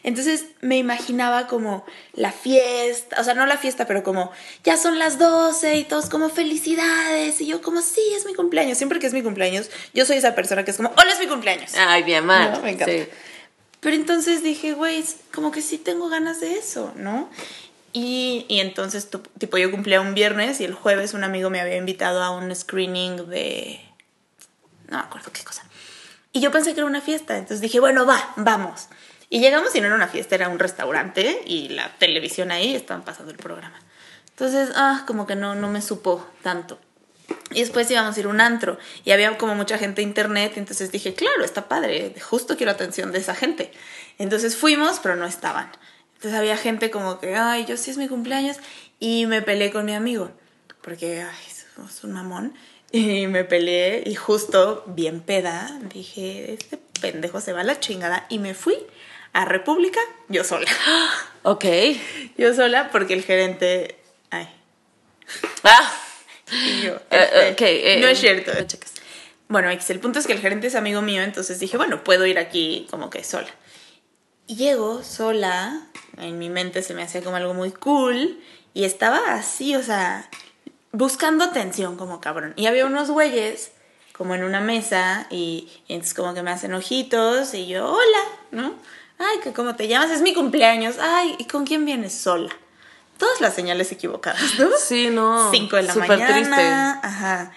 Entonces 0.03 0.45
me 0.61 0.77
imaginaba 0.77 1.45
como 1.47 1.85
la 2.13 2.31
fiesta, 2.31 3.19
o 3.19 3.23
sea, 3.23 3.33
no 3.33 3.45
la 3.45 3.57
fiesta, 3.57 3.85
pero 3.85 4.01
como 4.01 4.31
ya 4.63 4.77
son 4.77 4.97
las 4.97 5.19
12 5.19 5.75
y 5.75 5.83
todos 5.83 6.09
como 6.09 6.29
felicidades. 6.29 7.41
Y 7.41 7.47
yo 7.47 7.61
como, 7.61 7.81
sí, 7.81 8.01
es 8.15 8.25
mi 8.25 8.33
cumpleaños. 8.33 8.77
Siempre 8.77 8.99
que 8.99 9.07
es 9.07 9.13
mi 9.13 9.21
cumpleaños, 9.21 9.69
yo 9.93 10.05
soy 10.05 10.17
esa 10.17 10.35
persona 10.35 10.63
que 10.63 10.71
es 10.71 10.77
como, 10.77 10.89
hola, 10.97 11.11
es 11.11 11.19
mi 11.19 11.27
cumpleaños. 11.27 11.73
Ay, 11.75 12.03
bien 12.03 12.25
mal. 12.25 12.53
No, 12.53 12.61
me 12.61 12.71
encanta. 12.71 12.93
Sí. 12.93 13.09
Pero 13.81 13.97
entonces 13.97 14.41
dije, 14.41 14.71
güey, 14.71 15.03
como 15.33 15.51
que 15.51 15.61
sí 15.61 15.77
tengo 15.77 16.07
ganas 16.07 16.39
de 16.39 16.53
eso, 16.53 16.93
¿no? 16.95 17.29
Y, 17.91 18.45
y 18.47 18.61
entonces, 18.61 19.09
tipo, 19.37 19.57
yo 19.57 19.69
cumplía 19.69 19.99
un 19.99 20.13
viernes 20.13 20.61
y 20.61 20.63
el 20.63 20.73
jueves 20.73 21.13
un 21.13 21.25
amigo 21.25 21.49
me 21.49 21.59
había 21.59 21.75
invitado 21.75 22.23
a 22.23 22.31
un 22.31 22.55
screening 22.55 23.29
de... 23.29 23.81
No 24.87 24.97
me 24.97 25.03
acuerdo 25.03 25.29
qué 25.33 25.43
cosa. 25.43 25.65
Y 26.33 26.41
yo 26.41 26.51
pensé 26.51 26.73
que 26.73 26.79
era 26.79 26.87
una 26.87 26.99
fiesta, 26.99 27.35
entonces 27.37 27.61
dije, 27.61 27.79
bueno, 27.79 28.05
va, 28.07 28.33
vamos. 28.35 28.89
Y 29.29 29.39
llegamos 29.39 29.73
y 29.75 29.81
no 29.81 29.87
era 29.87 29.95
una 29.95 30.07
fiesta, 30.07 30.35
era 30.35 30.49
un 30.49 30.59
restaurante 30.59 31.43
y 31.45 31.69
la 31.69 31.95
televisión 31.97 32.51
ahí 32.51 32.75
estaban 32.75 33.03
pasando 33.03 33.31
el 33.31 33.37
programa. 33.37 33.79
Entonces, 34.29 34.71
ah, 34.75 35.03
como 35.05 35.27
que 35.27 35.35
no, 35.35 35.53
no 35.53 35.69
me 35.69 35.81
supo 35.81 36.27
tanto. 36.41 36.79
Y 37.51 37.59
después 37.59 37.89
íbamos 37.89 38.17
a 38.17 38.19
ir 38.19 38.25
a 38.25 38.29
un 38.29 38.41
antro 38.41 38.79
y 39.05 39.11
había 39.11 39.37
como 39.37 39.53
mucha 39.53 39.77
gente 39.77 40.01
de 40.01 40.07
internet, 40.07 40.53
entonces 40.55 40.91
dije, 40.91 41.13
claro, 41.13 41.43
está 41.43 41.67
padre, 41.67 42.15
justo 42.19 42.57
quiero 42.57 42.71
atención 42.71 43.11
de 43.11 43.19
esa 43.19 43.35
gente. 43.35 43.71
Entonces 44.17 44.57
fuimos, 44.57 44.99
pero 44.99 45.15
no 45.15 45.25
estaban. 45.25 45.71
Entonces 46.15 46.39
había 46.39 46.57
gente 46.57 46.89
como 46.89 47.19
que, 47.19 47.35
ay, 47.35 47.65
yo 47.65 47.77
sí 47.77 47.91
es 47.91 47.97
mi 47.97 48.07
cumpleaños 48.07 48.57
y 48.99 49.27
me 49.27 49.41
peleé 49.41 49.71
con 49.71 49.85
mi 49.85 49.93
amigo, 49.93 50.31
porque, 50.81 51.21
ay, 51.21 51.35
es 51.47 52.03
un 52.03 52.11
mamón. 52.11 52.53
Y 52.95 53.25
me 53.25 53.43
peleé 53.43 54.03
y 54.05 54.13
justo, 54.13 54.83
bien 54.85 55.19
peda, 55.21 55.79
dije, 55.93 56.53
este 56.53 56.77
pendejo 57.01 57.41
se 57.41 57.51
va 57.51 57.61
a 57.61 57.63
la 57.63 57.79
chingada 57.79 58.27
y 58.29 58.37
me 58.37 58.53
fui 58.53 58.77
a 59.33 59.45
República 59.45 59.99
yo 60.29 60.43
sola. 60.43 60.67
Ok. 61.45 61.65
Yo 62.37 62.53
sola 62.53 62.89
porque 62.91 63.13
el 63.15 63.23
gerente, 63.23 63.97
ay, 64.29 64.47
Ah. 65.63 65.91
y 66.51 66.81
yo, 66.83 66.93
Eh, 67.09 67.29
este, 67.49 67.51
ok, 67.51 67.61
eh, 67.61 67.97
no 67.99 68.07
es 68.07 68.19
cierto. 68.19 68.51
no. 68.53 68.65
Bueno, 69.49 69.69
X, 69.71 69.89
el 69.89 69.99
punto 69.99 70.19
es 70.19 70.27
que 70.27 70.33
el 70.33 70.39
gerente 70.39 70.67
es 70.67 70.75
amigo 70.75 71.01
mío, 71.01 71.21
entonces 71.23 71.59
dije, 71.59 71.75
bueno, 71.77 72.03
puedo 72.03 72.25
ir 72.27 72.37
aquí 72.39 72.87
como 72.91 73.09
que 73.09 73.23
sola. 73.25 73.49
Y 74.47 74.55
llego 74.55 75.03
sola, 75.03 75.87
en 76.17 76.37
mi 76.39 76.49
mente 76.49 76.81
se 76.83 76.93
me 76.93 77.03
hacía 77.03 77.21
como 77.23 77.35
algo 77.35 77.53
muy 77.53 77.71
cool, 77.71 78.39
y 78.73 78.85
estaba 78.85 79.33
así, 79.33 79.75
o 79.75 79.83
sea, 79.83 80.29
buscando 80.93 81.43
atención 81.43 81.97
como 81.97 82.21
cabrón. 82.21 82.53
Y 82.55 82.67
había 82.67 82.85
unos 82.85 83.09
güeyes 83.11 83.71
como 84.13 84.35
en 84.35 84.43
una 84.43 84.61
mesa, 84.61 85.27
y, 85.31 85.67
y 85.87 85.93
entonces 85.93 86.13
como 86.13 86.33
que 86.33 86.43
me 86.43 86.51
hacen 86.51 86.73
ojitos, 86.73 87.53
y 87.55 87.67
yo, 87.67 87.91
hola, 87.91 88.23
¿no? 88.51 88.75
Ay, 89.17 89.39
que 89.43 89.53
¿cómo 89.53 89.75
te 89.75 89.87
llamas? 89.87 90.11
Es 90.11 90.21
mi 90.21 90.33
cumpleaños. 90.33 90.97
Ay, 90.99 91.35
¿y 91.39 91.45
con 91.45 91.65
quién 91.65 91.83
vienes 91.85 92.13
sola? 92.13 92.51
Todas 93.17 93.41
las 93.41 93.53
señales 93.53 93.91
equivocadas, 93.91 94.59
¿no? 94.59 94.69
Sí, 94.79 95.09
no. 95.09 95.51
5 95.51 95.75
de 95.75 95.83
la 95.83 95.93
Súper 95.93 96.09
mañana. 96.09 96.33
triste. 96.33 96.61
Ajá. 96.61 97.51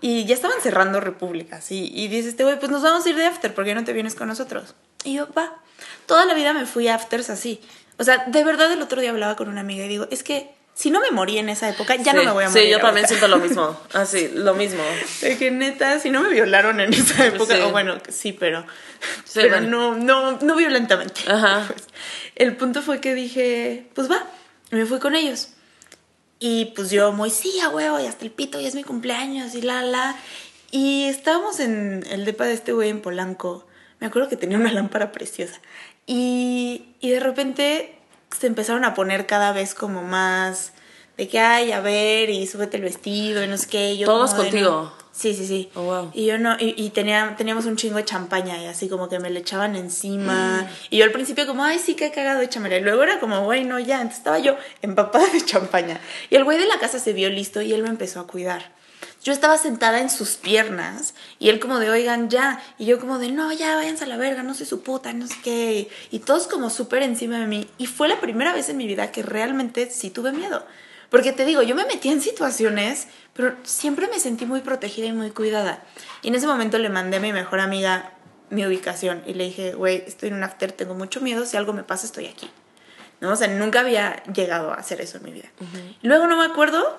Y 0.00 0.24
ya 0.24 0.34
estaban 0.34 0.60
cerrando 0.60 1.00
repúblicas. 1.00 1.70
Y, 1.70 1.92
y 1.94 2.08
dice 2.08 2.28
este 2.28 2.44
güey, 2.44 2.58
pues 2.58 2.70
nos 2.70 2.82
vamos 2.82 3.06
a 3.06 3.08
ir 3.08 3.16
de 3.16 3.24
after, 3.26 3.54
¿por 3.54 3.64
qué 3.64 3.74
no 3.74 3.84
te 3.84 3.92
vienes 3.92 4.14
con 4.14 4.28
nosotros? 4.28 4.74
Y 5.04 5.14
yo, 5.14 5.32
va. 5.32 5.60
Toda 6.06 6.26
la 6.26 6.34
vida 6.34 6.52
me 6.52 6.66
fui 6.66 6.88
a 6.88 6.96
afters 6.96 7.30
así. 7.30 7.60
O 7.98 8.04
sea, 8.04 8.24
de 8.26 8.44
verdad 8.44 8.70
el 8.72 8.82
otro 8.82 9.00
día 9.00 9.10
hablaba 9.10 9.36
con 9.36 9.48
una 9.48 9.60
amiga 9.60 9.84
y 9.84 9.88
digo, 9.88 10.08
es 10.10 10.22
que 10.22 10.54
si 10.74 10.90
no 10.90 11.00
me 11.00 11.10
morí 11.10 11.38
en 11.38 11.48
esa 11.48 11.68
época, 11.68 11.96
ya 11.96 12.12
no 12.12 12.20
Sí, 12.20 12.26
me 12.26 12.32
voy 12.32 12.44
a 12.44 12.48
morir. 12.48 12.64
Sí, 12.64 12.70
yo 12.70 12.78
también 12.80 13.04
ahorita. 13.04 13.08
siento 13.08 13.28
lo 13.28 13.36
mismo. 13.46 13.80
Así, 13.92 14.30
lo 14.34 14.54
mismo. 14.54 14.82
De 15.20 15.36
que 15.36 15.50
neta, 15.50 15.98
si 16.00 16.10
no 16.10 16.22
me 16.22 16.28
violaron 16.30 16.80
en 16.80 16.92
esa 16.94 17.26
época, 17.26 17.56
Sí. 17.56 17.60
o 17.62 17.70
bueno, 17.70 17.98
sí, 18.08 18.32
pero, 18.32 18.64
Sí, 19.24 19.32
pero 19.34 19.48
bueno. 19.60 19.94
no, 19.96 20.32
no, 20.32 20.38
no 20.40 20.56
violentamente. 20.56 21.22
Ajá. 21.26 21.66
Pues, 21.72 21.84
el 22.36 22.56
punto 22.56 22.80
fue 22.82 23.00
que 23.00 23.14
dije, 23.14 23.86
pues 23.94 24.10
va, 24.10 24.26
me 24.70 24.86
fui 24.86 24.98
con 24.98 25.14
ellos. 25.14 25.50
Y 26.40 26.66
pues 26.74 26.90
yo 26.90 27.12
muy, 27.12 27.30
sí, 27.30 27.60
a 27.60 27.68
huevo, 27.68 28.00
y 28.00 28.06
hasta 28.06 28.24
el 28.24 28.30
pito, 28.32 28.58
y 28.58 28.66
es 28.66 28.74
mi 28.74 28.82
cumpleaños, 28.82 29.54
y 29.54 29.62
la, 29.62 29.82
la. 29.82 30.16
Y 30.72 31.04
estábamos 31.04 31.60
en 31.60 32.04
el 32.10 32.24
depa 32.24 32.46
de 32.46 32.54
este 32.54 32.72
güey 32.72 32.88
en 32.88 33.00
Polanco. 33.02 33.66
Me 34.00 34.06
acuerdo 34.08 34.28
que 34.28 34.36
tenía 34.36 34.56
una 34.56 34.72
lámpara 34.72 35.12
preciosa. 35.12 35.60
Y, 36.06 36.86
y 37.00 37.10
de 37.10 37.20
repente 37.20 37.94
se 38.38 38.46
empezaron 38.46 38.84
a 38.84 38.94
poner 38.94 39.26
cada 39.26 39.52
vez 39.52 39.74
como 39.74 40.02
más 40.02 40.72
de 41.16 41.28
que, 41.28 41.38
ay, 41.38 41.72
a 41.72 41.80
ver, 41.80 42.30
y 42.30 42.46
súbete 42.46 42.76
el 42.78 42.82
vestido, 42.82 43.42
y 43.44 43.46
no 43.46 43.56
sé 43.58 43.68
qué. 43.68 43.96
yo 43.96 44.06
¿Todos 44.06 44.34
contigo? 44.34 44.70
"No". 44.70 45.02
Sí, 45.12 45.34
sí, 45.34 45.46
sí. 45.46 45.70
Oh, 45.74 45.82
wow. 45.82 46.10
Y 46.14 46.24
yo 46.24 46.38
no, 46.38 46.56
y, 46.58 46.74
y 46.74 46.88
tenía, 46.88 47.34
teníamos 47.36 47.66
un 47.66 47.76
chingo 47.76 47.98
de 47.98 48.04
champaña 48.06 48.60
y 48.62 48.66
así 48.66 48.88
como 48.88 49.10
que 49.10 49.18
me 49.18 49.28
le 49.28 49.40
echaban 49.40 49.76
encima. 49.76 50.66
Y 50.88 50.96
yo 50.96 51.04
al 51.04 51.12
principio 51.12 51.46
como, 51.46 51.64
ay, 51.64 51.78
sí, 51.78 51.94
qué 51.94 52.10
cagado, 52.10 52.40
échamela. 52.40 52.78
Y 52.78 52.80
luego 52.80 53.02
era 53.02 53.20
como, 53.20 53.44
güey, 53.44 53.64
no, 53.64 53.78
ya. 53.78 53.96
Entonces 53.96 54.18
estaba 54.18 54.38
yo 54.38 54.56
empapada 54.80 55.26
de 55.26 55.44
champaña. 55.44 56.00
Y 56.30 56.36
el 56.36 56.44
güey 56.44 56.58
de 56.58 56.64
la 56.66 56.78
casa 56.78 56.98
se 56.98 57.12
vio 57.12 57.28
listo 57.28 57.60
y 57.60 57.74
él 57.74 57.82
me 57.82 57.90
empezó 57.90 58.20
a 58.20 58.26
cuidar. 58.26 58.72
Yo 59.22 59.32
estaba 59.32 59.56
sentada 59.56 60.00
en 60.00 60.10
sus 60.10 60.30
piernas 60.30 61.14
y 61.38 61.48
él 61.48 61.60
como 61.60 61.78
de, 61.78 61.90
oigan, 61.90 62.28
ya. 62.28 62.60
Y 62.78 62.86
yo 62.86 62.98
como 62.98 63.18
de, 63.18 63.30
no, 63.30 63.52
ya, 63.52 63.76
váyanse 63.76 64.04
a 64.04 64.08
la 64.08 64.16
verga, 64.16 64.42
no 64.42 64.54
soy 64.54 64.66
su 64.66 64.82
puta, 64.82 65.12
no 65.12 65.26
sé 65.28 65.36
qué. 65.44 65.88
Y 66.10 66.18
todos 66.20 66.48
como 66.48 66.70
súper 66.70 67.02
encima 67.02 67.38
de 67.38 67.46
mí. 67.46 67.68
Y 67.78 67.86
fue 67.86 68.08
la 68.08 68.20
primera 68.20 68.52
vez 68.52 68.68
en 68.68 68.76
mi 68.76 68.86
vida 68.86 69.12
que 69.12 69.22
realmente 69.22 69.90
sí 69.90 70.10
tuve 70.10 70.32
miedo. 70.32 70.66
Porque 71.08 71.32
te 71.32 71.44
digo, 71.44 71.62
yo 71.62 71.74
me 71.74 71.84
metí 71.84 72.08
en 72.08 72.20
situaciones, 72.20 73.06
pero 73.34 73.54
siempre 73.64 74.08
me 74.08 74.18
sentí 74.18 74.46
muy 74.46 74.62
protegida 74.62 75.06
y 75.06 75.12
muy 75.12 75.30
cuidada. 75.30 75.82
Y 76.22 76.28
en 76.28 76.34
ese 76.34 76.46
momento 76.46 76.78
le 76.78 76.88
mandé 76.88 77.18
a 77.18 77.20
mi 77.20 77.32
mejor 77.32 77.60
amiga 77.60 78.14
mi 78.48 78.66
ubicación 78.66 79.22
y 79.26 79.34
le 79.34 79.44
dije, 79.44 79.74
güey, 79.74 80.04
estoy 80.06 80.28
en 80.28 80.36
un 80.36 80.42
after, 80.42 80.72
tengo 80.72 80.94
mucho 80.94 81.20
miedo, 81.20 81.46
si 81.46 81.56
algo 81.56 81.72
me 81.72 81.84
pasa 81.84 82.06
estoy 82.06 82.26
aquí. 82.26 82.50
¿No? 83.20 83.30
O 83.30 83.36
sea, 83.36 83.48
nunca 83.48 83.80
había 83.80 84.22
llegado 84.24 84.72
a 84.72 84.74
hacer 84.74 85.00
eso 85.00 85.18
en 85.18 85.24
mi 85.24 85.32
vida. 85.32 85.48
Luego 86.02 86.26
no 86.26 86.36
me 86.36 86.44
acuerdo, 86.44 86.98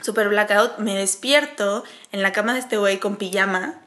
super 0.00 0.28
blackout, 0.28 0.78
me 0.78 0.94
despierto 0.96 1.84
en 2.12 2.22
la 2.22 2.32
cama 2.32 2.54
de 2.54 2.60
este 2.60 2.76
güey 2.76 2.98
con 2.98 3.16
pijama 3.16 3.80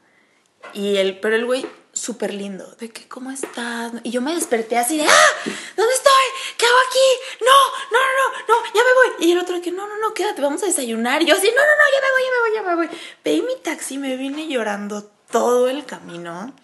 y 0.72 0.96
el, 0.96 1.18
pero 1.20 1.36
el 1.36 1.46
güey 1.46 1.66
súper 1.92 2.32
lindo, 2.32 2.64
de 2.78 2.90
que, 2.90 3.08
¿cómo 3.08 3.30
estás? 3.30 3.92
Y 4.04 4.10
yo 4.10 4.20
me 4.20 4.34
desperté 4.34 4.76
así 4.76 4.96
de, 4.96 5.04
¡ah! 5.04 5.50
¿Dónde 5.76 5.94
estoy? 5.94 6.56
¿Qué 6.56 6.64
hago 6.66 6.76
aquí? 6.88 7.44
No, 7.44 7.98
no, 7.98 7.98
no, 7.98 8.38
no, 8.48 8.60
no, 8.60 8.66
ya 8.66 8.82
me 8.82 9.16
voy. 9.16 9.26
Y 9.26 9.32
el 9.32 9.38
otro 9.38 9.60
que, 9.60 9.72
no, 9.72 9.86
no, 9.88 9.98
no, 9.98 10.14
quédate, 10.14 10.40
vamos 10.40 10.62
a 10.62 10.66
desayunar. 10.66 11.22
Y 11.22 11.26
yo 11.26 11.34
así, 11.34 11.48
no, 11.48 11.62
no, 11.62 11.72
no, 11.72 11.84
ya 11.92 12.00
me 12.00 12.12
voy, 12.12 12.22
ya 12.22 12.30
me 12.30 12.40
voy, 12.40 12.54
ya 12.54 12.62
me 12.62 12.74
voy. 12.76 13.00
Pedí 13.22 13.42
mi 13.42 13.56
taxi, 13.62 13.98
me 13.98 14.16
vine 14.16 14.46
llorando 14.48 15.10
todo 15.30 15.68
el 15.68 15.84
camino. 15.84 16.54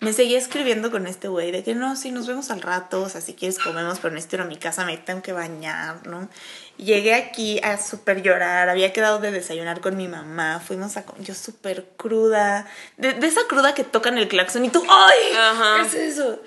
Me 0.00 0.12
seguía 0.12 0.38
escribiendo 0.38 0.90
con 0.90 1.06
este 1.06 1.28
güey 1.28 1.52
de 1.52 1.64
que 1.64 1.74
no, 1.74 1.96
sí, 1.96 2.12
nos 2.12 2.26
vemos 2.26 2.50
al 2.50 2.60
rato, 2.60 3.02
o 3.02 3.08
sea, 3.08 3.22
si 3.22 3.32
quieres 3.32 3.58
comemos, 3.58 3.98
pero 3.98 4.12
necesito 4.12 4.36
ir 4.36 4.42
a 4.42 4.44
mi 4.44 4.56
casa, 4.56 4.84
me 4.84 4.98
tengo 4.98 5.22
que 5.22 5.32
bañar, 5.32 6.06
¿no? 6.06 6.28
Llegué 6.76 7.14
aquí 7.14 7.60
a 7.62 7.78
súper 7.78 8.22
llorar, 8.22 8.68
había 8.68 8.92
quedado 8.92 9.18
de 9.18 9.30
desayunar 9.30 9.80
con 9.80 9.96
mi 9.96 10.08
mamá, 10.08 10.60
fuimos 10.60 10.96
a... 10.96 11.04
Yo 11.20 11.34
súper 11.34 11.88
cruda, 11.96 12.66
de, 12.96 13.14
de 13.14 13.26
esa 13.26 13.40
cruda 13.48 13.74
que 13.74 13.84
tocan 13.84 14.18
el 14.18 14.28
claxon 14.28 14.64
y 14.64 14.68
tú, 14.68 14.82
¡ay! 14.88 15.36
Ajá. 15.36 15.76
¿Qué 15.80 15.86
es 15.86 15.94
eso? 15.94 16.40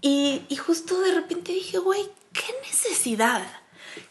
Y, 0.00 0.42
y 0.48 0.56
justo 0.56 1.00
de 1.00 1.12
repente 1.12 1.52
dije, 1.52 1.78
güey, 1.78 2.08
¿qué 2.32 2.42
necesidad? 2.66 3.42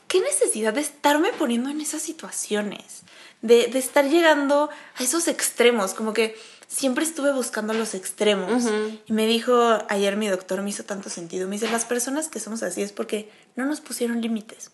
¿Qué 0.07 0.21
necesidad 0.21 0.73
de 0.73 0.81
estarme 0.81 1.33
poniendo 1.33 1.69
en 1.69 1.81
esas 1.81 2.01
situaciones? 2.01 3.03
De, 3.41 3.67
de 3.67 3.79
estar 3.79 4.05
llegando 4.05 4.69
a 4.95 5.03
esos 5.03 5.27
extremos, 5.27 5.93
como 5.93 6.13
que 6.13 6.37
siempre 6.67 7.03
estuve 7.03 7.33
buscando 7.33 7.73
los 7.73 7.93
extremos. 7.93 8.63
Y 9.05 9.13
me 9.13 9.25
dijo, 9.25 9.79
ayer 9.89 10.15
mi 10.15 10.27
doctor 10.27 10.61
me 10.61 10.69
hizo 10.69 10.85
tanto 10.85 11.09
sentido, 11.09 11.47
me 11.47 11.55
dice, 11.55 11.69
las 11.69 11.85
personas 11.85 12.29
que 12.29 12.39
somos 12.39 12.63
así 12.63 12.81
es 12.81 12.93
porque 12.93 13.29
no 13.55 13.65
nos 13.65 13.81
pusieron 13.81 14.21
límites, 14.21 14.71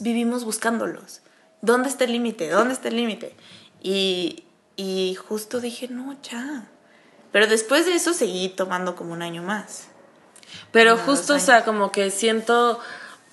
vivimos 0.00 0.44
buscándolos. 0.44 1.20
¿Dónde 1.60 1.88
está 1.88 2.04
el 2.04 2.12
límite? 2.12 2.50
¿Dónde 2.50 2.74
está 2.74 2.88
el 2.88 2.96
límite? 2.96 3.34
Y, 3.82 4.44
y 4.76 5.16
justo 5.16 5.60
dije, 5.60 5.88
no, 5.88 6.16
ya. 6.22 6.68
Pero 7.32 7.46
después 7.46 7.86
de 7.86 7.94
eso 7.94 8.14
seguí 8.14 8.48
tomando 8.48 8.96
como 8.96 9.12
un 9.12 9.22
año 9.22 9.42
más. 9.42 9.88
Pero 10.72 10.96
justo, 10.96 11.34
o 11.34 11.38
sea, 11.38 11.64
como 11.64 11.92
que 11.92 12.10
siento, 12.10 12.80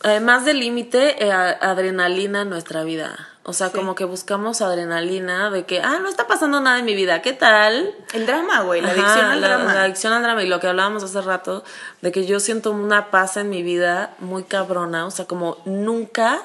además 0.03 0.45
del 0.45 0.59
límite, 0.59 1.23
eh, 1.23 1.31
adrenalina 1.31 2.41
en 2.41 2.49
nuestra 2.49 2.83
vida. 2.83 3.34
O 3.47 3.53
sea, 3.53 3.69
como 3.69 3.93
que 3.93 4.05
buscamos 4.05 4.63
adrenalina 4.63 5.51
de 5.51 5.65
que, 5.65 5.79
ah, 5.79 5.99
no 6.01 6.09
está 6.09 6.25
pasando 6.25 6.61
nada 6.61 6.79
en 6.79 6.85
mi 6.85 6.95
vida, 6.95 7.21
¿qué 7.21 7.31
tal? 7.31 7.93
El 8.13 8.25
drama, 8.25 8.61
güey, 8.61 8.81
la 8.81 8.89
adicción 8.89 9.25
al 9.25 9.39
drama. 9.39 9.71
La 9.71 9.83
adicción 9.83 10.13
al 10.13 10.23
drama 10.23 10.41
y 10.41 10.47
lo 10.47 10.59
que 10.59 10.65
hablábamos 10.65 11.03
hace 11.03 11.21
rato, 11.21 11.63
de 12.01 12.11
que 12.11 12.25
yo 12.25 12.39
siento 12.39 12.71
una 12.71 13.11
paz 13.11 13.37
en 13.37 13.51
mi 13.51 13.61
vida 13.61 14.15
muy 14.17 14.45
cabrona, 14.45 15.05
o 15.05 15.11
sea, 15.11 15.25
como 15.25 15.57
nunca 15.65 16.41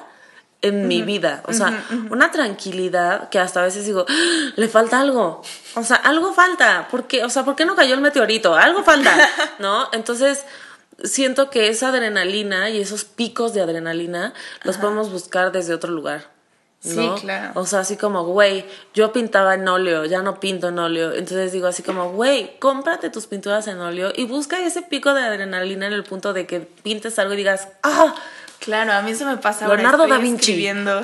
en 0.61 0.87
mi 0.87 1.01
vida, 1.01 1.41
o 1.47 1.53
sea, 1.53 1.83
una 2.11 2.29
tranquilidad 2.29 3.29
que 3.29 3.39
hasta 3.39 3.61
a 3.61 3.63
veces 3.63 3.83
digo, 3.87 4.05
¡Ah! 4.07 4.51
le 4.55 4.67
falta 4.67 5.01
algo, 5.01 5.41
o 5.73 5.83
sea, 5.83 5.97
algo 5.97 6.33
falta, 6.33 6.87
porque, 6.91 7.23
o 7.23 7.29
sea, 7.29 7.43
¿por 7.43 7.55
qué 7.55 7.65
no 7.65 7.75
cayó 7.75 7.95
el 7.95 8.01
meteorito? 8.01 8.53
Algo 8.53 8.83
falta, 8.83 9.11
¿no? 9.57 9.89
Entonces, 9.91 10.45
siento 11.03 11.49
que 11.49 11.69
esa 11.69 11.87
adrenalina 11.87 12.69
y 12.69 12.79
esos 12.79 13.05
picos 13.05 13.55
de 13.55 13.61
adrenalina 13.61 14.35
los 14.61 14.77
podemos 14.77 15.11
buscar 15.11 15.51
desde 15.51 15.73
otro 15.73 15.89
lugar. 15.89 16.30
Sí, 16.81 17.07
claro. 17.21 17.51
O 17.53 17.65
sea, 17.67 17.81
así 17.81 17.95
como, 17.95 18.25
güey, 18.25 18.65
yo 18.95 19.13
pintaba 19.13 19.53
en 19.53 19.67
óleo, 19.67 20.05
ya 20.05 20.23
no 20.23 20.39
pinto 20.39 20.69
en 20.69 20.79
óleo. 20.79 21.13
Entonces 21.13 21.51
digo 21.51 21.67
así 21.67 21.83
como, 21.83 22.11
güey, 22.11 22.57
cómprate 22.57 23.11
tus 23.11 23.27
pinturas 23.27 23.67
en 23.67 23.79
óleo 23.79 24.11
y 24.15 24.25
busca 24.25 24.59
ese 24.59 24.81
pico 24.81 25.13
de 25.13 25.21
adrenalina 25.21 25.85
en 25.85 25.93
el 25.93 26.03
punto 26.03 26.33
de 26.33 26.47
que 26.47 26.59
pintes 26.59 27.19
algo 27.19 27.35
y 27.35 27.37
digas, 27.37 27.67
ah, 27.83 28.15
claro, 28.59 28.93
a 28.93 29.03
mí 29.03 29.11
eso 29.11 29.25
me 29.27 29.37
pasa 29.37 29.67
Leonardo 29.67 30.07
da 30.07 30.17
Vinci. 30.17 30.51
Escribiendo, 30.51 31.03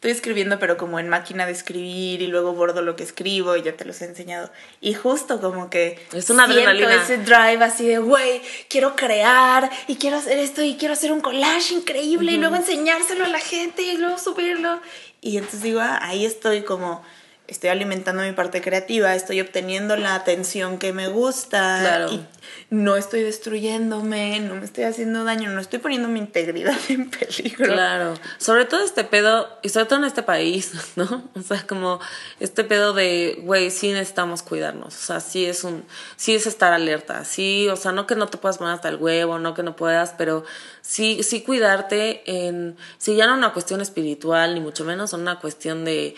estoy 0.00 0.12
escribiendo, 0.12 0.58
pero 0.58 0.78
como 0.78 0.98
en 0.98 1.10
máquina 1.10 1.44
de 1.44 1.52
escribir 1.52 2.22
y 2.22 2.26
luego 2.26 2.54
bordo 2.54 2.80
lo 2.80 2.96
que 2.96 3.02
escribo 3.02 3.54
y 3.58 3.62
ya 3.62 3.76
te 3.76 3.84
los 3.84 4.00
he 4.00 4.06
enseñado. 4.06 4.50
Y 4.80 4.94
justo 4.94 5.42
como 5.42 5.68
que 5.68 5.98
es 6.14 6.30
una 6.30 6.44
adrenalina. 6.44 7.02
ese 7.02 7.18
drive 7.18 7.62
así 7.62 7.86
de, 7.86 7.98
güey, 7.98 8.40
quiero 8.70 8.96
crear 8.96 9.70
y 9.88 9.96
quiero 9.96 10.16
hacer 10.16 10.38
esto 10.38 10.62
y 10.62 10.76
quiero 10.76 10.94
hacer 10.94 11.12
un 11.12 11.20
collage 11.20 11.74
increíble 11.74 12.32
y 12.32 12.38
luego 12.38 12.56
enseñárselo 12.56 13.26
a 13.26 13.28
la 13.28 13.40
gente 13.40 13.82
y 13.82 13.98
luego 13.98 14.16
subirlo. 14.16 14.80
Y 15.20 15.36
entonces 15.36 15.60
digo, 15.60 15.80
ah, 15.80 15.98
ahí 16.00 16.24
estoy 16.24 16.62
como 16.62 17.04
estoy 17.50 17.70
alimentando 17.70 18.22
mi 18.22 18.32
parte 18.32 18.62
creativa, 18.62 19.14
estoy 19.14 19.40
obteniendo 19.40 19.96
la 19.96 20.14
atención 20.14 20.78
que 20.78 20.92
me 20.92 21.08
gusta 21.08 22.06
y 22.10 22.24
no 22.70 22.96
estoy 22.96 23.22
destruyéndome, 23.22 24.38
no 24.38 24.54
me 24.54 24.64
estoy 24.64 24.84
haciendo 24.84 25.24
daño, 25.24 25.50
no 25.50 25.60
estoy 25.60 25.80
poniendo 25.80 26.08
mi 26.08 26.20
integridad 26.20 26.78
en 26.88 27.10
peligro. 27.10 27.66
Claro, 27.66 28.14
sobre 28.38 28.64
todo 28.64 28.84
este 28.84 29.02
pedo, 29.02 29.48
y 29.62 29.70
sobre 29.70 29.86
todo 29.86 29.98
en 29.98 30.04
este 30.04 30.22
país, 30.22 30.72
¿no? 30.96 31.28
O 31.34 31.42
sea, 31.42 31.66
como 31.66 32.00
este 32.38 32.62
pedo 32.62 32.92
de, 32.92 33.40
güey, 33.42 33.70
sí 33.70 33.90
necesitamos 33.92 34.42
cuidarnos, 34.42 34.94
o 34.94 35.06
sea, 35.06 35.20
sí 35.20 35.44
es 35.44 35.64
un, 35.64 35.84
sí 36.16 36.34
es 36.34 36.46
estar 36.46 36.72
alerta, 36.72 37.24
sí, 37.24 37.68
o 37.68 37.76
sea, 37.76 37.90
no 37.90 38.06
que 38.06 38.14
no 38.14 38.28
te 38.28 38.38
puedas 38.38 38.58
poner 38.58 38.74
hasta 38.74 38.88
el 38.88 38.96
huevo, 38.96 39.40
no 39.40 39.54
que 39.54 39.64
no 39.64 39.74
puedas, 39.74 40.14
pero 40.16 40.44
sí, 40.82 41.24
sí 41.24 41.42
cuidarte 41.42 42.22
en, 42.26 42.76
si 42.98 43.16
ya 43.16 43.26
no 43.26 43.34
una 43.34 43.52
cuestión 43.52 43.80
espiritual, 43.80 44.54
ni 44.54 44.60
mucho 44.60 44.84
menos, 44.84 45.12
una 45.12 45.40
cuestión 45.40 45.84
de 45.84 46.14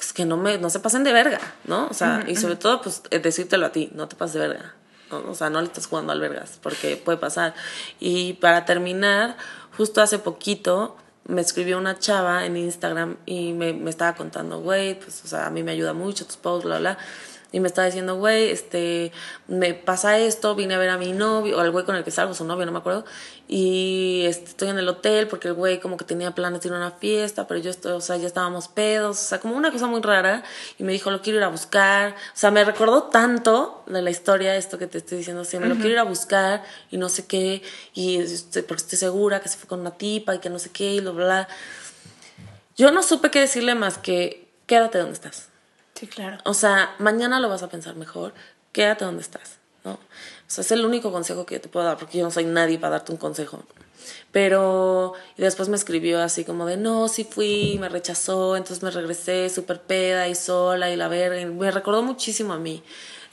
pues, 0.00 0.14
que 0.14 0.24
no 0.24 0.38
me 0.38 0.56
no 0.56 0.70
se 0.70 0.80
pasen 0.80 1.04
de 1.04 1.12
verga, 1.12 1.38
¿no? 1.64 1.86
O 1.88 1.92
sea, 1.92 2.24
y 2.26 2.34
sobre 2.34 2.56
todo 2.56 2.80
pues 2.80 3.02
eh, 3.10 3.18
decírtelo 3.18 3.66
a 3.66 3.70
ti, 3.70 3.90
no 3.94 4.08
te 4.08 4.16
pases 4.16 4.40
de 4.40 4.48
verga. 4.48 4.74
O 5.10 5.34
sea, 5.34 5.50
no 5.50 5.60
le 5.60 5.66
estás 5.66 5.86
jugando 5.88 6.12
al 6.12 6.20
vergas, 6.20 6.58
porque 6.62 6.96
puede 6.96 7.18
pasar. 7.18 7.52
Y 7.98 8.32
para 8.34 8.64
terminar, 8.64 9.36
justo 9.76 10.00
hace 10.00 10.18
poquito 10.18 10.96
me 11.26 11.42
escribió 11.42 11.76
una 11.76 11.98
chava 11.98 12.46
en 12.46 12.56
Instagram 12.56 13.18
y 13.26 13.52
me, 13.52 13.74
me 13.74 13.90
estaba 13.90 14.14
contando, 14.14 14.60
güey, 14.60 14.98
pues, 14.98 15.22
o 15.22 15.28
sea, 15.28 15.46
a 15.46 15.50
mí 15.50 15.62
me 15.62 15.72
ayuda 15.72 15.92
mucho 15.92 16.24
tus 16.24 16.38
posts, 16.38 16.64
bla, 16.64 16.78
bla 16.78 16.98
y 17.52 17.60
me 17.60 17.68
estaba 17.68 17.86
diciendo, 17.86 18.16
güey, 18.16 18.50
este, 18.50 19.12
me 19.48 19.74
pasa 19.74 20.18
esto, 20.18 20.54
vine 20.54 20.74
a 20.74 20.78
ver 20.78 20.90
a 20.90 20.98
mi 20.98 21.12
novio, 21.12 21.56
o 21.56 21.60
al 21.60 21.70
güey 21.70 21.84
con 21.84 21.96
el 21.96 22.04
que 22.04 22.10
salgo, 22.10 22.34
su 22.34 22.44
novio, 22.44 22.64
no 22.66 22.72
me 22.72 22.78
acuerdo, 22.78 23.04
y 23.48 24.22
este, 24.26 24.50
estoy 24.50 24.68
en 24.68 24.78
el 24.78 24.88
hotel 24.88 25.26
porque 25.26 25.48
el 25.48 25.54
güey 25.54 25.80
como 25.80 25.96
que 25.96 26.04
tenía 26.04 26.34
planes 26.34 26.60
de 26.60 26.68
ir 26.68 26.74
a 26.74 26.76
una 26.76 26.92
fiesta, 26.92 27.46
pero 27.46 27.58
yo 27.60 27.70
estoy, 27.70 27.92
o 27.92 28.00
sea, 28.00 28.16
ya 28.16 28.26
estábamos 28.26 28.68
pedos, 28.68 29.18
o 29.18 29.22
sea, 29.22 29.40
como 29.40 29.56
una 29.56 29.72
cosa 29.72 29.86
muy 29.86 30.00
rara, 30.00 30.44
y 30.78 30.84
me 30.84 30.92
dijo, 30.92 31.10
lo 31.10 31.22
quiero 31.22 31.38
ir 31.38 31.44
a 31.44 31.48
buscar, 31.48 32.12
o 32.12 32.36
sea, 32.36 32.50
me 32.50 32.64
recordó 32.64 33.04
tanto 33.04 33.82
de 33.86 34.02
la 34.02 34.10
historia, 34.10 34.56
esto 34.56 34.78
que 34.78 34.86
te 34.86 34.98
estoy 34.98 35.18
diciendo, 35.18 35.44
sí, 35.44 35.58
me 35.58 35.66
lo 35.66 35.74
quiero 35.74 35.90
ir 35.90 35.98
a 35.98 36.04
buscar, 36.04 36.62
y 36.90 36.96
no 36.96 37.08
sé 37.08 37.26
qué, 37.26 37.62
y 37.94 38.18
este, 38.18 38.62
porque 38.62 38.82
estoy 38.82 38.98
segura 38.98 39.40
que 39.40 39.48
se 39.48 39.58
fue 39.58 39.68
con 39.68 39.80
una 39.80 39.96
tipa, 39.96 40.36
y 40.36 40.38
que 40.38 40.50
no 40.50 40.58
sé 40.58 40.70
qué, 40.70 40.94
y 40.94 41.00
lo 41.00 41.12
bla. 41.14 41.48
Yo 42.76 42.92
no 42.92 43.02
supe 43.02 43.30
qué 43.30 43.40
decirle 43.40 43.74
más 43.74 43.98
que, 43.98 44.48
quédate 44.66 44.98
donde 44.98 45.12
estás. 45.12 45.49
Sí, 46.00 46.06
claro. 46.06 46.38
O 46.44 46.54
sea, 46.54 46.94
mañana 46.98 47.40
lo 47.40 47.50
vas 47.50 47.62
a 47.62 47.68
pensar 47.68 47.94
mejor, 47.94 48.32
quédate 48.72 49.04
donde 49.04 49.20
estás, 49.20 49.58
¿no? 49.84 49.92
O 49.92 49.98
sea, 50.46 50.62
es 50.62 50.72
el 50.72 50.86
único 50.86 51.12
consejo 51.12 51.44
que 51.44 51.60
te 51.60 51.68
puedo 51.68 51.84
dar, 51.84 51.98
porque 51.98 52.16
yo 52.16 52.24
no 52.24 52.30
soy 52.30 52.44
nadie 52.44 52.78
para 52.78 52.92
darte 52.92 53.12
un 53.12 53.18
consejo. 53.18 53.62
Pero, 54.32 55.12
y 55.36 55.42
después 55.42 55.68
me 55.68 55.76
escribió 55.76 56.22
así 56.22 56.42
como 56.42 56.64
de, 56.64 56.78
no, 56.78 57.06
sí 57.08 57.24
fui, 57.24 57.76
me 57.78 57.90
rechazó, 57.90 58.56
entonces 58.56 58.82
me 58.82 58.90
regresé 58.90 59.50
súper 59.50 59.82
peda 59.82 60.26
y 60.26 60.34
sola 60.34 60.90
y 60.90 60.96
la 60.96 61.08
verga, 61.08 61.44
me 61.44 61.70
recordó 61.70 62.02
muchísimo 62.02 62.54
a 62.54 62.58
mí. 62.58 62.82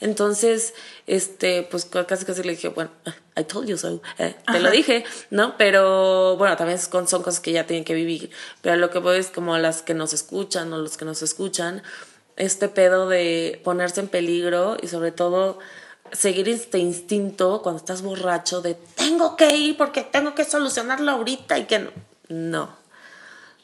Entonces, 0.00 0.74
este, 1.06 1.62
pues 1.62 1.86
casi 1.86 2.26
casi 2.26 2.42
le 2.42 2.50
dije, 2.50 2.68
bueno, 2.68 2.90
I 3.34 3.44
told 3.44 3.66
you 3.66 3.78
so, 3.78 4.00
eh, 4.18 4.36
te 4.46 4.60
lo 4.60 4.70
dije, 4.70 5.04
¿no? 5.30 5.56
Pero 5.56 6.36
bueno, 6.36 6.56
también 6.56 6.78
son 6.78 7.22
cosas 7.22 7.40
que 7.40 7.52
ya 7.52 7.66
tienen 7.66 7.84
que 7.84 7.94
vivir. 7.94 8.30
Pero 8.60 8.76
lo 8.76 8.90
que 8.90 8.98
voy 8.98 9.16
es 9.16 9.28
como 9.28 9.56
las 9.58 9.82
que 9.82 9.94
nos 9.94 10.12
escuchan 10.12 10.72
o 10.72 10.78
los 10.78 10.96
que 10.96 11.04
nos 11.04 11.22
escuchan, 11.22 11.82
este 12.38 12.68
pedo 12.68 13.08
de 13.08 13.60
ponerse 13.64 14.00
en 14.00 14.08
peligro 14.08 14.76
y 14.80 14.88
sobre 14.88 15.12
todo 15.12 15.58
seguir 16.12 16.48
este 16.48 16.78
instinto 16.78 17.60
cuando 17.62 17.78
estás 17.78 18.02
borracho 18.02 18.62
de 18.62 18.74
tengo 18.94 19.36
que 19.36 19.54
ir 19.54 19.76
porque 19.76 20.02
tengo 20.02 20.34
que 20.34 20.44
solucionarlo 20.44 21.10
ahorita 21.10 21.58
y 21.58 21.64
que 21.64 21.78
no. 21.80 21.90
No. 22.28 22.76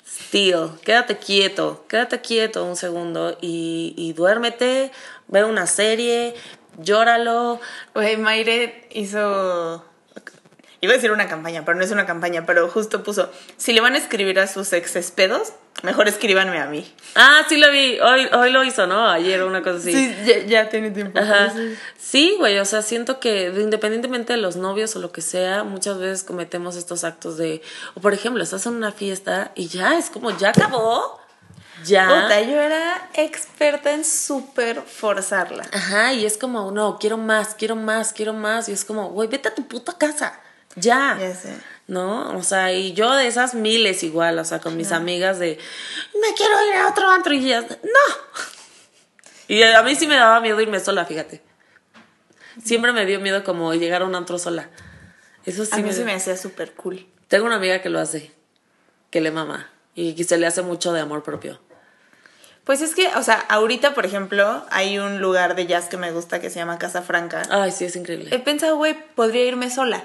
Still, 0.07 0.71
quédate 0.85 1.19
quieto, 1.19 1.85
quédate 1.89 2.21
quieto 2.21 2.65
un 2.65 2.77
segundo 2.77 3.37
y, 3.41 3.95
y 3.97 4.13
duérmete, 4.13 4.91
ve 5.29 5.45
una 5.45 5.67
serie, 5.67 6.35
llóralo. 6.79 7.61
Oye, 7.95 8.17
Maire 8.17 8.89
hizo 8.93 9.85
Iba 10.85 10.93
a 10.93 10.97
decir 10.97 11.13
una 11.13 11.29
campaña, 11.29 11.65
pero 11.65 11.79
no 11.79 11.83
es 11.83 11.91
una 11.93 12.05
campaña, 12.05 12.45
pero 12.45 12.69
justo 12.69 13.03
puso, 13.03 13.31
si 13.57 13.73
le 13.73 13.81
van 13.81 13.95
a 13.95 13.97
escribir 13.97 14.39
a 14.39 14.47
sus 14.47 14.71
exespedos, 14.75 15.55
mejor 15.83 16.09
escríbanme 16.09 16.59
a 16.61 16.67
mí. 16.67 16.95
Ah, 17.15 17.41
sí 17.49 17.57
lo 17.57 17.71
vi, 17.71 17.99
hoy, 18.01 18.29
hoy 18.35 18.51
lo 18.51 18.63
hizo, 18.65 18.87
¿no? 18.87 19.09
Ayer 19.09 19.43
una 19.45 19.63
cosa 19.63 19.79
así. 19.79 19.93
Sí, 19.95 20.45
ya, 20.47 20.69
tiene 20.69 20.91
tiempo. 20.91 21.19
Ajá. 21.19 21.55
Sí, 21.99 22.35
güey, 22.39 22.59
o 22.59 22.67
sea, 22.67 22.83
siento 22.83 23.19
que 23.19 23.47
independientemente 23.47 24.35
de 24.35 24.37
los 24.37 24.57
novios 24.57 24.95
o 24.95 24.99
lo 24.99 25.11
que 25.11 25.23
sea, 25.23 25.65
muchas 25.65 25.97
veces 25.97 26.23
cometemos 26.23 26.77
estos 26.77 27.03
actos 27.03 27.39
de, 27.39 27.63
o 27.95 28.03
por 28.03 28.13
ejemplo, 28.13 28.43
estás 28.43 28.67
en 28.67 28.75
una 28.75 28.93
fiesta 28.93 29.53
y 29.55 29.69
ya 29.69 29.97
es 29.97 30.11
como, 30.11 30.37
ya 30.37 30.51
acabó. 30.51 31.19
Ya. 31.87 32.05
Puta, 32.05 32.43
yo 32.43 32.61
era 32.61 33.09
experta 33.15 33.93
en 33.93 34.05
súper 34.05 34.83
forzarla. 34.83 35.65
Ajá, 35.73 36.13
y 36.13 36.27
es 36.27 36.37
como, 36.37 36.71
no, 36.73 36.99
quiero 36.99 37.17
más, 37.17 37.55
quiero 37.55 37.75
más, 37.75 38.13
quiero 38.13 38.35
más. 38.35 38.69
Y 38.69 38.73
es 38.73 38.85
como, 38.85 39.09
güey, 39.09 39.31
vete 39.31 39.49
a 39.49 39.55
tu 39.55 39.67
puta 39.67 39.97
casa 39.97 40.41
ya. 40.77 41.19
¿No? 41.87 42.37
O 42.37 42.43
sea, 42.43 42.73
y 42.73 42.95
yo 42.95 43.15
de 43.15 43.27
esas 43.27 43.55
miles 43.55 44.03
igual, 44.03 44.39
o 44.39 44.45
sea, 44.45 44.61
con 44.61 44.77
mis 44.77 44.91
amigas 44.93 45.39
de, 45.39 45.59
me 46.15 46.35
quiero 46.35 46.55
ir 46.69 46.77
a 46.77 46.89
otro 46.89 47.11
antro 47.11 47.35
y 47.35 47.39
ellas, 47.39 47.67
no. 47.69 48.15
Y 49.47 49.63
a 49.63 49.83
mí 49.83 49.95
sí 49.95 50.07
me 50.07 50.17
daba 50.17 50.41
miedo 50.41 50.59
irme 50.59 50.81
sola, 50.81 51.05
fíjate. 51.05 51.43
Siempre 52.65 52.93
me 52.93 53.05
dio 53.05 53.21
miedo 53.21 53.45
como 53.45 53.75
llegar 53.75 54.01
a 54.01 54.07
un 54.07 54.15
antro 54.15 54.39
sola. 54.39 54.71
Eso 55.45 55.67
sí. 55.67 55.73
A 55.75 55.77
mí 55.77 55.83
me... 55.83 55.93
se 55.93 56.03
me 56.03 56.15
hacía 56.15 56.35
súper 56.39 56.73
cool. 56.73 57.07
Tengo 57.29 57.45
una 57.45 57.57
amiga 57.57 57.83
que 57.83 57.91
lo 57.91 58.01
hace, 58.01 58.33
que 59.11 59.21
le 59.21 59.31
mama 59.31 59.71
y 59.95 60.15
que 60.15 60.25
se 60.25 60.39
le 60.39 60.47
hace 60.47 60.63
mucho 60.63 60.95
de 60.95 61.01
amor 61.01 61.23
propio. 61.23 61.61
Pues 62.65 62.81
es 62.81 62.95
que, 62.95 63.09
o 63.09 63.23
sea, 63.23 63.45
ahorita, 63.51 63.93
por 63.93 64.07
ejemplo, 64.07 64.65
hay 64.71 64.99
un 64.99 65.21
lugar 65.21 65.55
de 65.55 65.67
jazz 65.67 65.89
que 65.89 65.99
me 65.99 66.13
gusta 66.13 66.41
que 66.41 66.49
se 66.49 66.59
llama 66.59 66.79
Casa 66.79 67.03
Franca. 67.03 67.43
Ay, 67.51 67.71
sí, 67.71 67.85
es 67.85 67.95
increíble. 67.95 68.35
He 68.35 68.39
pensado, 68.39 68.77
güey, 68.77 68.97
podría 69.15 69.45
irme 69.45 69.71
sola. 69.71 70.03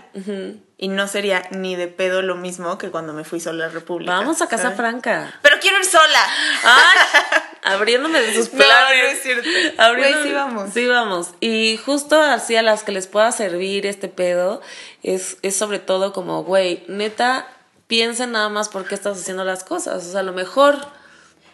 Y 0.77 0.89
no 0.89 1.07
sería 1.07 1.43
ni 1.51 1.77
de 1.77 1.87
pedo 1.87 2.21
lo 2.21 2.35
mismo 2.35 2.77
que 2.77 2.91
cuando 2.91 3.13
me 3.13 3.23
fui 3.23 3.39
sola 3.39 3.65
a 3.65 3.67
la 3.67 3.73
República. 3.73 4.11
Vamos 4.11 4.41
a 4.41 4.47
Casa 4.47 4.71
Franca. 4.71 5.33
Pero 5.41 5.55
quiero 5.61 5.77
ir 5.77 5.85
sola. 5.85 6.25
Ay, 6.65 7.41
abriéndome 7.63 8.19
de 8.19 8.33
sus 8.33 8.49
planes. 8.49 8.67
No, 8.67 9.03
no 9.03 9.09
es 9.09 9.21
cierto. 9.21 9.49
Güey, 9.95 10.13
sí 10.23 10.31
vamos. 10.33 10.69
Sí 10.73 10.87
vamos. 10.87 11.29
Y 11.39 11.77
justo 11.77 12.21
así 12.21 12.57
a 12.57 12.61
las 12.61 12.83
que 12.83 12.91
les 12.91 13.07
pueda 13.07 13.31
servir 13.31 13.85
este 13.85 14.09
pedo, 14.09 14.61
es, 15.01 15.37
es 15.43 15.55
sobre 15.55 15.79
todo 15.79 16.11
como, 16.11 16.43
güey, 16.43 16.83
neta, 16.89 17.47
piensen 17.87 18.33
nada 18.33 18.49
más 18.49 18.67
por 18.67 18.85
qué 18.85 18.95
estás 18.95 19.17
haciendo 19.17 19.45
las 19.45 19.63
cosas. 19.63 20.05
O 20.05 20.11
sea, 20.11 20.19
a 20.19 20.23
lo 20.23 20.33
mejor 20.33 20.98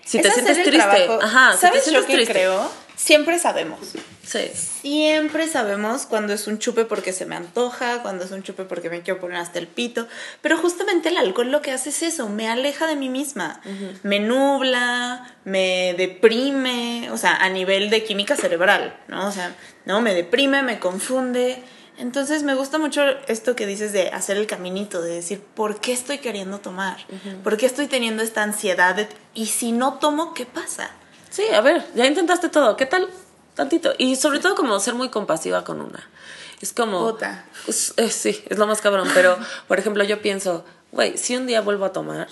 si 0.06 0.22
te 0.22 0.32
sientes 0.32 0.64
triste. 0.64 1.08
Ajá, 1.22 1.58
¿Sabes 1.58 1.92
yo 1.92 2.06
qué 2.06 2.26
creo? 2.26 2.70
siempre 2.96 3.40
sabemos. 3.40 3.80
Sí. 4.24 4.50
Siempre 4.54 5.48
sabemos 5.48 6.06
cuando 6.06 6.34
es 6.34 6.48
un 6.48 6.58
chupe 6.58 6.86
porque 6.86 7.14
se 7.14 7.26
me 7.26 7.36
antoja, 7.36 8.02
cuando 8.02 8.24
es 8.24 8.32
un 8.32 8.42
chupe 8.42 8.64
porque 8.64 8.90
me 8.90 9.02
quiero 9.02 9.20
poner 9.20 9.38
hasta 9.38 9.60
el 9.60 9.68
pito. 9.68 10.08
Pero 10.42 10.58
justamente 10.58 11.10
el 11.10 11.18
alcohol 11.18 11.52
lo 11.52 11.62
que 11.62 11.72
hace 11.72 11.90
es 11.90 12.02
eso, 12.02 12.28
me 12.30 12.50
aleja 12.50 12.88
de 12.88 12.96
mí 12.96 13.10
misma. 13.10 13.62
Me 14.04 14.20
nubla, 14.20 15.36
me 15.44 15.94
deprime, 15.98 17.10
o 17.12 17.18
sea, 17.18 17.36
a 17.36 17.50
nivel 17.50 17.90
de 17.90 18.04
química 18.04 18.36
cerebral, 18.36 18.98
¿no? 19.08 19.28
O 19.28 19.32
sea, 19.32 19.56
no, 19.86 20.02
me 20.02 20.16
deprime, 20.16 20.64
me 20.64 20.80
confunde. 20.80 21.62
Entonces 21.98 22.44
me 22.44 22.56
gusta 22.56 22.78
mucho 22.78 23.02
esto 23.28 23.56
que 23.56 23.66
dices 23.66 23.94
de 23.94 24.10
hacer 24.10 24.38
el 24.38 24.48
caminito, 24.48 25.02
de 25.02 25.14
decir, 25.16 25.42
¿por 25.42 25.80
qué 25.80 25.94
estoy 25.94 26.18
queriendo 26.18 26.60
tomar? 26.60 26.98
¿Por 27.44 27.56
qué 27.58 27.66
estoy 27.66 27.88
teniendo 27.88 28.22
esta 28.24 28.44
ansiedad? 28.44 28.96
de- 28.96 29.08
y 29.34 29.46
si 29.48 29.72
no 29.72 29.94
tomo, 29.96 30.34
¿qué 30.34 30.46
pasa? 30.46 30.92
Sí, 31.30 31.44
a 31.54 31.62
ver, 31.62 31.86
ya 31.96 32.06
intentaste 32.06 32.50
todo. 32.50 32.76
¿Qué 32.78 32.86
tal? 32.86 33.10
Tantito. 33.56 33.94
Y 33.98 34.16
sobre 34.18 34.40
todo 34.40 34.56
como 34.56 34.80
ser 34.80 34.94
muy 34.96 35.10
compasiva 35.10 35.64
con 35.64 35.80
una. 35.82 36.10
Es 36.62 36.74
como... 36.74 37.12
Puta. 37.12 37.46
Es- 37.68 37.94
es- 37.98 38.14
sí, 38.16 38.44
es 38.50 38.58
lo 38.58 38.68
más 38.68 38.82
cabrón. 38.82 39.08
Pero, 39.14 39.38
por 39.68 39.80
ejemplo, 39.80 40.04
yo 40.04 40.22
pienso, 40.22 40.66
güey, 40.92 41.18
si 41.18 41.36
un 41.38 41.48
día 41.48 41.62
vuelvo 41.62 41.86
a 41.86 41.94
tomar, 41.94 42.28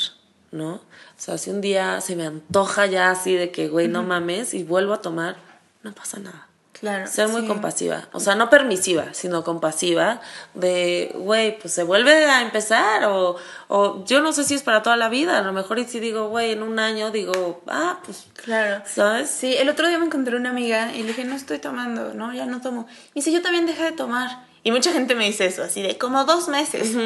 ¿no? 0.51 0.74
O 0.76 0.82
sea, 1.18 1.38
si 1.38 1.49
un 1.51 1.61
día 1.61 2.01
se 2.01 2.16
me 2.18 2.26
antoja 2.26 2.86
ya 2.86 3.11
así 3.11 3.34
de 3.36 3.51
que, 3.51 3.70
güey, 3.70 3.88
no 3.88 4.03
mames, 4.03 4.53
y 4.53 4.64
vuelvo 4.64 4.93
a 4.93 5.01
tomar, 5.01 5.38
no 5.84 5.93
pasa 5.93 6.20
nada. 6.20 6.47
Claro. 6.84 7.08
Ser 7.08 7.30
muy 7.30 7.44
sí. 7.44 7.48
compasiva. 7.48 8.10
O 8.12 8.20
sea, 8.20 8.36
no 8.36 8.50
permisiva, 8.50 9.14
sino 9.14 9.46
compasiva. 9.46 10.20
De, 10.54 11.14
güey, 11.16 11.58
pues 11.58 11.74
se 11.74 11.84
vuelve 11.84 12.26
a 12.26 12.42
empezar. 12.42 13.06
O, 13.06 13.38
o 13.70 14.04
yo 14.04 14.20
no 14.20 14.34
sé 14.34 14.44
si 14.44 14.54
es 14.54 14.64
para 14.64 14.84
toda 14.84 14.98
la 14.98 15.08
vida. 15.08 15.38
A 15.38 15.42
lo 15.44 15.54
mejor 15.54 15.80
y 15.80 15.86
si 15.86 16.02
digo, 16.02 16.28
güey, 16.28 16.52
en 16.52 16.62
un 16.62 16.80
año 16.80 17.10
digo, 17.10 17.64
ah, 17.68 18.02
pues, 18.04 18.26
Claro. 18.36 18.84
¿sabes? 18.86 19.30
Sí, 19.30 19.56
el 19.56 19.70
otro 19.70 19.88
día 19.88 19.98
me 19.98 20.08
encontré 20.08 20.36
una 20.36 20.50
amiga 20.50 20.94
y 20.94 21.04
le 21.04 21.08
dije, 21.08 21.24
no 21.24 21.36
estoy 21.38 21.60
tomando, 21.60 22.14
no, 22.14 22.34
ya 22.34 22.46
no 22.48 22.60
tomo. 22.60 22.86
Y 23.14 23.22
dice, 23.22 23.32
yo 23.32 23.42
también 23.42 23.66
dejé 23.66 23.84
de 23.84 23.92
tomar. 23.94 24.46
Y 24.62 24.72
mucha 24.72 24.92
gente 24.92 25.16
me 25.16 25.24
dice 25.24 25.46
eso, 25.46 25.64
así 25.64 25.82
de 25.82 25.98
como 25.98 26.26
dos 26.26 26.50
meses. 26.50 26.98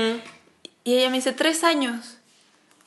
Y 0.83 0.95
ella 0.95 1.11
me 1.11 1.17
dice, 1.17 1.33
tres 1.33 1.63
años. 1.63 2.17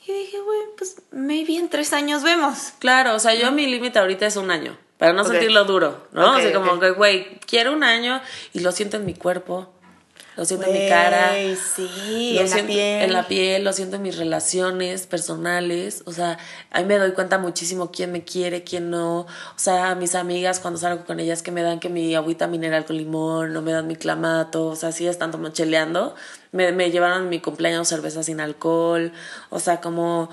Y 0.05 0.11
dije, 0.11 0.41
güey, 0.41 0.59
pues 0.77 0.97
maybe 1.11 1.55
en 1.55 1.69
tres 1.69 1.93
años 1.93 2.21
vemos. 2.21 2.73
Claro, 2.79 3.15
o 3.15 3.19
sea, 3.19 3.33
yo 3.33 3.49
mi 3.53 3.65
límite 3.67 3.97
ahorita 3.97 4.25
es 4.25 4.35
un 4.35 4.51
año. 4.51 4.77
Para 5.01 5.13
no 5.13 5.23
Ok. 5.23 5.29
sentirlo 5.29 5.65
duro, 5.65 5.97
¿no? 6.11 6.29
Ok, 6.29 6.37
o 6.37 6.41
sea, 6.41 6.53
como 6.53 6.79
que, 6.79 6.91
güey, 6.91 7.39
quiero 7.47 7.73
un 7.73 7.83
año 7.83 8.21
y 8.53 8.59
lo 8.59 8.71
siento 8.71 8.97
en 8.97 9.05
mi 9.07 9.15
cuerpo, 9.15 9.67
lo 10.37 10.45
siento 10.45 10.67
en 10.67 10.73
mi 10.73 10.87
cara. 10.87 11.31
Sí, 11.75 12.33
lo 12.35 12.41
en 12.41 12.45
la 12.45 12.53
siento 12.53 12.71
piel. 12.71 13.01
En 13.01 13.13
la 13.13 13.27
piel, 13.27 13.63
lo 13.63 13.73
siento 13.73 13.95
en 13.95 14.03
mis 14.03 14.15
relaciones 14.15 15.07
personales. 15.07 16.03
O 16.05 16.11
sea, 16.13 16.37
ahí 16.69 16.85
me 16.85 16.99
doy 16.99 17.13
cuenta 17.13 17.39
muchísimo 17.39 17.89
quién 17.91 18.11
me 18.11 18.23
quiere, 18.23 18.63
quién 18.63 18.91
no. 18.91 19.21
O 19.21 19.27
sea, 19.55 19.95
mis 19.95 20.13
amigas 20.13 20.59
cuando 20.59 20.79
salgo 20.79 21.03
con 21.03 21.19
ellas 21.19 21.41
que 21.41 21.51
me 21.51 21.63
dan 21.63 21.79
que 21.79 21.89
mi 21.89 22.13
agüita 22.13 22.45
mineral 22.45 22.85
con 22.85 22.95
limón, 22.95 23.53
no 23.53 23.63
me 23.63 23.71
dan 23.71 23.87
mi 23.87 23.95
clamato. 23.95 24.67
O 24.67 24.75
sea, 24.75 24.91
sí 24.91 25.07
están 25.07 25.31
como 25.31 25.49
cheleando. 25.49 26.13
Me, 26.51 26.71
me 26.73 26.91
llevaron 26.91 27.27
mi 27.27 27.39
cumpleaños 27.39 27.87
cerveza 27.87 28.21
sin 28.21 28.39
alcohol. 28.39 29.11
O 29.49 29.59
sea, 29.59 29.81
como 29.81 30.29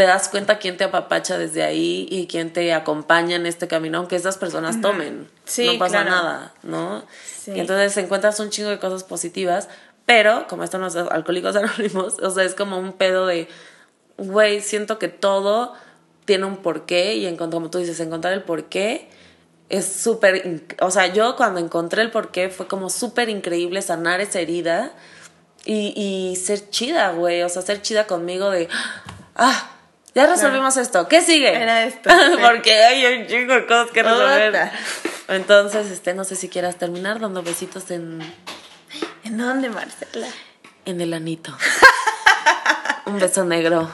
te 0.00 0.06
das 0.06 0.30
cuenta 0.30 0.58
quién 0.58 0.78
te 0.78 0.84
apapacha 0.84 1.36
desde 1.36 1.62
ahí 1.62 2.06
y 2.08 2.26
quién 2.26 2.54
te 2.54 2.72
acompaña 2.72 3.36
en 3.36 3.44
este 3.44 3.68
camino, 3.68 3.98
aunque 3.98 4.16
estas 4.16 4.38
personas 4.38 4.80
tomen. 4.80 5.28
Sí, 5.44 5.66
no 5.66 5.78
pasa 5.78 6.00
claro. 6.00 6.10
nada, 6.10 6.54
¿no? 6.62 7.04
Sí. 7.22 7.50
Y 7.50 7.60
entonces 7.60 7.94
encuentras 7.98 8.40
un 8.40 8.48
chingo 8.48 8.70
de 8.70 8.78
cosas 8.78 9.04
positivas, 9.04 9.68
pero 10.06 10.46
como 10.48 10.64
esto 10.64 10.78
no 10.78 10.86
es 10.86 10.96
alcohólicos 10.96 11.54
anónimos, 11.54 12.16
o 12.22 12.30
sea, 12.30 12.44
es 12.44 12.54
como 12.54 12.78
un 12.78 12.94
pedo 12.94 13.26
de, 13.26 13.46
güey, 14.16 14.62
siento 14.62 14.98
que 14.98 15.08
todo 15.08 15.74
tiene 16.24 16.46
un 16.46 16.56
porqué 16.56 17.16
y 17.16 17.26
en 17.26 17.36
como 17.36 17.68
tú 17.68 17.76
dices, 17.76 18.00
encontrar 18.00 18.32
el 18.32 18.42
porqué 18.42 19.10
es 19.68 19.84
súper, 19.84 20.62
o 20.80 20.90
sea, 20.90 21.08
yo 21.08 21.36
cuando 21.36 21.60
encontré 21.60 22.00
el 22.00 22.10
porqué 22.10 22.48
fue 22.48 22.66
como 22.66 22.88
súper 22.88 23.28
increíble 23.28 23.82
sanar 23.82 24.22
esa 24.22 24.40
herida 24.40 24.94
y, 25.66 25.92
y 25.94 26.36
ser 26.36 26.70
chida, 26.70 27.12
güey, 27.12 27.42
o 27.42 27.50
sea, 27.50 27.60
ser 27.60 27.82
chida 27.82 28.06
conmigo 28.06 28.48
de, 28.48 28.70
ah, 29.36 29.76
ya 30.14 30.26
resolvimos 30.26 30.76
esto, 30.76 31.08
¿qué 31.08 31.20
sigue? 31.20 31.54
Era 31.54 31.84
esto. 31.84 32.10
Porque 32.40 32.72
hay 32.72 33.20
un 33.20 33.26
chingo 33.26 33.54
de 33.54 33.66
cosas 33.66 33.90
que 33.90 34.02
resolver. 34.02 34.48
Otra. 34.48 34.72
Entonces, 35.28 35.90
este, 35.90 36.14
no 36.14 36.24
sé 36.24 36.36
si 36.36 36.48
quieras 36.48 36.76
terminar 36.76 37.20
dando 37.20 37.42
besitos 37.42 37.90
en, 37.90 38.20
¿En 39.24 39.38
dónde, 39.38 39.68
Marcela? 39.68 40.26
en 40.84 41.00
el 41.00 41.12
anito. 41.12 41.56
Un 43.06 43.18
beso 43.18 43.44
negro. 43.44 43.90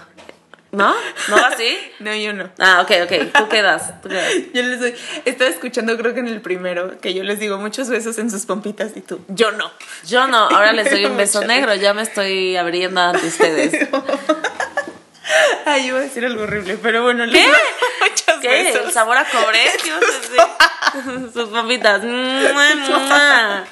¿No? 0.73 0.95
¿No 1.29 1.37
así? 1.37 1.79
No, 2.01 2.15
yo 2.15 2.33
no. 2.33 2.51
Ah, 2.59 2.83
ok, 2.83 2.91
ok. 3.05 3.33
Tú 3.33 3.49
quedas. 3.49 4.03
Tú 4.03 4.09
quedas. 4.09 4.33
Yo 4.53 4.63
les 4.63 4.81
doy, 4.81 4.95
estaba 5.25 5.49
escuchando 5.49 5.97
creo 5.97 6.13
que 6.13 6.21
en 6.21 6.29
el 6.29 6.43
primero, 6.43 7.01
que 7.01 7.15
yo 7.15 7.23
les 7.23 7.39
digo 7.39 7.57
muchos 7.59 7.89
besos 7.89 8.19
en 8.19 8.31
sus 8.31 8.45
pompitas 8.45 8.93
y 8.97 9.01
tú, 9.01 9.21
yo 9.29 9.51
no. 9.53 9.71
Yo 10.07 10.27
no, 10.27 10.37
ahora 10.37 10.73
les 10.73 10.91
doy 10.91 11.07
un 11.07 11.17
beso 11.17 11.45
negro. 11.45 11.75
Ya 11.75 11.95
me 11.95 12.03
estoy 12.03 12.57
abriendo 12.57 13.01
ante 13.01 13.27
ustedes. 13.27 13.89
Ay, 15.65 15.87
iba 15.87 15.99
a 15.99 16.03
decir 16.03 16.25
algo 16.25 16.43
horrible, 16.45 16.79
pero 16.83 17.03
bueno, 17.03 17.27
les 17.27 17.43
¿Qué? 17.43 17.49
doy 17.49 17.59
muchos 18.11 18.41
¿Qué? 18.41 18.49
besos. 18.49 18.87
¿El 18.87 18.93
sabor 18.93 19.17
a 19.17 19.25
cobre? 19.25 19.61
Sus 21.33 21.51
mua. 22.05 23.65